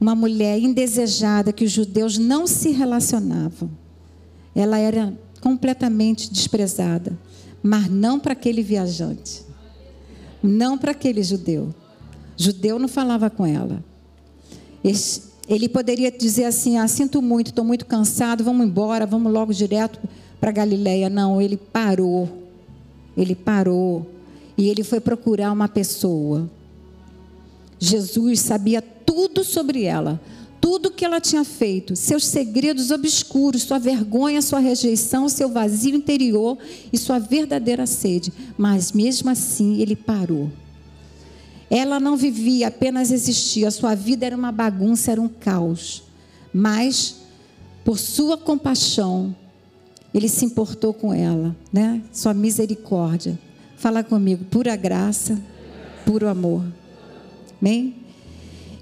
uma 0.04 0.14
mulher 0.14 0.58
indesejada 0.58 1.50
que 1.50 1.64
os 1.64 1.72
judeus 1.72 2.18
não 2.18 2.46
se 2.46 2.70
relacionavam. 2.70 3.70
Ela 4.54 4.78
era 4.78 5.18
completamente 5.40 6.30
desprezada, 6.30 7.18
mas 7.62 7.88
não 7.88 8.20
para 8.20 8.34
aquele 8.34 8.62
viajante, 8.62 9.42
não 10.42 10.76
para 10.76 10.90
aquele 10.90 11.22
judeu. 11.22 11.74
Judeu 12.36 12.78
não 12.78 12.86
falava 12.86 13.30
com 13.30 13.46
ela. 13.46 13.82
Ele 15.48 15.70
poderia 15.70 16.10
dizer 16.10 16.44
assim: 16.44 16.76
ah, 16.76 16.86
sinto 16.86 17.22
muito, 17.22 17.46
estou 17.46 17.64
muito 17.64 17.86
cansado, 17.86 18.44
vamos 18.44 18.66
embora, 18.66 19.06
vamos 19.06 19.32
logo 19.32 19.54
direto 19.54 19.98
para 20.38 20.52
Galiléia. 20.52 21.08
Não, 21.08 21.40
ele 21.40 21.56
parou. 21.56 22.28
Ele 23.16 23.34
parou 23.34 24.06
e 24.58 24.68
ele 24.68 24.84
foi 24.84 25.00
procurar 25.00 25.50
uma 25.50 25.68
pessoa. 25.68 26.50
Jesus 27.78 28.40
sabia 28.40 28.82
tudo 29.04 29.44
sobre 29.44 29.84
ela, 29.84 30.20
tudo 30.60 30.90
que 30.90 31.04
ela 31.04 31.20
tinha 31.20 31.44
feito, 31.44 31.94
seus 31.94 32.24
segredos 32.24 32.90
obscuros, 32.90 33.62
sua 33.62 33.78
vergonha, 33.78 34.40
sua 34.40 34.60
rejeição, 34.60 35.28
seu 35.28 35.48
vazio 35.48 35.94
interior 35.94 36.56
e 36.92 36.96
sua 36.96 37.18
verdadeira 37.18 37.86
sede. 37.86 38.32
Mas 38.56 38.92
mesmo 38.92 39.28
assim, 39.28 39.80
ele 39.80 39.94
parou. 39.94 40.50
Ela 41.68 42.00
não 42.00 42.16
vivia, 42.16 42.68
apenas 42.68 43.10
existia. 43.10 43.70
Sua 43.70 43.94
vida 43.94 44.24
era 44.24 44.36
uma 44.36 44.52
bagunça, 44.52 45.10
era 45.12 45.20
um 45.20 45.28
caos. 45.28 46.02
Mas, 46.52 47.16
por 47.84 47.98
sua 47.98 48.38
compaixão, 48.38 49.34
ele 50.14 50.28
se 50.28 50.44
importou 50.44 50.94
com 50.94 51.12
ela, 51.12 51.54
né? 51.72 52.00
Sua 52.12 52.32
misericórdia. 52.32 53.38
Fala 53.76 54.02
comigo, 54.04 54.44
pura 54.44 54.76
graça, 54.76 55.38
puro 56.06 56.28
amor. 56.28 56.64
Amém? 57.60 58.03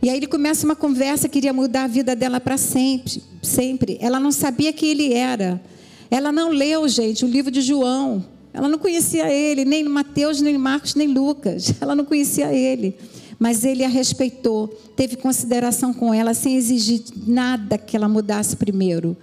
E 0.02 0.10
aí 0.10 0.16
ele 0.16 0.26
começa 0.26 0.66
uma 0.66 0.74
conversa, 0.74 1.28
queria 1.28 1.52
mudar 1.52 1.84
a 1.84 1.86
vida 1.86 2.16
dela 2.16 2.40
para 2.40 2.56
sempre, 2.56 3.22
sempre. 3.40 3.96
Ela 4.00 4.18
não 4.18 4.32
sabia 4.32 4.72
quem 4.72 4.88
ele 4.88 5.12
era. 5.12 5.62
Ela 6.10 6.32
não 6.32 6.50
leu, 6.50 6.88
gente, 6.88 7.24
o 7.24 7.28
livro 7.28 7.52
de 7.52 7.62
João. 7.62 8.24
Ela 8.52 8.68
não 8.68 8.78
conhecia 8.78 9.32
ele, 9.32 9.64
nem 9.64 9.84
Mateus, 9.84 10.40
nem 10.40 10.58
Marcos, 10.58 10.96
nem 10.96 11.06
Lucas. 11.06 11.72
Ela 11.80 11.94
não 11.94 12.04
conhecia 12.04 12.52
ele. 12.52 12.96
Mas 13.38 13.64
ele 13.64 13.84
a 13.84 13.88
respeitou, 13.88 14.68
teve 14.94 15.16
consideração 15.16 15.94
com 15.94 16.12
ela, 16.12 16.34
sem 16.34 16.56
exigir 16.56 17.02
nada 17.26 17.76
que 17.76 17.96
ela 17.96 18.08
mudasse 18.08 18.54
primeiro. 18.54 19.16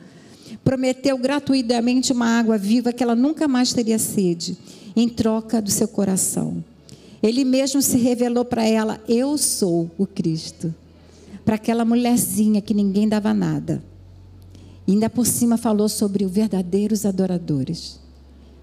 Prometeu 0.62 1.18
gratuitamente 1.18 2.12
uma 2.12 2.38
água 2.38 2.58
viva 2.58 2.92
que 2.92 3.02
ela 3.02 3.16
nunca 3.16 3.48
mais 3.48 3.72
teria 3.72 3.98
sede, 3.98 4.58
em 4.94 5.08
troca 5.08 5.62
do 5.62 5.72
seu 5.72 5.88
coração. 5.88 6.62
Ele 7.22 7.44
mesmo 7.44 7.82
se 7.82 7.98
revelou 7.98 8.46
para 8.46 8.66
ela: 8.66 9.02
Eu 9.08 9.38
sou 9.38 9.92
o 9.98 10.06
Cristo. 10.06 10.74
Para 11.44 11.56
aquela 11.56 11.84
mulherzinha 11.84 12.62
que 12.62 12.74
ninguém 12.74 13.08
dava 13.08 13.34
nada. 13.34 13.84
E 14.88 14.92
ainda 14.94 15.10
por 15.10 15.26
cima 15.26 15.58
falou 15.58 15.90
sobre 15.90 16.26
os 16.26 16.32
verdadeiros 16.32 17.06
adoradores. 17.06 18.00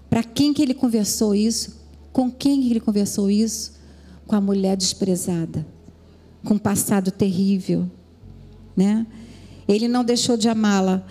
Para 0.09 0.23
quem 0.23 0.53
que 0.53 0.61
ele 0.61 0.73
conversou 0.73 1.35
isso? 1.35 1.77
Com 2.11 2.31
quem 2.31 2.69
ele 2.69 2.79
conversou 2.79 3.29
isso? 3.29 3.73
Com 4.25 4.35
a 4.35 4.41
mulher 4.41 4.75
desprezada, 4.75 5.65
com 6.43 6.55
um 6.55 6.57
passado 6.57 7.11
terrível, 7.11 7.89
né? 8.75 9.05
Ele 9.67 9.87
não 9.87 10.03
deixou 10.03 10.37
de 10.37 10.49
amá-la 10.49 11.05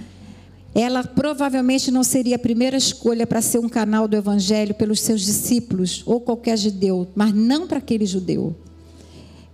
ela 0.79 1.03
provavelmente 1.03 1.91
não 1.91 2.05
seria 2.05 2.37
a 2.37 2.39
primeira 2.39 2.77
escolha 2.77 3.27
para 3.27 3.41
ser 3.41 3.59
um 3.59 3.69
canal 3.69 4.07
do 4.07 4.15
evangelho 4.15 4.75
pelos 4.75 5.01
seus 5.01 5.23
discípulos 5.23 6.03
ou 6.05 6.21
qualquer 6.21 6.59
judeu, 6.59 7.09
mas 7.15 7.33
não 7.33 7.67
para 7.67 7.79
aquele 7.79 8.05
judeu. 8.05 8.55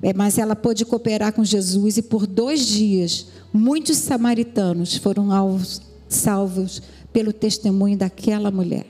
É, 0.03 0.13
mas 0.13 0.37
ela 0.37 0.57
pôde 0.57 0.85
cooperar 0.85 1.33
com 1.33 1.45
Jesus 1.45 1.97
e 1.97 2.03
por 2.03 2.27
dois 2.27 2.67
dias 2.67 3.29
muitos 3.53 3.99
samaritanos 3.99 4.97
foram 4.97 5.29
salvos 6.09 6.83
pelo 7.13 7.33
testemunho 7.33 7.97
daquela 7.97 8.51
mulher. 8.51 8.87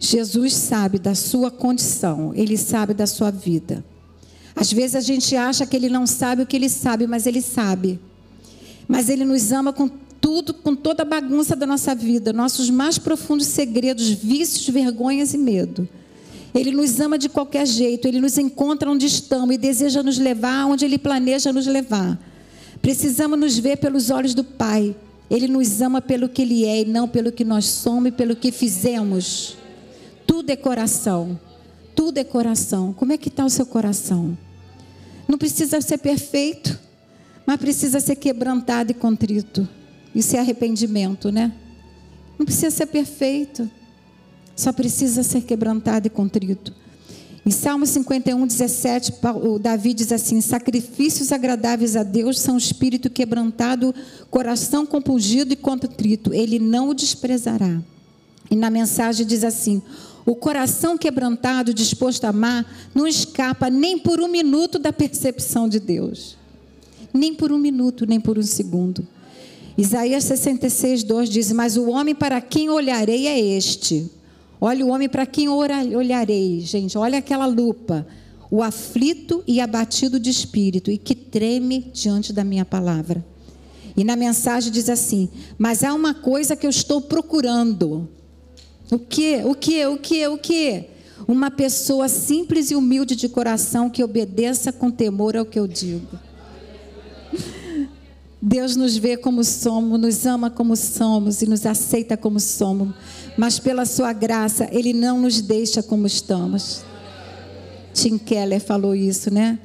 Jesus 0.00 0.52
sabe 0.54 0.98
da 0.98 1.14
sua 1.14 1.48
condição, 1.48 2.32
ele 2.34 2.58
sabe 2.58 2.92
da 2.92 3.06
sua 3.06 3.30
vida. 3.30 3.84
Às 4.56 4.72
vezes 4.72 4.96
a 4.96 5.00
gente 5.00 5.36
acha 5.36 5.64
que 5.64 5.76
ele 5.76 5.88
não 5.88 6.08
sabe 6.08 6.42
o 6.42 6.46
que 6.46 6.56
ele 6.56 6.68
sabe, 6.68 7.06
mas 7.06 7.24
ele 7.24 7.40
sabe. 7.40 8.00
Mas 8.88 9.08
ele 9.08 9.24
nos 9.24 9.52
ama 9.52 9.72
com 9.72 9.88
tudo, 10.22 10.54
com 10.54 10.76
toda 10.76 11.02
a 11.02 11.04
bagunça 11.04 11.56
da 11.56 11.66
nossa 11.66 11.96
vida, 11.96 12.32
nossos 12.32 12.70
mais 12.70 12.96
profundos 12.96 13.48
segredos, 13.48 14.08
vícios, 14.08 14.68
vergonhas 14.68 15.34
e 15.34 15.38
medo. 15.38 15.86
Ele 16.54 16.70
nos 16.70 17.00
ama 17.00 17.18
de 17.18 17.28
qualquer 17.28 17.66
jeito, 17.66 18.06
ele 18.06 18.20
nos 18.20 18.38
encontra 18.38 18.88
onde 18.88 19.04
estamos 19.04 19.52
e 19.52 19.58
deseja 19.58 20.00
nos 20.00 20.18
levar 20.18 20.66
onde 20.66 20.84
ele 20.84 20.96
planeja 20.96 21.52
nos 21.52 21.66
levar. 21.66 22.16
Precisamos 22.80 23.38
nos 23.38 23.58
ver 23.58 23.78
pelos 23.78 24.10
olhos 24.10 24.32
do 24.32 24.44
Pai. 24.44 24.94
Ele 25.28 25.48
nos 25.48 25.80
ama 25.80 26.00
pelo 26.00 26.28
que 26.28 26.42
ele 26.42 26.64
é 26.64 26.82
e 26.82 26.84
não 26.84 27.08
pelo 27.08 27.32
que 27.32 27.44
nós 27.44 27.64
somos 27.64 28.08
e 28.08 28.12
pelo 28.12 28.36
que 28.36 28.52
fizemos. 28.52 29.56
Tudo 30.24 30.50
é 30.50 30.56
coração. 30.56 31.38
Tudo 31.96 32.18
é 32.18 32.24
coração. 32.24 32.92
Como 32.92 33.12
é 33.12 33.18
que 33.18 33.28
está 33.28 33.44
o 33.44 33.50
seu 33.50 33.66
coração? 33.66 34.36
Não 35.26 35.38
precisa 35.38 35.80
ser 35.80 35.98
perfeito, 35.98 36.78
mas 37.44 37.56
precisa 37.56 37.98
ser 37.98 38.16
quebrantado 38.16 38.92
e 38.92 38.94
contrito. 38.94 39.66
Isso 40.14 40.36
é 40.36 40.40
arrependimento, 40.40 41.30
né? 41.30 41.52
Não 42.38 42.44
precisa 42.44 42.70
ser 42.70 42.86
perfeito, 42.86 43.70
só 44.54 44.72
precisa 44.72 45.22
ser 45.22 45.42
quebrantado 45.42 46.06
e 46.06 46.10
contrito. 46.10 46.74
Em 47.44 47.50
Salmo 47.50 47.84
51, 47.84 48.46
17, 48.46 49.14
o 49.42 49.58
Davi 49.58 49.92
diz 49.92 50.12
assim: 50.12 50.40
Sacrifícios 50.40 51.32
agradáveis 51.32 51.96
a 51.96 52.04
Deus 52.04 52.38
são 52.38 52.56
espírito 52.56 53.10
quebrantado, 53.10 53.92
coração 54.30 54.86
compungido 54.86 55.52
e 55.52 55.56
contrito, 55.56 56.32
ele 56.32 56.60
não 56.60 56.90
o 56.90 56.94
desprezará. 56.94 57.82
E 58.48 58.54
na 58.54 58.70
mensagem 58.70 59.26
diz 59.26 59.42
assim: 59.42 59.82
O 60.24 60.36
coração 60.36 60.96
quebrantado, 60.96 61.74
disposto 61.74 62.24
a 62.24 62.28
amar, 62.28 62.64
não 62.94 63.08
escapa 63.08 63.68
nem 63.68 63.98
por 63.98 64.20
um 64.20 64.28
minuto 64.28 64.78
da 64.78 64.92
percepção 64.92 65.68
de 65.68 65.80
Deus. 65.80 66.36
Nem 67.12 67.34
por 67.34 67.50
um 67.50 67.58
minuto, 67.58 68.06
nem 68.06 68.20
por 68.20 68.38
um 68.38 68.42
segundo. 68.42 69.06
Isaías 69.76 70.24
66, 70.24 71.02
2 71.04 71.28
diz: 71.28 71.52
Mas 71.52 71.76
o 71.76 71.90
homem 71.90 72.14
para 72.14 72.40
quem 72.40 72.68
olharei 72.68 73.26
é 73.26 73.38
este 73.38 74.10
Olha 74.64 74.86
o 74.86 74.90
homem 74.90 75.08
para 75.08 75.26
quem 75.26 75.48
olharei, 75.48 76.60
gente. 76.60 76.96
Olha 76.96 77.18
aquela 77.18 77.46
lupa. 77.46 78.06
O 78.48 78.62
aflito 78.62 79.42
e 79.44 79.60
abatido 79.60 80.20
de 80.20 80.30
espírito 80.30 80.88
e 80.88 80.96
que 80.96 81.16
treme 81.16 81.90
diante 81.92 82.32
da 82.32 82.44
minha 82.44 82.64
palavra. 82.64 83.24
E 83.96 84.04
na 84.04 84.14
mensagem 84.14 84.70
diz 84.70 84.88
assim: 84.88 85.28
Mas 85.58 85.82
há 85.82 85.92
uma 85.92 86.14
coisa 86.14 86.54
que 86.54 86.64
eu 86.64 86.70
estou 86.70 87.00
procurando. 87.00 88.08
O 88.88 89.00
que? 89.00 89.42
O 89.44 89.52
que? 89.56 89.84
O 89.84 89.98
que? 89.98 90.28
O 90.28 90.38
que? 90.38 90.84
Uma 91.26 91.50
pessoa 91.50 92.08
simples 92.08 92.70
e 92.70 92.76
humilde 92.76 93.16
de 93.16 93.28
coração 93.28 93.90
que 93.90 94.04
obedeça 94.04 94.72
com 94.72 94.92
temor 94.92 95.36
ao 95.36 95.44
que 95.44 95.58
eu 95.58 95.66
digo. 95.66 96.06
Deus 98.44 98.74
nos 98.74 98.96
vê 98.96 99.16
como 99.16 99.44
somos, 99.44 100.00
nos 100.00 100.26
ama 100.26 100.50
como 100.50 100.74
somos 100.74 101.42
e 101.42 101.46
nos 101.46 101.64
aceita 101.64 102.16
como 102.16 102.40
somos 102.40 102.92
mas 103.36 103.58
pela 103.58 103.84
sua 103.84 104.12
graça, 104.12 104.68
Ele 104.70 104.92
não 104.92 105.20
nos 105.20 105.40
deixa 105.40 105.82
como 105.82 106.06
estamos. 106.06 106.82
Tim 107.94 108.18
Keller 108.18 108.60
falou 108.60 108.94
isso, 108.94 109.32
né? 109.32 109.58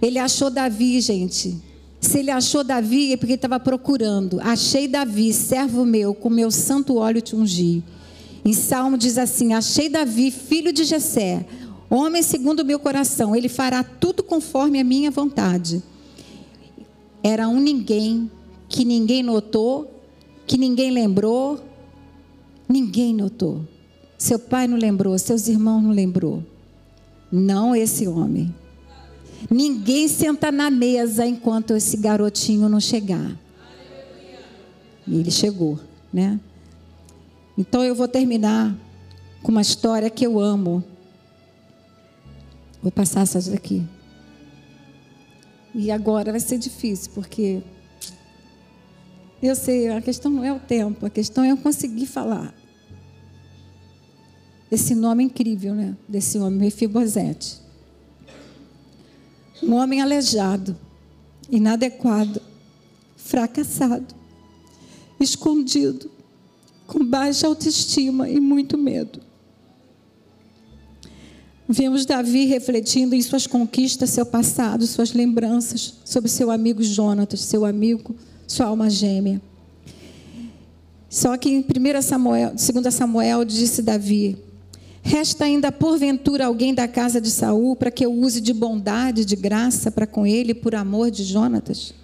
Ele 0.00 0.18
achou 0.18 0.50
Davi, 0.50 1.00
gente. 1.00 1.56
Se 2.00 2.18
ele 2.18 2.30
achou 2.30 2.64
Davi, 2.64 3.12
é 3.12 3.16
porque 3.16 3.32
ele 3.32 3.38
estava 3.38 3.60
procurando. 3.60 4.40
Achei 4.40 4.88
Davi, 4.88 5.32
servo 5.32 5.84
meu, 5.84 6.14
com 6.14 6.30
meu 6.30 6.50
santo 6.50 6.96
óleo 6.96 7.20
te 7.20 7.36
ungi. 7.36 7.82
Em 8.42 8.54
Salmo 8.54 8.96
diz 8.96 9.18
assim: 9.18 9.52
Achei 9.52 9.88
Davi, 9.88 10.30
filho 10.30 10.72
de 10.72 10.84
Jessé, 10.84 11.44
homem 11.90 12.22
segundo 12.22 12.60
o 12.60 12.64
meu 12.64 12.78
coração. 12.78 13.36
Ele 13.36 13.48
fará 13.48 13.82
tudo 13.82 14.22
conforme 14.22 14.80
a 14.80 14.84
minha 14.84 15.10
vontade. 15.10 15.82
Era 17.22 17.48
um 17.48 17.60
ninguém 17.60 18.30
que 18.68 18.84
ninguém 18.84 19.22
notou, 19.22 20.02
que 20.46 20.56
ninguém 20.56 20.90
lembrou, 20.90 21.60
Ninguém 22.70 23.12
notou. 23.12 23.66
Seu 24.16 24.38
pai 24.38 24.68
não 24.68 24.76
lembrou, 24.76 25.18
seus 25.18 25.48
irmãos 25.48 25.82
não 25.82 25.90
lembrou. 25.90 26.40
Não 27.32 27.74
esse 27.74 28.06
homem. 28.06 28.54
Ninguém 29.50 30.06
senta 30.06 30.52
na 30.52 30.70
mesa 30.70 31.26
enquanto 31.26 31.74
esse 31.74 31.96
garotinho 31.96 32.68
não 32.68 32.78
chegar. 32.78 33.36
E 35.04 35.16
ele 35.18 35.32
chegou, 35.32 35.80
né? 36.12 36.38
Então 37.58 37.82
eu 37.82 37.92
vou 37.92 38.06
terminar 38.06 38.72
com 39.42 39.50
uma 39.50 39.62
história 39.62 40.08
que 40.08 40.24
eu 40.24 40.38
amo. 40.38 40.84
Vou 42.80 42.92
passar 42.92 43.22
essa 43.22 43.50
daqui. 43.50 43.82
E 45.74 45.90
agora 45.90 46.32
vai 46.32 46.40
ser 46.40 46.58
difícil, 46.58 47.12
porque 47.14 47.62
eu 49.42 49.54
sei, 49.54 49.88
a 49.88 50.02
questão 50.02 50.30
não 50.30 50.44
é 50.44 50.52
o 50.52 50.58
tempo, 50.58 51.06
a 51.06 51.10
questão 51.10 51.44
é 51.44 51.50
eu 51.50 51.56
conseguir 51.56 52.06
falar 52.06 52.54
esse 54.70 54.94
nome 54.94 55.24
incrível, 55.24 55.74
né? 55.74 55.96
Desse 56.08 56.38
homem, 56.38 56.60
Mefibosete. 56.60 57.60
Um 59.62 59.74
homem 59.74 60.00
aleijado, 60.00 60.76
inadequado, 61.50 62.40
fracassado, 63.16 64.14
escondido, 65.18 66.10
com 66.86 67.04
baixa 67.04 67.46
autoestima 67.46 68.28
e 68.28 68.38
muito 68.38 68.78
medo. 68.78 69.20
Vemos 71.72 72.04
Davi 72.04 72.46
refletindo 72.46 73.14
em 73.14 73.22
suas 73.22 73.46
conquistas, 73.46 74.10
seu 74.10 74.26
passado, 74.26 74.84
suas 74.88 75.12
lembranças 75.12 75.94
sobre 76.04 76.28
seu 76.28 76.50
amigo 76.50 76.82
Jonatas, 76.82 77.42
seu 77.42 77.64
amigo, 77.64 78.16
sua 78.44 78.66
alma 78.66 78.90
gêmea. 78.90 79.40
Só 81.08 81.36
que 81.36 81.48
em 81.48 81.60
1 81.60 82.02
Samuel, 82.02 82.54
2 82.56 82.92
Samuel 82.92 83.44
disse 83.44 83.82
Davi: 83.82 84.36
Resta 85.00 85.44
ainda 85.44 85.70
porventura 85.70 86.46
alguém 86.46 86.74
da 86.74 86.88
casa 86.88 87.20
de 87.20 87.30
Saul 87.30 87.76
para 87.76 87.92
que 87.92 88.04
eu 88.04 88.12
use 88.12 88.40
de 88.40 88.52
bondade, 88.52 89.24
de 89.24 89.36
graça 89.36 89.92
para 89.92 90.08
com 90.08 90.26
ele 90.26 90.52
por 90.52 90.74
amor 90.74 91.08
de 91.08 91.22
Jonatas? 91.22 91.94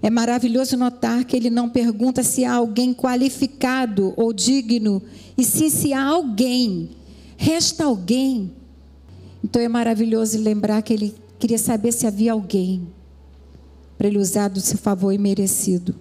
É 0.00 0.08
maravilhoso 0.08 0.78
notar 0.78 1.26
que 1.26 1.36
ele 1.36 1.50
não 1.50 1.68
pergunta 1.68 2.22
se 2.22 2.42
há 2.42 2.54
alguém 2.54 2.94
qualificado 2.94 4.14
ou 4.16 4.32
digno, 4.32 5.02
e 5.36 5.44
sim 5.44 5.68
se 5.68 5.92
há 5.92 6.02
alguém. 6.02 6.88
Resta 7.36 7.84
alguém. 7.84 8.61
Então 9.42 9.60
é 9.60 9.68
maravilhoso 9.68 10.38
lembrar 10.38 10.82
que 10.82 10.92
ele 10.92 11.14
queria 11.38 11.58
saber 11.58 11.92
se 11.92 12.06
havia 12.06 12.32
alguém 12.32 12.86
para 13.98 14.06
ele 14.06 14.18
usar 14.18 14.48
do 14.48 14.60
seu 14.60 14.78
favor 14.78 15.12
imerecido. 15.12 15.94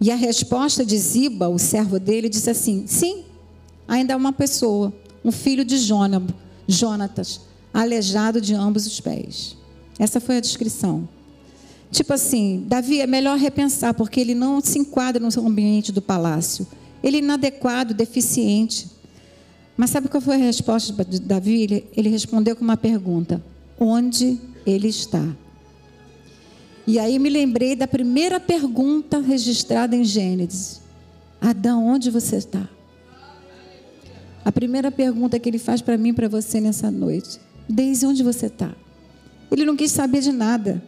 E 0.00 0.10
a 0.10 0.16
resposta 0.16 0.84
de 0.84 0.96
Ziba, 0.98 1.48
o 1.48 1.58
servo 1.58 1.98
dele, 1.98 2.28
disse 2.28 2.50
assim: 2.50 2.84
sim, 2.86 3.24
ainda 3.86 4.14
há 4.14 4.16
uma 4.16 4.32
pessoa 4.32 4.92
um 5.24 5.32
filho 5.32 5.64
de 5.64 5.78
Jonatas, 6.68 7.40
aleijado 7.72 8.40
de 8.40 8.54
ambos 8.54 8.86
os 8.86 9.00
pés. 9.00 9.56
Essa 9.98 10.20
foi 10.20 10.36
a 10.36 10.40
descrição. 10.40 11.08
Tipo 11.90 12.12
assim, 12.12 12.64
Davi 12.66 13.00
é 13.00 13.06
melhor 13.06 13.38
repensar, 13.38 13.94
porque 13.94 14.20
ele 14.20 14.34
não 14.34 14.60
se 14.60 14.78
enquadra 14.78 15.22
no 15.22 15.46
ambiente 15.46 15.92
do 15.92 16.02
palácio. 16.02 16.66
Ele 17.02 17.16
é 17.18 17.20
inadequado, 17.20 17.94
deficiente. 17.94 18.88
Mas 19.76 19.90
sabe 19.90 20.08
qual 20.08 20.20
foi 20.20 20.36
a 20.36 20.38
resposta 20.38 21.04
de 21.04 21.20
Davi? 21.20 21.84
Ele, 21.96 22.08
respondeu 22.08 22.54
com 22.54 22.62
uma 22.62 22.76
pergunta: 22.76 23.42
Onde 23.78 24.38
ele 24.64 24.88
está? 24.88 25.24
E 26.86 26.98
aí 26.98 27.18
me 27.18 27.28
lembrei 27.28 27.74
da 27.74 27.88
primeira 27.88 28.38
pergunta 28.38 29.18
registrada 29.18 29.96
em 29.96 30.04
Gênesis: 30.04 30.80
Adão, 31.40 31.86
onde 31.86 32.10
você 32.10 32.36
está? 32.36 32.68
A 34.44 34.52
primeira 34.52 34.92
pergunta 34.92 35.38
que 35.38 35.48
ele 35.48 35.58
faz 35.58 35.80
para 35.80 35.96
mim 35.96 36.10
e 36.10 36.12
para 36.12 36.28
você 36.28 36.60
nessa 36.60 36.90
noite: 36.90 37.40
Desde 37.68 38.06
onde 38.06 38.22
você 38.22 38.46
está? 38.46 38.72
Ele 39.50 39.64
não 39.64 39.76
quis 39.76 39.90
saber 39.90 40.20
de 40.20 40.30
nada. 40.30 40.82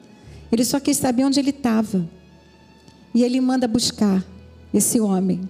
Ele 0.50 0.64
só 0.64 0.78
quis 0.78 0.96
saber 0.96 1.24
onde 1.24 1.40
ele 1.40 1.50
estava. 1.50 2.08
E 3.14 3.24
ele 3.24 3.40
manda 3.40 3.66
buscar 3.66 4.24
esse 4.72 5.00
homem. 5.00 5.48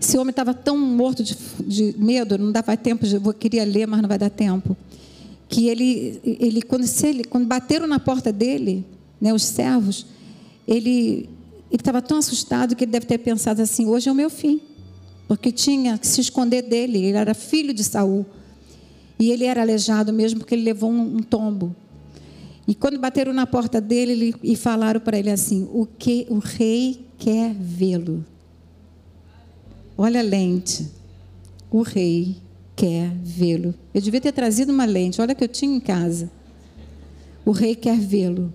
Esse 0.00 0.16
homem 0.16 0.30
estava 0.30 0.54
tão 0.54 0.78
morto 0.78 1.22
de, 1.22 1.36
de, 1.66 1.94
medo, 1.98 2.38
não 2.38 2.52
dava 2.52 2.76
tempo, 2.76 3.04
eu 3.04 3.34
queria 3.34 3.64
ler, 3.64 3.86
mas 3.86 4.00
não 4.00 4.08
vai 4.08 4.18
dar 4.18 4.30
tempo. 4.30 4.76
Que 5.48 5.68
ele, 5.68 6.20
ele, 6.24 6.62
quando, 6.62 6.84
ele, 7.04 7.24
quando 7.24 7.46
bateram 7.46 7.86
na 7.86 7.98
porta 7.98 8.32
dele, 8.32 8.84
né, 9.20 9.32
os 9.32 9.42
servos, 9.42 10.06
ele 10.66 11.28
estava 11.72 12.00
tão 12.00 12.18
assustado 12.18 12.76
que 12.76 12.84
ele 12.84 12.92
deve 12.92 13.06
ter 13.06 13.18
pensado 13.18 13.60
assim: 13.60 13.86
hoje 13.86 14.08
é 14.08 14.12
o 14.12 14.14
meu 14.14 14.30
fim 14.30 14.60
porque 15.28 15.52
tinha 15.52 15.98
que 15.98 16.06
se 16.06 16.22
esconder 16.22 16.62
dele. 16.62 16.98
Ele 17.04 17.16
era 17.18 17.34
filho 17.34 17.74
de 17.74 17.84
Saul. 17.84 18.24
E 19.20 19.30
ele 19.30 19.44
era 19.44 19.60
aleijado 19.60 20.12
mesmo 20.12 20.40
porque 20.40 20.54
ele 20.54 20.62
levou 20.62 20.90
um, 20.90 21.18
um 21.18 21.22
tombo. 21.22 21.76
E 22.66 22.74
quando 22.74 22.98
bateram 22.98 23.32
na 23.32 23.46
porta 23.46 23.80
dele 23.80 24.12
ele, 24.12 24.34
e 24.42 24.56
falaram 24.56 25.00
para 25.00 25.18
ele 25.18 25.30
assim: 25.30 25.68
o 25.72 25.86
que 25.86 26.26
o 26.30 26.38
rei 26.38 27.04
quer 27.18 27.54
vê-lo. 27.54 28.24
Olha 30.00 30.20
a 30.20 30.22
lente. 30.22 30.88
O 31.68 31.82
rei 31.82 32.36
quer 32.76 33.10
vê-lo. 33.20 33.74
Eu 33.92 34.00
devia 34.00 34.20
ter 34.20 34.30
trazido 34.30 34.72
uma 34.72 34.84
lente. 34.84 35.20
Olha 35.20 35.34
que 35.34 35.42
eu 35.42 35.48
tinha 35.48 35.76
em 35.76 35.80
casa. 35.80 36.30
O 37.44 37.50
rei 37.50 37.74
quer 37.74 37.98
vê-lo. 37.98 38.52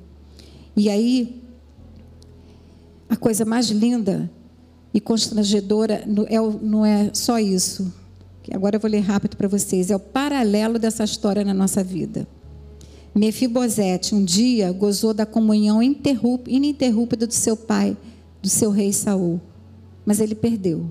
E 0.75 0.89
aí, 0.89 1.43
a 3.09 3.17
coisa 3.17 3.43
mais 3.43 3.67
linda 3.67 4.31
e 4.93 5.01
constrangedora 5.01 6.05
é 6.29 6.39
não 6.61 6.85
é 6.85 7.11
só 7.13 7.37
isso. 7.37 7.93
Agora 8.51 8.77
eu 8.77 8.79
vou 8.79 8.89
ler 8.89 9.01
rápido 9.01 9.35
para 9.35 9.49
vocês. 9.49 9.91
É 9.91 9.95
o 9.95 9.99
paralelo 9.99 10.79
dessa 10.79 11.03
história 11.03 11.43
na 11.43 11.53
nossa 11.53 11.83
vida. 11.83 12.25
Mefibosete 13.13 14.15
um 14.15 14.23
dia 14.23 14.71
gozou 14.71 15.13
da 15.13 15.25
comunhão 15.25 15.81
ininterrupta 15.83 17.27
do 17.27 17.33
seu 17.33 17.57
pai, 17.57 17.97
do 18.41 18.49
seu 18.49 18.71
rei 18.71 18.91
Saul, 18.93 19.39
mas 20.05 20.19
ele 20.19 20.33
perdeu. 20.33 20.89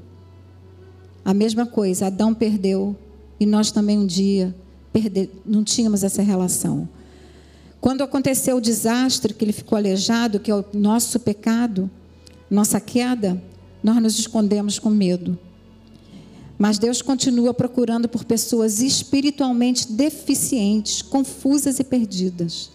A 1.24 1.32
mesma 1.32 1.66
coisa, 1.66 2.06
Adão 2.06 2.34
perdeu 2.34 2.96
e 3.38 3.46
nós 3.46 3.70
também 3.70 3.98
um 3.98 4.06
dia 4.06 4.54
perde, 4.92 5.30
não 5.46 5.64
tínhamos 5.64 6.02
essa 6.02 6.22
relação. 6.22 6.88
Quando 7.80 8.02
aconteceu 8.02 8.56
o 8.56 8.60
desastre, 8.60 9.34
que 9.34 9.44
ele 9.44 9.52
ficou 9.52 9.76
aleijado, 9.76 10.38
que 10.38 10.50
é 10.50 10.54
o 10.54 10.64
nosso 10.72 11.18
pecado, 11.18 11.90
nossa 12.48 12.78
queda, 12.80 13.42
nós 13.82 14.00
nos 14.00 14.18
escondemos 14.18 14.78
com 14.78 14.90
medo. 14.90 15.38
Mas 16.58 16.78
Deus 16.78 17.02
continua 17.02 17.52
procurando 17.52 18.08
por 18.08 18.24
pessoas 18.24 18.80
espiritualmente 18.80 19.90
deficientes, 19.90 21.02
confusas 21.02 21.80
e 21.80 21.84
perdidas. 21.84 22.70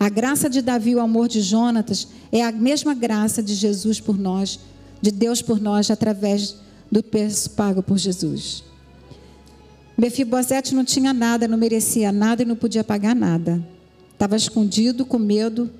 A 0.00 0.08
graça 0.08 0.48
de 0.50 0.60
Davi 0.60 0.94
o 0.96 1.00
amor 1.00 1.28
de 1.28 1.40
Jonatas 1.40 2.08
é 2.32 2.42
a 2.44 2.50
mesma 2.50 2.94
graça 2.94 3.42
de 3.42 3.54
Jesus 3.54 4.00
por 4.00 4.18
nós, 4.18 4.58
de 5.00 5.12
Deus 5.12 5.40
por 5.40 5.60
nós, 5.60 5.90
através 5.90 6.56
do 6.90 7.02
preço 7.02 7.50
pago 7.50 7.82
por 7.82 7.98
Jesus. 7.98 8.64
Mefibosete 9.96 10.74
não 10.74 10.84
tinha 10.84 11.12
nada, 11.12 11.48
não 11.48 11.58
merecia 11.58 12.12
nada 12.12 12.42
e 12.42 12.46
não 12.46 12.56
podia 12.56 12.84
pagar 12.84 13.14
nada. 13.14 13.62
Estava 14.12 14.36
escondido, 14.36 15.04
com 15.04 15.18
medo. 15.18 15.70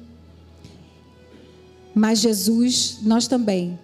Mas 1.94 2.20
Jesus, 2.20 2.98
nós 3.02 3.26
também. 3.26 3.78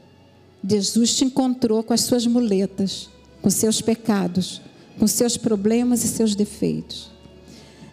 Jesus 0.67 1.17
te 1.17 1.25
encontrou 1.25 1.83
com 1.83 1.93
as 1.93 2.01
suas 2.01 2.27
muletas 2.27 3.09
com 3.45 3.51
seus 3.51 3.83
pecados, 3.83 4.63
com 4.99 5.07
seus 5.07 5.37
problemas 5.37 6.03
e 6.03 6.09
seus 6.09 6.35
defeitos. 6.35 7.11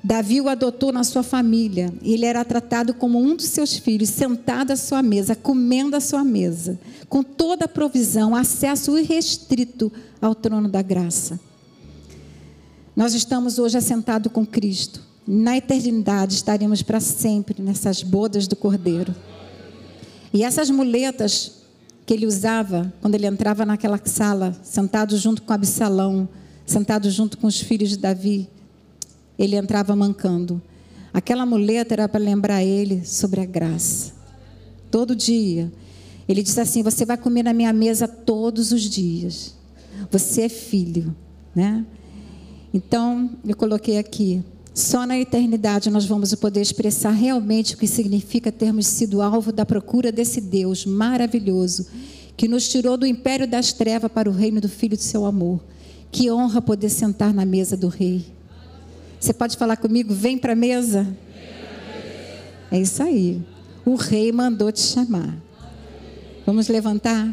Davi 0.04 0.42
o 0.42 0.50
adotou 0.50 0.92
na 0.92 1.04
sua 1.04 1.22
família. 1.22 1.94
Ele 2.02 2.26
era 2.26 2.44
tratado 2.44 2.94
como 2.94 3.20
um 3.20 3.36
dos 3.36 3.46
seus 3.46 3.78
filhos, 3.78 4.10
sentado 4.10 4.72
à 4.72 4.76
sua 4.76 5.04
mesa, 5.04 5.36
comendo 5.36 5.96
à 5.96 6.00
sua 6.00 6.24
mesa, 6.24 6.80
com 7.08 7.22
toda 7.22 7.66
a 7.66 7.68
provisão, 7.68 8.36
acesso 8.36 8.98
irrestrito 8.98 9.92
ao 10.20 10.34
trono 10.34 10.68
da 10.68 10.82
graça. 10.82 11.40
Nós 12.96 13.14
estamos 13.14 13.60
hoje 13.60 13.78
assentados 13.78 14.32
com 14.32 14.46
Cristo. 14.46 15.02
Na 15.26 15.56
eternidade 15.56 16.34
estaremos 16.34 16.82
para 16.82 17.00
sempre 17.00 17.62
nessas 17.62 18.02
bodas 18.02 18.48
do 18.48 18.56
Cordeiro. 18.56 19.16
E 20.34 20.44
essas 20.44 20.70
muletas 20.70 21.62
que 22.06 22.14
ele 22.14 22.26
usava 22.26 22.92
quando 23.02 23.16
ele 23.16 23.28
entrava 23.28 23.66
naquela 23.66 24.00
sala, 24.04 24.58
sentado 24.64 25.16
junto 25.16 25.44
com 25.44 25.54
Absalão, 25.54 26.28
sentado 26.66 27.10
junto 27.10 27.38
com 27.38 27.48
os 27.48 27.62
filhos 27.62 27.90
de 27.90 27.98
Davi. 27.98 28.50
Ele 29.42 29.56
entrava 29.56 29.96
mancando. 29.96 30.62
Aquela 31.12 31.48
muleta 31.48 31.96
era 31.96 32.08
para 32.08 32.20
lembrar 32.20 32.64
ele 32.64 33.04
sobre 33.04 33.42
a 33.42 33.46
graça. 33.46 34.14
Todo 34.92 35.16
dia. 35.16 35.74
Ele 36.30 36.44
disse 36.44 36.60
assim: 36.62 36.84
Você 36.84 37.06
vai 37.06 37.18
comer 37.18 37.42
na 37.42 37.52
minha 37.52 37.74
mesa 37.74 38.08
todos 38.08 38.72
os 38.72 38.84
dias. 38.84 39.56
Você 40.12 40.44
é 40.44 40.50
filho, 40.50 41.16
né? 41.56 41.84
Então, 42.72 43.32
eu 43.44 43.56
coloquei 43.56 43.98
aqui. 43.98 44.44
Só 44.76 45.08
na 45.08 45.18
eternidade 45.18 45.90
nós 45.90 46.06
vamos 46.06 46.34
poder 46.36 46.62
expressar 46.62 47.10
realmente 47.10 47.74
o 47.74 47.78
que 47.78 47.88
significa 47.88 48.52
termos 48.52 48.86
sido 48.86 49.22
alvo 49.22 49.52
da 49.52 49.66
procura 49.66 50.12
desse 50.12 50.40
Deus 50.40 50.86
maravilhoso 50.86 51.88
que 52.38 52.48
nos 52.48 52.70
tirou 52.70 52.96
do 52.96 53.06
império 53.06 53.48
das 53.48 53.74
trevas 53.74 54.10
para 54.12 54.30
o 54.30 54.34
reino 54.34 54.62
do 54.62 54.70
Filho 54.70 54.96
do 54.96 55.04
seu 55.04 55.26
amor. 55.26 55.60
Que 56.12 56.32
honra 56.32 56.62
poder 56.62 56.90
sentar 56.90 57.34
na 57.34 57.44
mesa 57.44 57.76
do 57.76 57.88
Rei. 57.88 58.26
Você 59.22 59.34
pode 59.34 59.56
falar 59.56 59.78
comigo? 59.78 60.12
Vem 60.16 60.36
para 60.36 60.54
a 60.54 60.56
mesa. 60.56 61.16
É 62.72 62.80
isso 62.80 63.04
aí. 63.04 63.40
O 63.86 63.94
Rei 63.94 64.32
mandou 64.32 64.72
te 64.72 64.82
chamar. 64.82 65.38
Vamos 66.44 66.68
levantar? 66.68 67.32